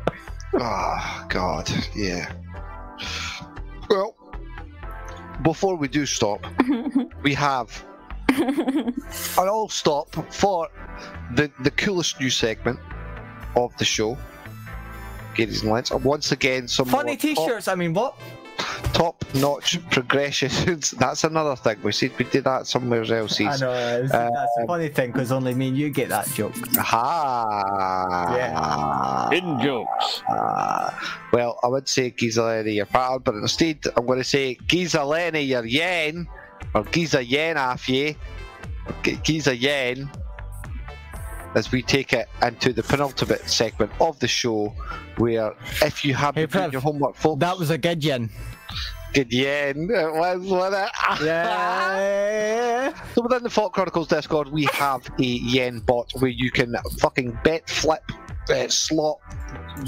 [0.54, 2.32] Oh God, yeah.
[3.90, 4.16] Well,
[5.42, 6.46] before we do stop,
[7.24, 7.84] we have
[8.30, 8.94] an
[9.38, 10.68] all stop for
[11.36, 12.80] the the coolest new segment
[13.56, 14.16] of the show.
[15.38, 18.16] Ladies and lads, once again, some Funny more t-shirts, I mean, what?
[18.94, 20.92] top notch progressions.
[20.92, 21.78] That's another thing.
[21.82, 23.42] We said we did that somewhere else.
[23.42, 26.28] I know, it's- that's Um, a funny thing, because only me and you get that
[26.34, 26.54] joke.
[26.78, 28.36] Ha!
[28.38, 29.38] Yeah.
[29.38, 30.22] In jokes.
[30.30, 34.56] Ah, well, I would say Giza Lenny, your partner, but instead I'm going to say
[34.68, 36.28] Giza Lenny, your yen,
[36.76, 38.16] or Giza yen off ye,
[39.02, 40.10] G- Giza yen,
[41.56, 44.74] as we take it into the penultimate segment of the show,
[45.18, 48.30] where if you have Hey, Prev, your homework, folks, That was a good yen.
[49.14, 50.92] good yen, it was, wasn't it?
[51.26, 52.94] Yeah.
[53.14, 57.38] So within the FAWK Chronicles Discord, we have a yen bot where you can fucking
[57.44, 58.04] bet, flip,
[58.50, 59.20] uh, slot,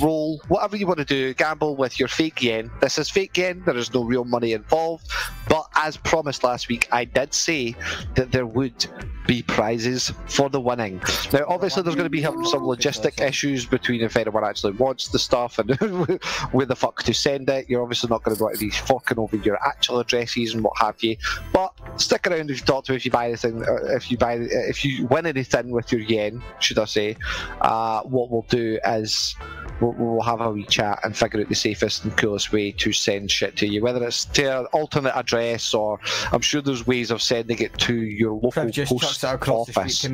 [0.02, 2.72] roll, whatever you want to do, gamble with your fake yen.
[2.82, 3.64] This is fake yen.
[3.66, 5.08] There is no real money involved.
[5.48, 7.76] But as promised last week, I did say
[8.16, 8.86] that there would
[9.28, 11.02] be prizes for the winning.
[11.34, 15.20] Now, obviously, there's going to be some logistic issues between if anyone actually wants the
[15.20, 15.76] stuff and
[16.52, 17.70] where the fuck to send it.
[17.70, 20.78] You're obviously not going to want to be fucking over your actual addresses and what
[20.78, 21.18] have you.
[21.52, 24.18] But stick around if you talk to me if you buy anything, uh, if you
[24.18, 27.18] buy, if you win anything with your yen, should I say?
[27.62, 29.36] Uh, what we'll do is
[29.82, 32.92] we'll, we'll have a wee chat and figure out the safest and coolest way to
[32.92, 36.00] send shit to you, whether it's to an alternate address or
[36.32, 40.06] I'm sure there's ways of sending it to your local just post office.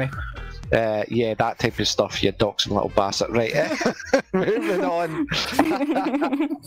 [0.71, 2.23] Uh, yeah, that type of stuff.
[2.23, 3.31] You doxing little bastard.
[3.31, 3.53] Right.
[4.33, 5.27] Moving on.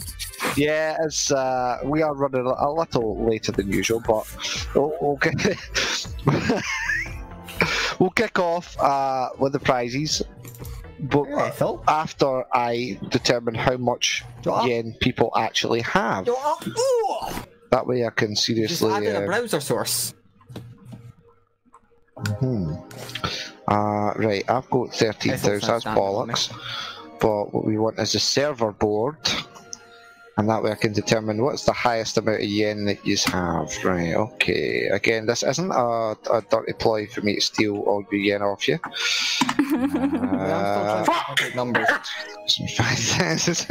[0.56, 4.26] yeah, it's uh, we are running a a little later than usual, but
[4.74, 5.56] we'll, we'll get
[7.98, 10.22] we'll kick off uh, with the prizes.
[11.00, 11.82] But Phil.
[11.88, 16.26] after I determine how much yen people actually have,
[17.70, 18.68] that way I can seriously.
[18.68, 19.08] Just seriously.
[19.08, 20.14] add in a uh, browser source.
[22.16, 22.74] Hmm.
[23.66, 26.52] Uh, right, I've got 13,000, that's bollocks.
[27.20, 29.16] But what we want is a server board.
[30.36, 33.72] And that way I can determine what's the highest amount of yen that you have.
[33.84, 34.88] Right, okay.
[34.88, 38.66] Again, this isn't a, a dirty ploy for me to steal all your yen off
[38.66, 38.78] you.
[39.74, 41.54] Uh, Fuck!
[41.54, 41.88] Numbers.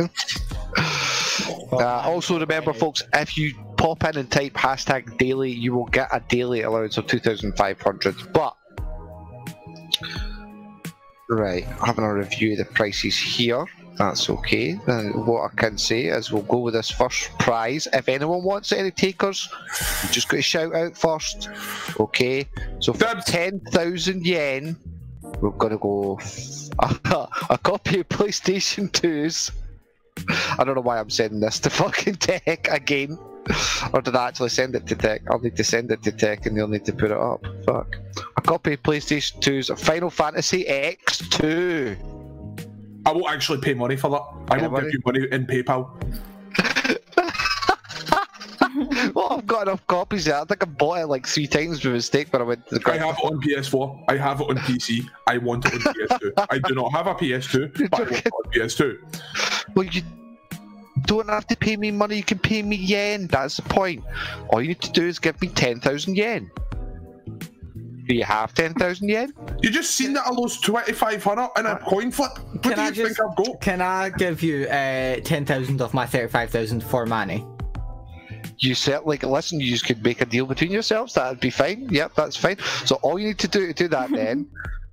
[1.72, 6.10] uh, also, remember, folks, if you pop in and type hashtag daily, you will get
[6.12, 8.34] a daily allowance of 2,500.
[8.34, 8.56] But,
[11.30, 13.66] right, having a review of the prices here.
[13.98, 14.74] That's okay.
[14.86, 17.88] Then what I can say is we'll go with this first prize.
[17.94, 19.50] If anyone wants any takers,
[20.04, 21.50] you just got to shout out first.
[22.00, 22.48] Okay.
[22.80, 23.26] So for Dibs.
[23.26, 24.76] ten thousand yen,
[25.42, 26.20] we're gonna go
[26.80, 26.96] a,
[27.50, 29.52] a copy of PlayStation 2's.
[30.58, 33.18] I don't know why I'm sending this to fucking tech again.
[33.94, 35.22] Or did I actually send it to tech?
[35.30, 37.46] I'll need to send it to tech and they'll need to put it up.
[37.66, 37.98] Fuck.
[38.38, 42.23] A copy of PlayStation 2's Final Fantasy X2.
[43.06, 44.24] I won't actually pay money for that.
[44.54, 44.92] I won't money?
[44.92, 45.90] give you money in PayPal.
[49.14, 50.34] well, I've got enough copies of.
[50.34, 52.92] I think I bought it like three times by mistake when I went to the
[52.92, 54.06] I have it on PS4.
[54.08, 55.08] I have it on PC.
[55.28, 56.48] I want it on PS2.
[56.50, 59.76] I do not have a PS2, but I want it on PS2.
[59.76, 60.02] Well, you
[61.06, 63.28] don't have to pay me money, you can pay me yen.
[63.28, 64.04] That's the point.
[64.50, 66.52] All you need to do is give me 10,000 yen.
[68.06, 69.34] Do you have 10,000 yen?
[69.62, 72.32] You just seen that I lost 2500 in a coin flip.
[72.38, 73.62] What Can do I you just- think I've got?
[73.62, 77.46] Can I give you uh, 10,000 of my 35,000 for money?
[78.60, 81.14] You said, like, listen, you just could make a deal between yourselves.
[81.14, 81.88] That'd be fine.
[81.90, 82.58] Yep, that's fine.
[82.86, 84.48] So all you need to do to do that then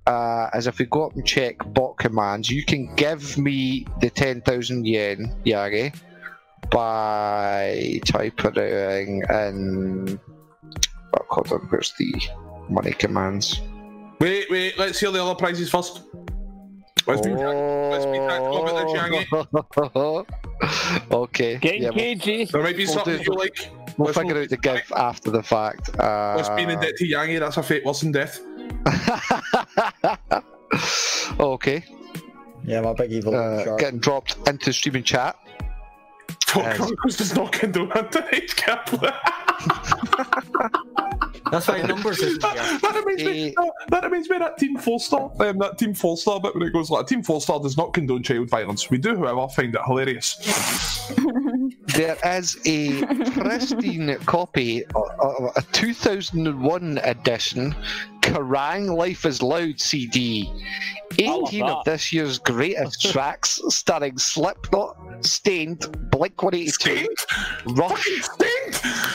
[0.07, 4.09] uh, is if we go up and check bot commands, you can give me the
[4.09, 5.93] 10,000 yen, Yagi,
[6.71, 10.19] by typing in.
[11.13, 12.13] Oh, hold on, where's the
[12.71, 13.61] money commands?
[14.19, 16.01] Wait, wait, let's hear the other prizes first.
[17.07, 19.25] Let's be, let's tactical about this, Yangi.
[21.11, 21.57] Okay.
[21.57, 22.45] Getting yeah, we'll, cagey.
[22.45, 23.71] There might be We'll something do- you like.
[23.97, 25.89] we'll Let's figure not- out the give after the fact.
[25.99, 28.39] Uh, Let's be in debt to Yangi, that's a fate worse than death.
[31.39, 31.83] okay.
[32.63, 35.35] Yeah, my big evil Uh, getting dropped into the streaming chat.
[36.45, 36.77] Fuck, Yes.
[36.77, 39.11] Chronicles does not condone underage gambling.
[41.51, 42.79] That's why numbers isn't here.
[42.81, 43.49] that reminds me.
[43.49, 43.69] Eh.
[43.89, 45.31] that reminds me of that Team Four Star.
[45.39, 47.93] Um, that Team Four Star bit when it goes like, "Team Four Star does not
[47.93, 48.89] condone child violence.
[48.89, 50.37] We do, however, find it hilarious."
[51.95, 57.75] There is a pristine copy of of a 2001 edition
[58.21, 58.95] Kerrang!
[58.95, 60.51] Life is Loud CD.
[61.19, 65.79] 18 of this year's greatest tracks, starring Slipknot, Staind,
[66.09, 67.07] Blink 182,
[67.73, 68.07] Rush,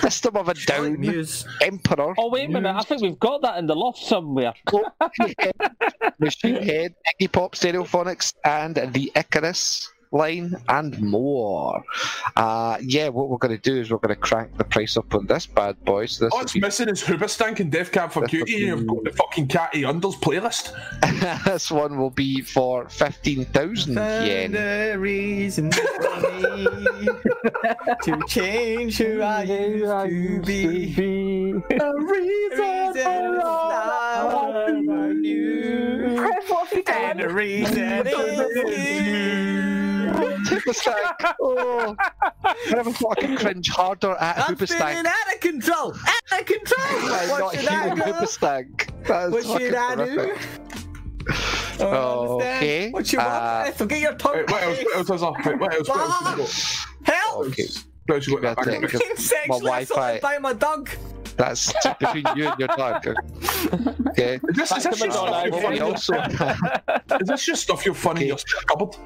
[0.00, 1.46] System of a Down, Muse.
[1.62, 4.52] Emperor, Oh wait a minute, I think we've got that in the loft somewhere.
[6.18, 11.82] Machine Head, Iggy Pop, Stereophonics, and the Icarus line and more.
[12.36, 15.14] Uh, yeah, what we're going to do is we're going to crank the price up
[15.14, 16.06] on this bad boy.
[16.06, 18.78] So this All it's be- missing is Hoobastank and Death Cab for That's Cutie, and
[18.80, 20.72] you've got the fucking Catty Unders playlist.
[21.44, 24.54] this one will be for 15,000 yen.
[24.56, 25.82] a reason for
[26.40, 26.66] me
[28.02, 31.52] to change who I used to be.
[31.52, 32.36] A reason
[32.96, 33.06] Reason
[33.42, 36.16] I knew.
[36.16, 37.28] Trev, what have you And done?
[37.28, 39.75] the reason is you.
[40.46, 41.34] Hoobastank!
[41.40, 41.96] Oh,
[42.44, 45.92] I never thought I could cringe harder at I'm feeling out of control.
[45.94, 47.08] Out of control.
[47.10, 48.02] by What not should I do?
[48.02, 49.06] Hoobastank.
[49.06, 50.34] That is What fucking should I do?
[51.80, 53.30] Oh, Okay, What you want?
[53.30, 54.36] uh, Forget your tongue.
[54.36, 54.78] Wait, what else?
[54.84, 55.32] What else is there?
[55.56, 55.88] Wait, what else?
[55.88, 57.14] What else you got?
[57.14, 57.46] Help!
[57.48, 57.66] Okay.
[58.06, 58.38] What else you got?
[58.38, 58.80] in That's that it.
[58.82, 58.90] bag?
[58.92, 60.20] Fucking sexually My Wi-Fi.
[60.20, 60.90] by my dog.
[61.36, 63.06] That's between you and your dog.
[64.10, 64.38] Okay.
[64.48, 65.74] Is this, is this just stuff you're funny?
[65.74, 66.14] We also
[67.20, 68.96] Is this just stuff you're funny in your cupboard?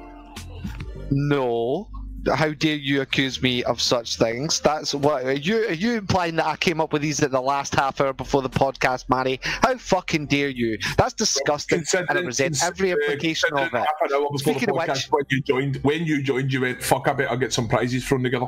[1.11, 1.89] No.
[2.35, 4.59] how dare you accuse me of such things?
[4.59, 7.41] That's what are you are you implying that I came up with these at the
[7.41, 9.39] last half hour before the podcast, Manny?
[9.43, 10.77] How fucking dare you?
[10.97, 13.71] That's disgusting, and I Considering- resent every uh, implication of it.
[13.73, 16.61] half an hour before the Speaking of which- when you joined, when you joined, you
[16.61, 18.45] went, "Fuck, I better get some prizes thrown together."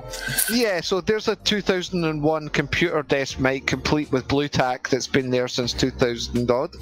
[0.52, 5.48] Yeah, so there's a 2001 computer desk mic complete with blue tack that's been there
[5.48, 6.76] since 2000 odd.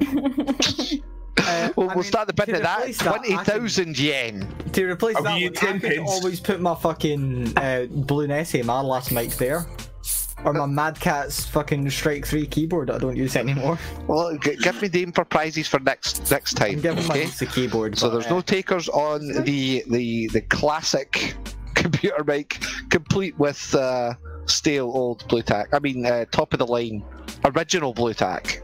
[1.44, 2.86] Uh, We'll, we'll mean, start the bid at that.
[2.98, 4.46] that, 20,000 yen.
[4.72, 6.10] To replace Have that one, I ten could pence?
[6.10, 9.66] always put my fucking uh, Blue Nessie, my last mic there.
[10.44, 13.78] Or my Mad Catz fucking Strike 3 keyboard that I don't use anymore.
[14.08, 16.72] Well, g- give me the aim for prizes for next next time.
[16.72, 17.24] I'm giving okay?
[17.26, 17.96] niece keyboard.
[17.96, 21.36] So but, there's uh, no takers on the the the classic
[21.74, 22.60] computer mic,
[22.90, 24.14] complete with uh,
[24.46, 25.68] stale old blue tack.
[25.72, 27.04] I mean, uh, top of the line,
[27.44, 28.61] original blue tack.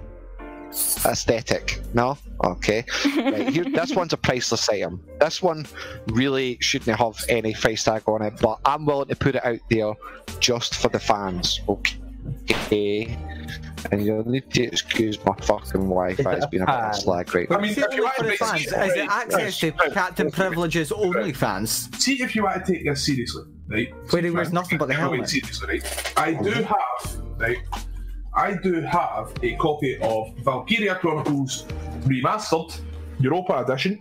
[1.05, 2.19] Aesthetic, no?
[2.45, 2.85] Okay.
[3.17, 5.03] Right, here, this one's a priceless item.
[5.21, 5.67] This one
[6.09, 9.59] really shouldn't have any price tag on it, but I'm willing to put it out
[9.71, 9.95] there
[10.41, 11.61] just for the fans.
[11.69, 13.17] Okay.
[13.91, 16.33] And you'll need to excuse my fucking Wi-Fi.
[16.35, 18.23] It's been a bit of a slag right I mean, See, if you only for
[18.25, 18.91] the want to- fans.
[18.91, 21.01] Is it access to Right, Captain right, Privilege's right.
[21.01, 21.89] only fans?
[21.99, 23.95] See if you want to take this seriously, right?
[24.11, 25.29] Where he wears nothing but the helmet.
[25.29, 26.13] seriously, right?
[26.19, 26.63] I do oh.
[26.65, 27.59] have, right?
[28.39, 31.65] I do have a copy of Valkyria Chronicles
[32.05, 32.81] Remastered,
[33.19, 33.99] Europa Edition.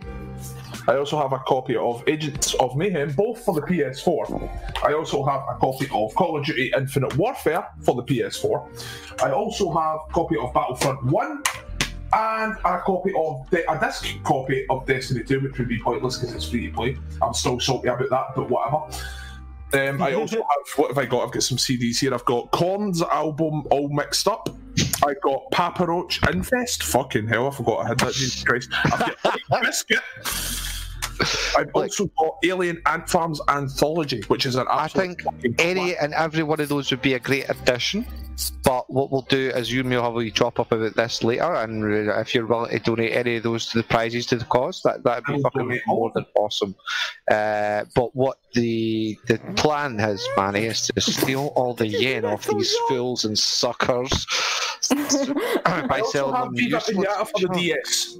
[0.86, 4.84] I also have a copy of Agents of Mayhem, both for the PS4.
[4.84, 9.24] I also have a copy of Call of Duty Infinite Warfare for the PS4.
[9.24, 11.42] I also have a copy of Battlefront 1
[12.12, 16.32] and a copy of a disc copy of Destiny 2, which would be pointless because
[16.36, 16.96] it's free to play.
[17.20, 18.84] I'm still salty about that, but whatever.
[19.72, 21.26] Um, I also have what have I got?
[21.26, 22.14] I've got some CDs here.
[22.14, 24.48] I've got Korn's album all mixed up.
[25.04, 26.82] I got Papa Roach Infest.
[26.84, 28.14] Fucking hell, I forgot I had that.
[28.14, 28.70] Jesus Christ.
[28.84, 30.00] I've got Biscuit.
[31.56, 36.14] I've also got Alien Ant Farm's Anthology, which is an I think fucking any and
[36.14, 38.06] every one of those would be a great addition.
[38.62, 40.94] But what we'll do is you and me will have a wee chop up about
[40.94, 44.36] this later, and if you're willing to donate any of those to the prizes to
[44.36, 46.74] the cause, that that'd be fucking more than awesome.
[47.30, 52.46] Uh, but what the the plan has, Manny, is to steal all the yen off
[52.46, 54.26] these fools and suckers
[55.64, 56.86] by selling them useless.
[56.86, 58.18] For the DS.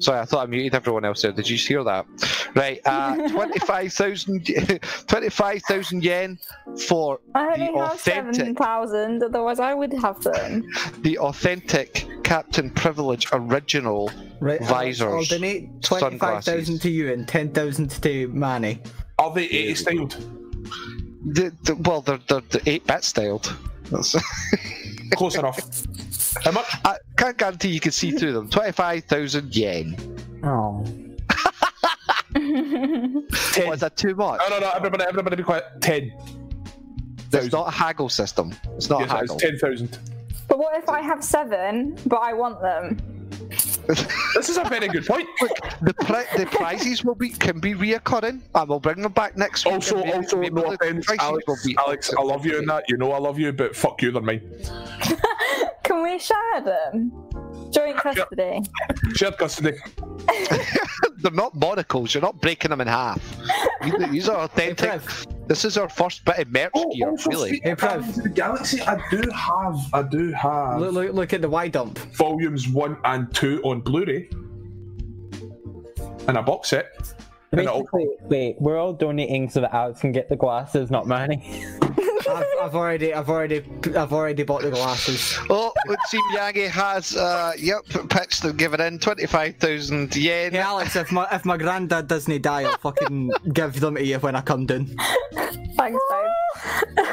[0.00, 1.32] Sorry, I thought I muted everyone else there.
[1.32, 2.06] Did you hear that?
[2.54, 6.38] Right, uh, 25,000 25,000 yen
[6.86, 10.64] for I the only have authentic, 7,000, otherwise I would have them.
[11.00, 14.10] the authentic Captain Privilege original.
[14.40, 18.82] Right, Alex, Visors, I'll donate 25,000 to you and 10,000 to Manny.
[19.18, 20.10] Are they 80 styled?
[21.26, 23.56] The, the, well, they're, they're, they're 8 bit styled.
[23.90, 24.16] That's,
[25.12, 25.58] Close enough.
[26.42, 26.66] How much?
[26.84, 28.48] I can't guarantee you can see through them.
[28.48, 29.96] 25,000 yen.
[30.42, 30.84] Oh.
[32.36, 34.40] Oh, is that too much?
[34.40, 34.70] No, no, no.
[34.70, 35.64] Everybody, everybody, be quiet.
[35.80, 36.12] Ten.
[37.32, 38.52] It's not a haggle system.
[38.76, 39.36] It's not Yes, a it's haggle.
[39.38, 39.98] ten thousand.
[40.48, 42.98] But what if I have seven, but I want them?
[43.86, 45.28] This is a very good point.
[45.82, 49.64] The, pri- the prizes will be can be reoccurring, and we'll bring them back next
[49.66, 49.74] week.
[49.74, 51.44] Also, and also, maybe no offense, Alex.
[51.46, 52.84] will be Alex, I love you in that.
[52.88, 54.40] You know I love you, but fuck you, they're mine.
[55.84, 57.12] Can we share them?
[57.74, 58.60] Joint custody.
[59.14, 59.76] Shared custody.
[61.18, 62.14] They're not monocles.
[62.14, 63.20] You're not breaking them in half.
[63.82, 64.76] These- These are authentic.
[64.78, 65.26] Trev.
[65.46, 67.60] This is our first bit of merch Oh, gear, also, really.
[67.64, 67.78] Hey, Prav.
[68.00, 71.68] Guardians the Galaxy, I do have, I do have Look, look, look at the Y
[71.68, 71.98] dump.
[72.16, 74.28] volumes one and two on Blu-ray,
[76.28, 76.86] and a box set.
[77.52, 81.62] It Basically, wait, we're all donating so that Alex can get the glasses, not money.
[82.28, 83.64] I've, I've already, I've already,
[83.96, 85.38] I've already bought the glasses.
[85.50, 90.52] Oh, it seems Yagi has, uh, yep, pitched and given in 25,000 yen.
[90.52, 94.18] Hey Alex, if my if my granddad doesn't die, I'll fucking give them to you
[94.18, 94.94] when I come down.
[95.76, 97.06] Thanks, babe.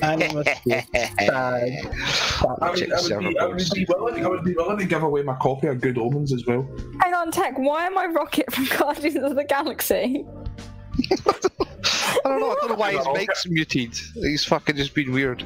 [0.00, 0.86] And it must be sad.
[0.94, 5.02] I would, I, would be, I, would be willing, I would be willing to give
[5.02, 6.66] away my copy of Good Omens as well.
[7.00, 10.24] Hang on, Tech, why am I Rocket from Guardians of the Galaxy?
[11.10, 13.18] I don't know, I don't know why his Okay.
[13.20, 13.94] mic's muted.
[14.14, 15.42] He's fucking just been weird.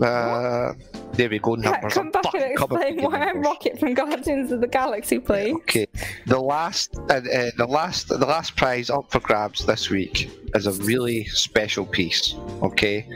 [0.00, 0.74] Uh,
[1.14, 1.94] there we go, Tech, numbers.
[1.94, 3.40] come I'm back fucking and explain why I'm.
[3.40, 5.54] Rocket from Guardians of the Galaxy, please.
[5.54, 5.86] Okay,
[6.26, 10.66] the last, uh, uh, the last, the last prize up for grabs this week is
[10.66, 12.34] a really special piece.
[12.62, 13.06] Okay,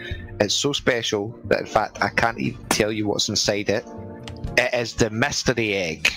[0.40, 3.84] it's so special that in fact I can't even tell you what's inside it.
[4.56, 6.10] It is the mystery egg.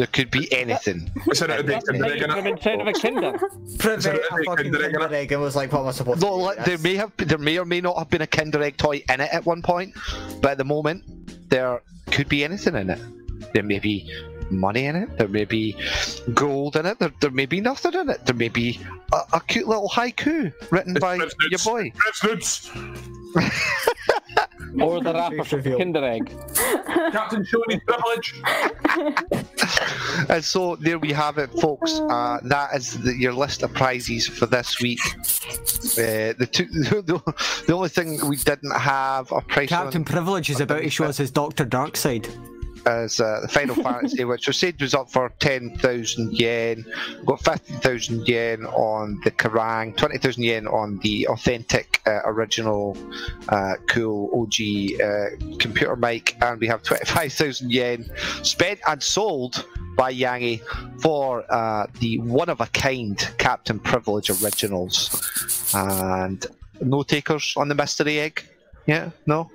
[0.00, 1.10] There could be anything.
[1.30, 2.80] Is it a dick and Egg dragon?
[2.80, 3.38] of a kinder.
[3.78, 5.90] Prevent it a like fucking Kinder Egg in egg and was like, what am I
[5.90, 8.26] supposed No, to like, there may have, there may or may not have been a
[8.26, 9.92] Kinder Egg toy in it at one point,
[10.40, 11.04] but at the moment
[11.50, 13.52] there could be anything in it.
[13.52, 14.10] There may be
[14.50, 15.18] money in it.
[15.18, 15.76] There may be
[16.32, 16.98] gold in it.
[16.98, 18.24] There, there may be nothing in it.
[18.24, 18.80] There may be
[19.12, 21.62] a, a cute little haiku written by your nudes.
[21.62, 21.92] boy.
[24.70, 24.92] It's nudes.
[24.92, 25.78] Or the rapper from reveal.
[25.78, 26.32] Kinder Egg.
[27.12, 28.34] Captain showing his privilege.
[30.28, 32.00] And so there we have it, folks.
[32.00, 35.00] Uh, that is the, your list of prizes for this week.
[35.14, 37.20] Uh, the, two, the,
[37.66, 41.04] the only thing we didn't have a price Captain on Privilege is about to show
[41.04, 42.28] us his Doctor Darkside.
[42.86, 46.84] Is uh, the Final Fantasy, which was said was up for 10,000 yen.
[47.24, 52.96] Got 50,000 yen on the Kerrang, 20,000 yen on the authentic, uh, original,
[53.48, 58.10] uh, cool OG uh, computer mic, and we have 25,000 yen
[58.42, 59.64] spent and sold
[59.96, 60.60] by Yangi
[61.00, 65.72] for uh, the one of a kind Captain Privilege originals.
[65.74, 66.46] And
[66.80, 68.44] no takers on the mystery egg?
[68.86, 69.10] Yeah?
[69.26, 69.50] No?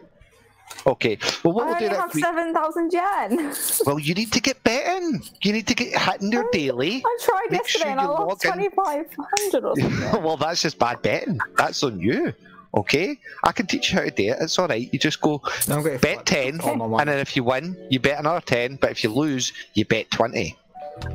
[0.87, 1.17] Okay.
[1.43, 2.23] Well, what I we'll do only have week.
[2.25, 3.53] 7,000 yen.
[3.85, 5.23] Well, you need to get betting.
[5.41, 7.03] You need to get hitting your daily.
[7.05, 11.39] I tried Make yesterday sure and I you lost 2,500 well, that's just bad betting.
[11.57, 12.33] That's on you.
[12.75, 14.37] Okay, I can teach you how to do it.
[14.41, 14.91] It's all right.
[14.91, 17.01] You just go I'm bet ten, all my money.
[17.01, 18.75] and then if you win, you bet another ten.
[18.75, 20.57] But if you lose, you bet twenty,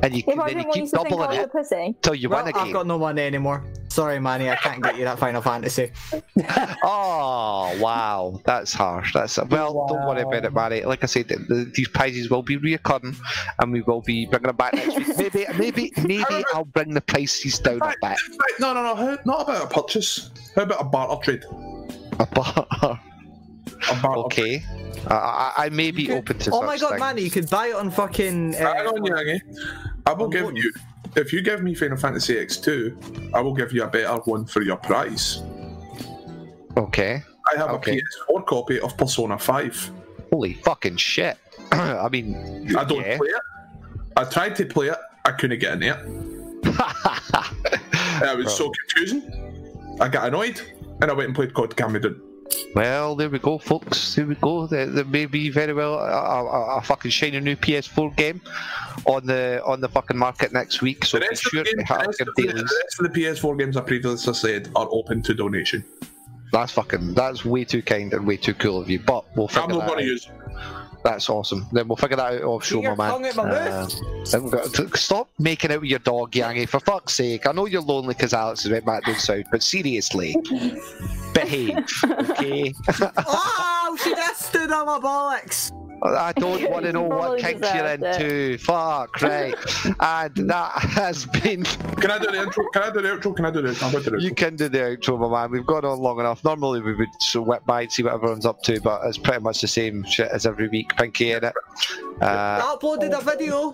[0.03, 1.95] and you, If I then you didn't want you keep I doubling was it pussy.
[2.01, 3.63] till you Well, win I've got no money anymore.
[3.89, 5.91] Sorry, Manny, I can't get you that Final Fantasy.
[6.83, 9.13] Oh wow, that's harsh.
[9.13, 9.85] That's well.
[9.87, 10.83] Don't worry about it, Barry.
[10.83, 13.15] Like I said, the, the, these prizes will be reoccurring,
[13.61, 15.17] and we will be bringing them back next week.
[15.17, 17.95] Maybe, maybe, maybe I'll bring the prices down a bit.
[18.01, 18.17] Right,
[18.59, 19.17] no, no, no.
[19.25, 20.31] Not about a purchase.
[20.55, 21.43] How about a barter trade?
[22.19, 22.53] A bar.
[22.57, 22.99] A barter
[24.03, 24.63] Okay.
[25.09, 26.99] Uh, I, I may be could- open to oh such my god, things.
[26.99, 28.53] Manny, you could buy it on fucking.
[28.53, 29.39] Hang Uh, on, Yangi.
[30.05, 30.55] I will give loan.
[30.55, 30.71] you.
[31.15, 34.61] If you give me Final Fantasy X2, I will give you a better one for
[34.61, 35.41] your price.
[36.77, 37.21] Okay.
[37.53, 37.99] I have Okay.
[37.99, 39.91] a PS4 copy of Persona 5.
[40.31, 41.37] Holy fucking shit.
[41.71, 42.35] I mean,
[42.77, 43.17] I don't yeah.
[43.17, 43.41] play it.
[44.15, 44.97] I tried to play it.
[45.25, 45.99] I couldn't get in there.
[46.63, 49.97] It was so confusing.
[49.99, 50.61] I got annoyed,
[51.01, 52.21] and I went and played COD Cameron.
[52.75, 54.15] Well, there we go, folks.
[54.15, 54.67] There we go.
[54.67, 58.41] There, there may be very well a, a, a fucking shiny new PS4 game
[59.05, 61.05] on the on the fucking market next week.
[61.05, 63.77] So The rest, sure the, to games, the, rest the, rest of the PS4 games
[63.77, 65.83] I previously said are open to donation.
[66.51, 67.13] That's fucking.
[67.13, 68.99] That's way too kind and way too cool of you.
[68.99, 70.01] But we'll figure I'm not going out.
[70.01, 70.29] to use.
[71.03, 71.65] That's awesome.
[71.71, 73.33] Then we'll figure that out off show, my man.
[73.33, 73.89] tongue my Uh,
[74.29, 76.67] then got stop making out with your dog, Yangi.
[76.69, 77.47] For fuck's sake.
[77.47, 80.35] I know you're lonely because Alex is went back down south, but seriously,
[81.33, 82.73] behave, okay?
[83.27, 85.71] oh, she just stood on my bollocks!
[86.03, 88.57] I don't want to know what Probably kinks you're deserved into.
[88.57, 89.53] Fuck, right.
[89.99, 91.63] and that has been.
[91.63, 92.65] Can I do the intro?
[92.73, 93.35] Can I do the outro?
[93.35, 93.83] Can I do the outro?
[93.83, 95.51] I'm going to do the You can do the outro, my man.
[95.51, 96.43] We've gone on long enough.
[96.43, 99.17] Normally we would sort of whip by and see what everyone's up to, but it's
[99.17, 100.95] pretty much the same shit as every week.
[100.95, 101.53] Pinky in it.
[102.21, 103.73] Uh, I uploaded a video.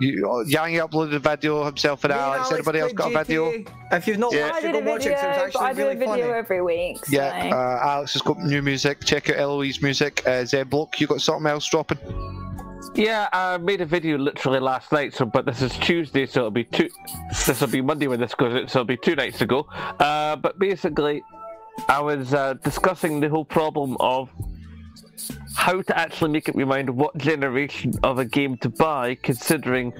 [0.00, 2.52] you, Yangi uploaded a video himself and Me and Alex.
[2.52, 3.64] Anybody else played got a video?
[3.94, 3.98] GTA.
[3.98, 4.50] If you've not Yeah.
[4.50, 5.94] Watched it, did go a watch it 'cause video, it's but I actually do a
[5.94, 6.38] video funny.
[6.38, 7.06] every week.
[7.06, 7.12] So.
[7.16, 9.04] Yeah, uh, Alex has got new music.
[9.04, 10.22] Check out Eloise music.
[10.26, 11.98] Uh, Zeblock, you got something else dropping?
[12.94, 15.14] Yeah, I made a video literally last night.
[15.14, 16.88] So, but this is Tuesday, so it'll be two.
[17.46, 19.66] This will be Monday when this goes out, so it'll be two nights ago.
[19.98, 21.22] Uh, but basically,
[21.88, 24.28] I was uh, discussing the whole problem of
[25.56, 29.92] how to actually make up your mind what generation of a game to buy, considering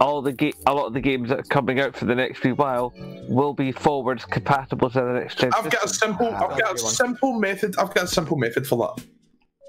[0.00, 2.38] all the ga- a lot of the games that are coming out for the next
[2.40, 2.92] few while
[3.28, 5.50] will be forwards compatible to the next gen.
[5.54, 6.28] I've got a simple.
[6.32, 6.92] Ah, I've got a that's a good one.
[6.94, 7.76] simple method.
[7.78, 9.04] I've got a simple method for that.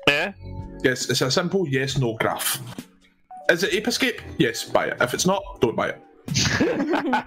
[0.09, 0.33] yeah.
[0.83, 2.59] Yes, it's a simple yes/no graph.
[3.49, 4.21] Is it Ape Escape?
[4.37, 4.97] Yes, buy it.
[5.01, 6.01] If it's not, don't buy it.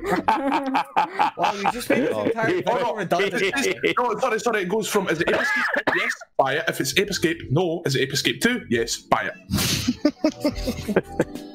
[1.37, 3.43] Wow, you just made this entire video redundant.
[3.43, 4.63] It's- no, sorry, sorry.
[4.63, 5.65] It goes from is it Ape Escape?
[5.97, 6.65] yes, buy it.
[6.69, 7.83] If it's Ape Escape, no.
[7.87, 8.61] Is it Ape Escape Two?
[8.69, 9.35] Yes, buy it.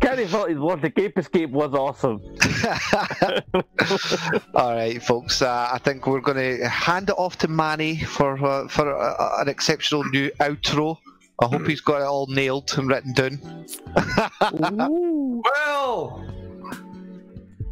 [0.00, 0.80] Can't thought his one.
[0.80, 2.20] The Gape Escape was awesome.
[4.54, 5.42] All right, folks.
[5.42, 9.40] Uh, I think we're going to hand it off to Manny for uh, for uh,
[9.40, 10.96] an exceptional new outro.
[11.42, 13.66] I hope he's got it all nailed and written down.
[14.52, 16.22] Well,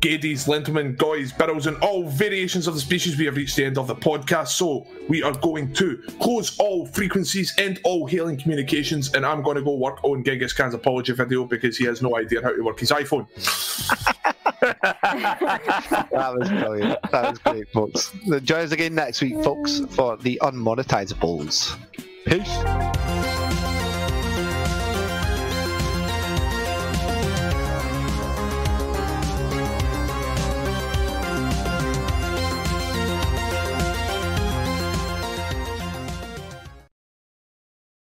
[0.01, 3.79] Gadies, Lentilmen, Goys, Birrows, and all variations of the species, we have reached the end
[3.79, 4.49] of the podcast.
[4.49, 9.57] So we are going to close all frequencies and all hailing communications, and I'm going
[9.57, 12.62] to go work on Genghis Khan's apology video because he has no idea how to
[12.62, 13.27] work his iPhone.
[14.61, 16.99] That was brilliant.
[17.11, 18.12] That was great, folks.
[18.43, 21.79] Join us again next week, folks, for the Unmonetisables.
[22.27, 23.18] Peace.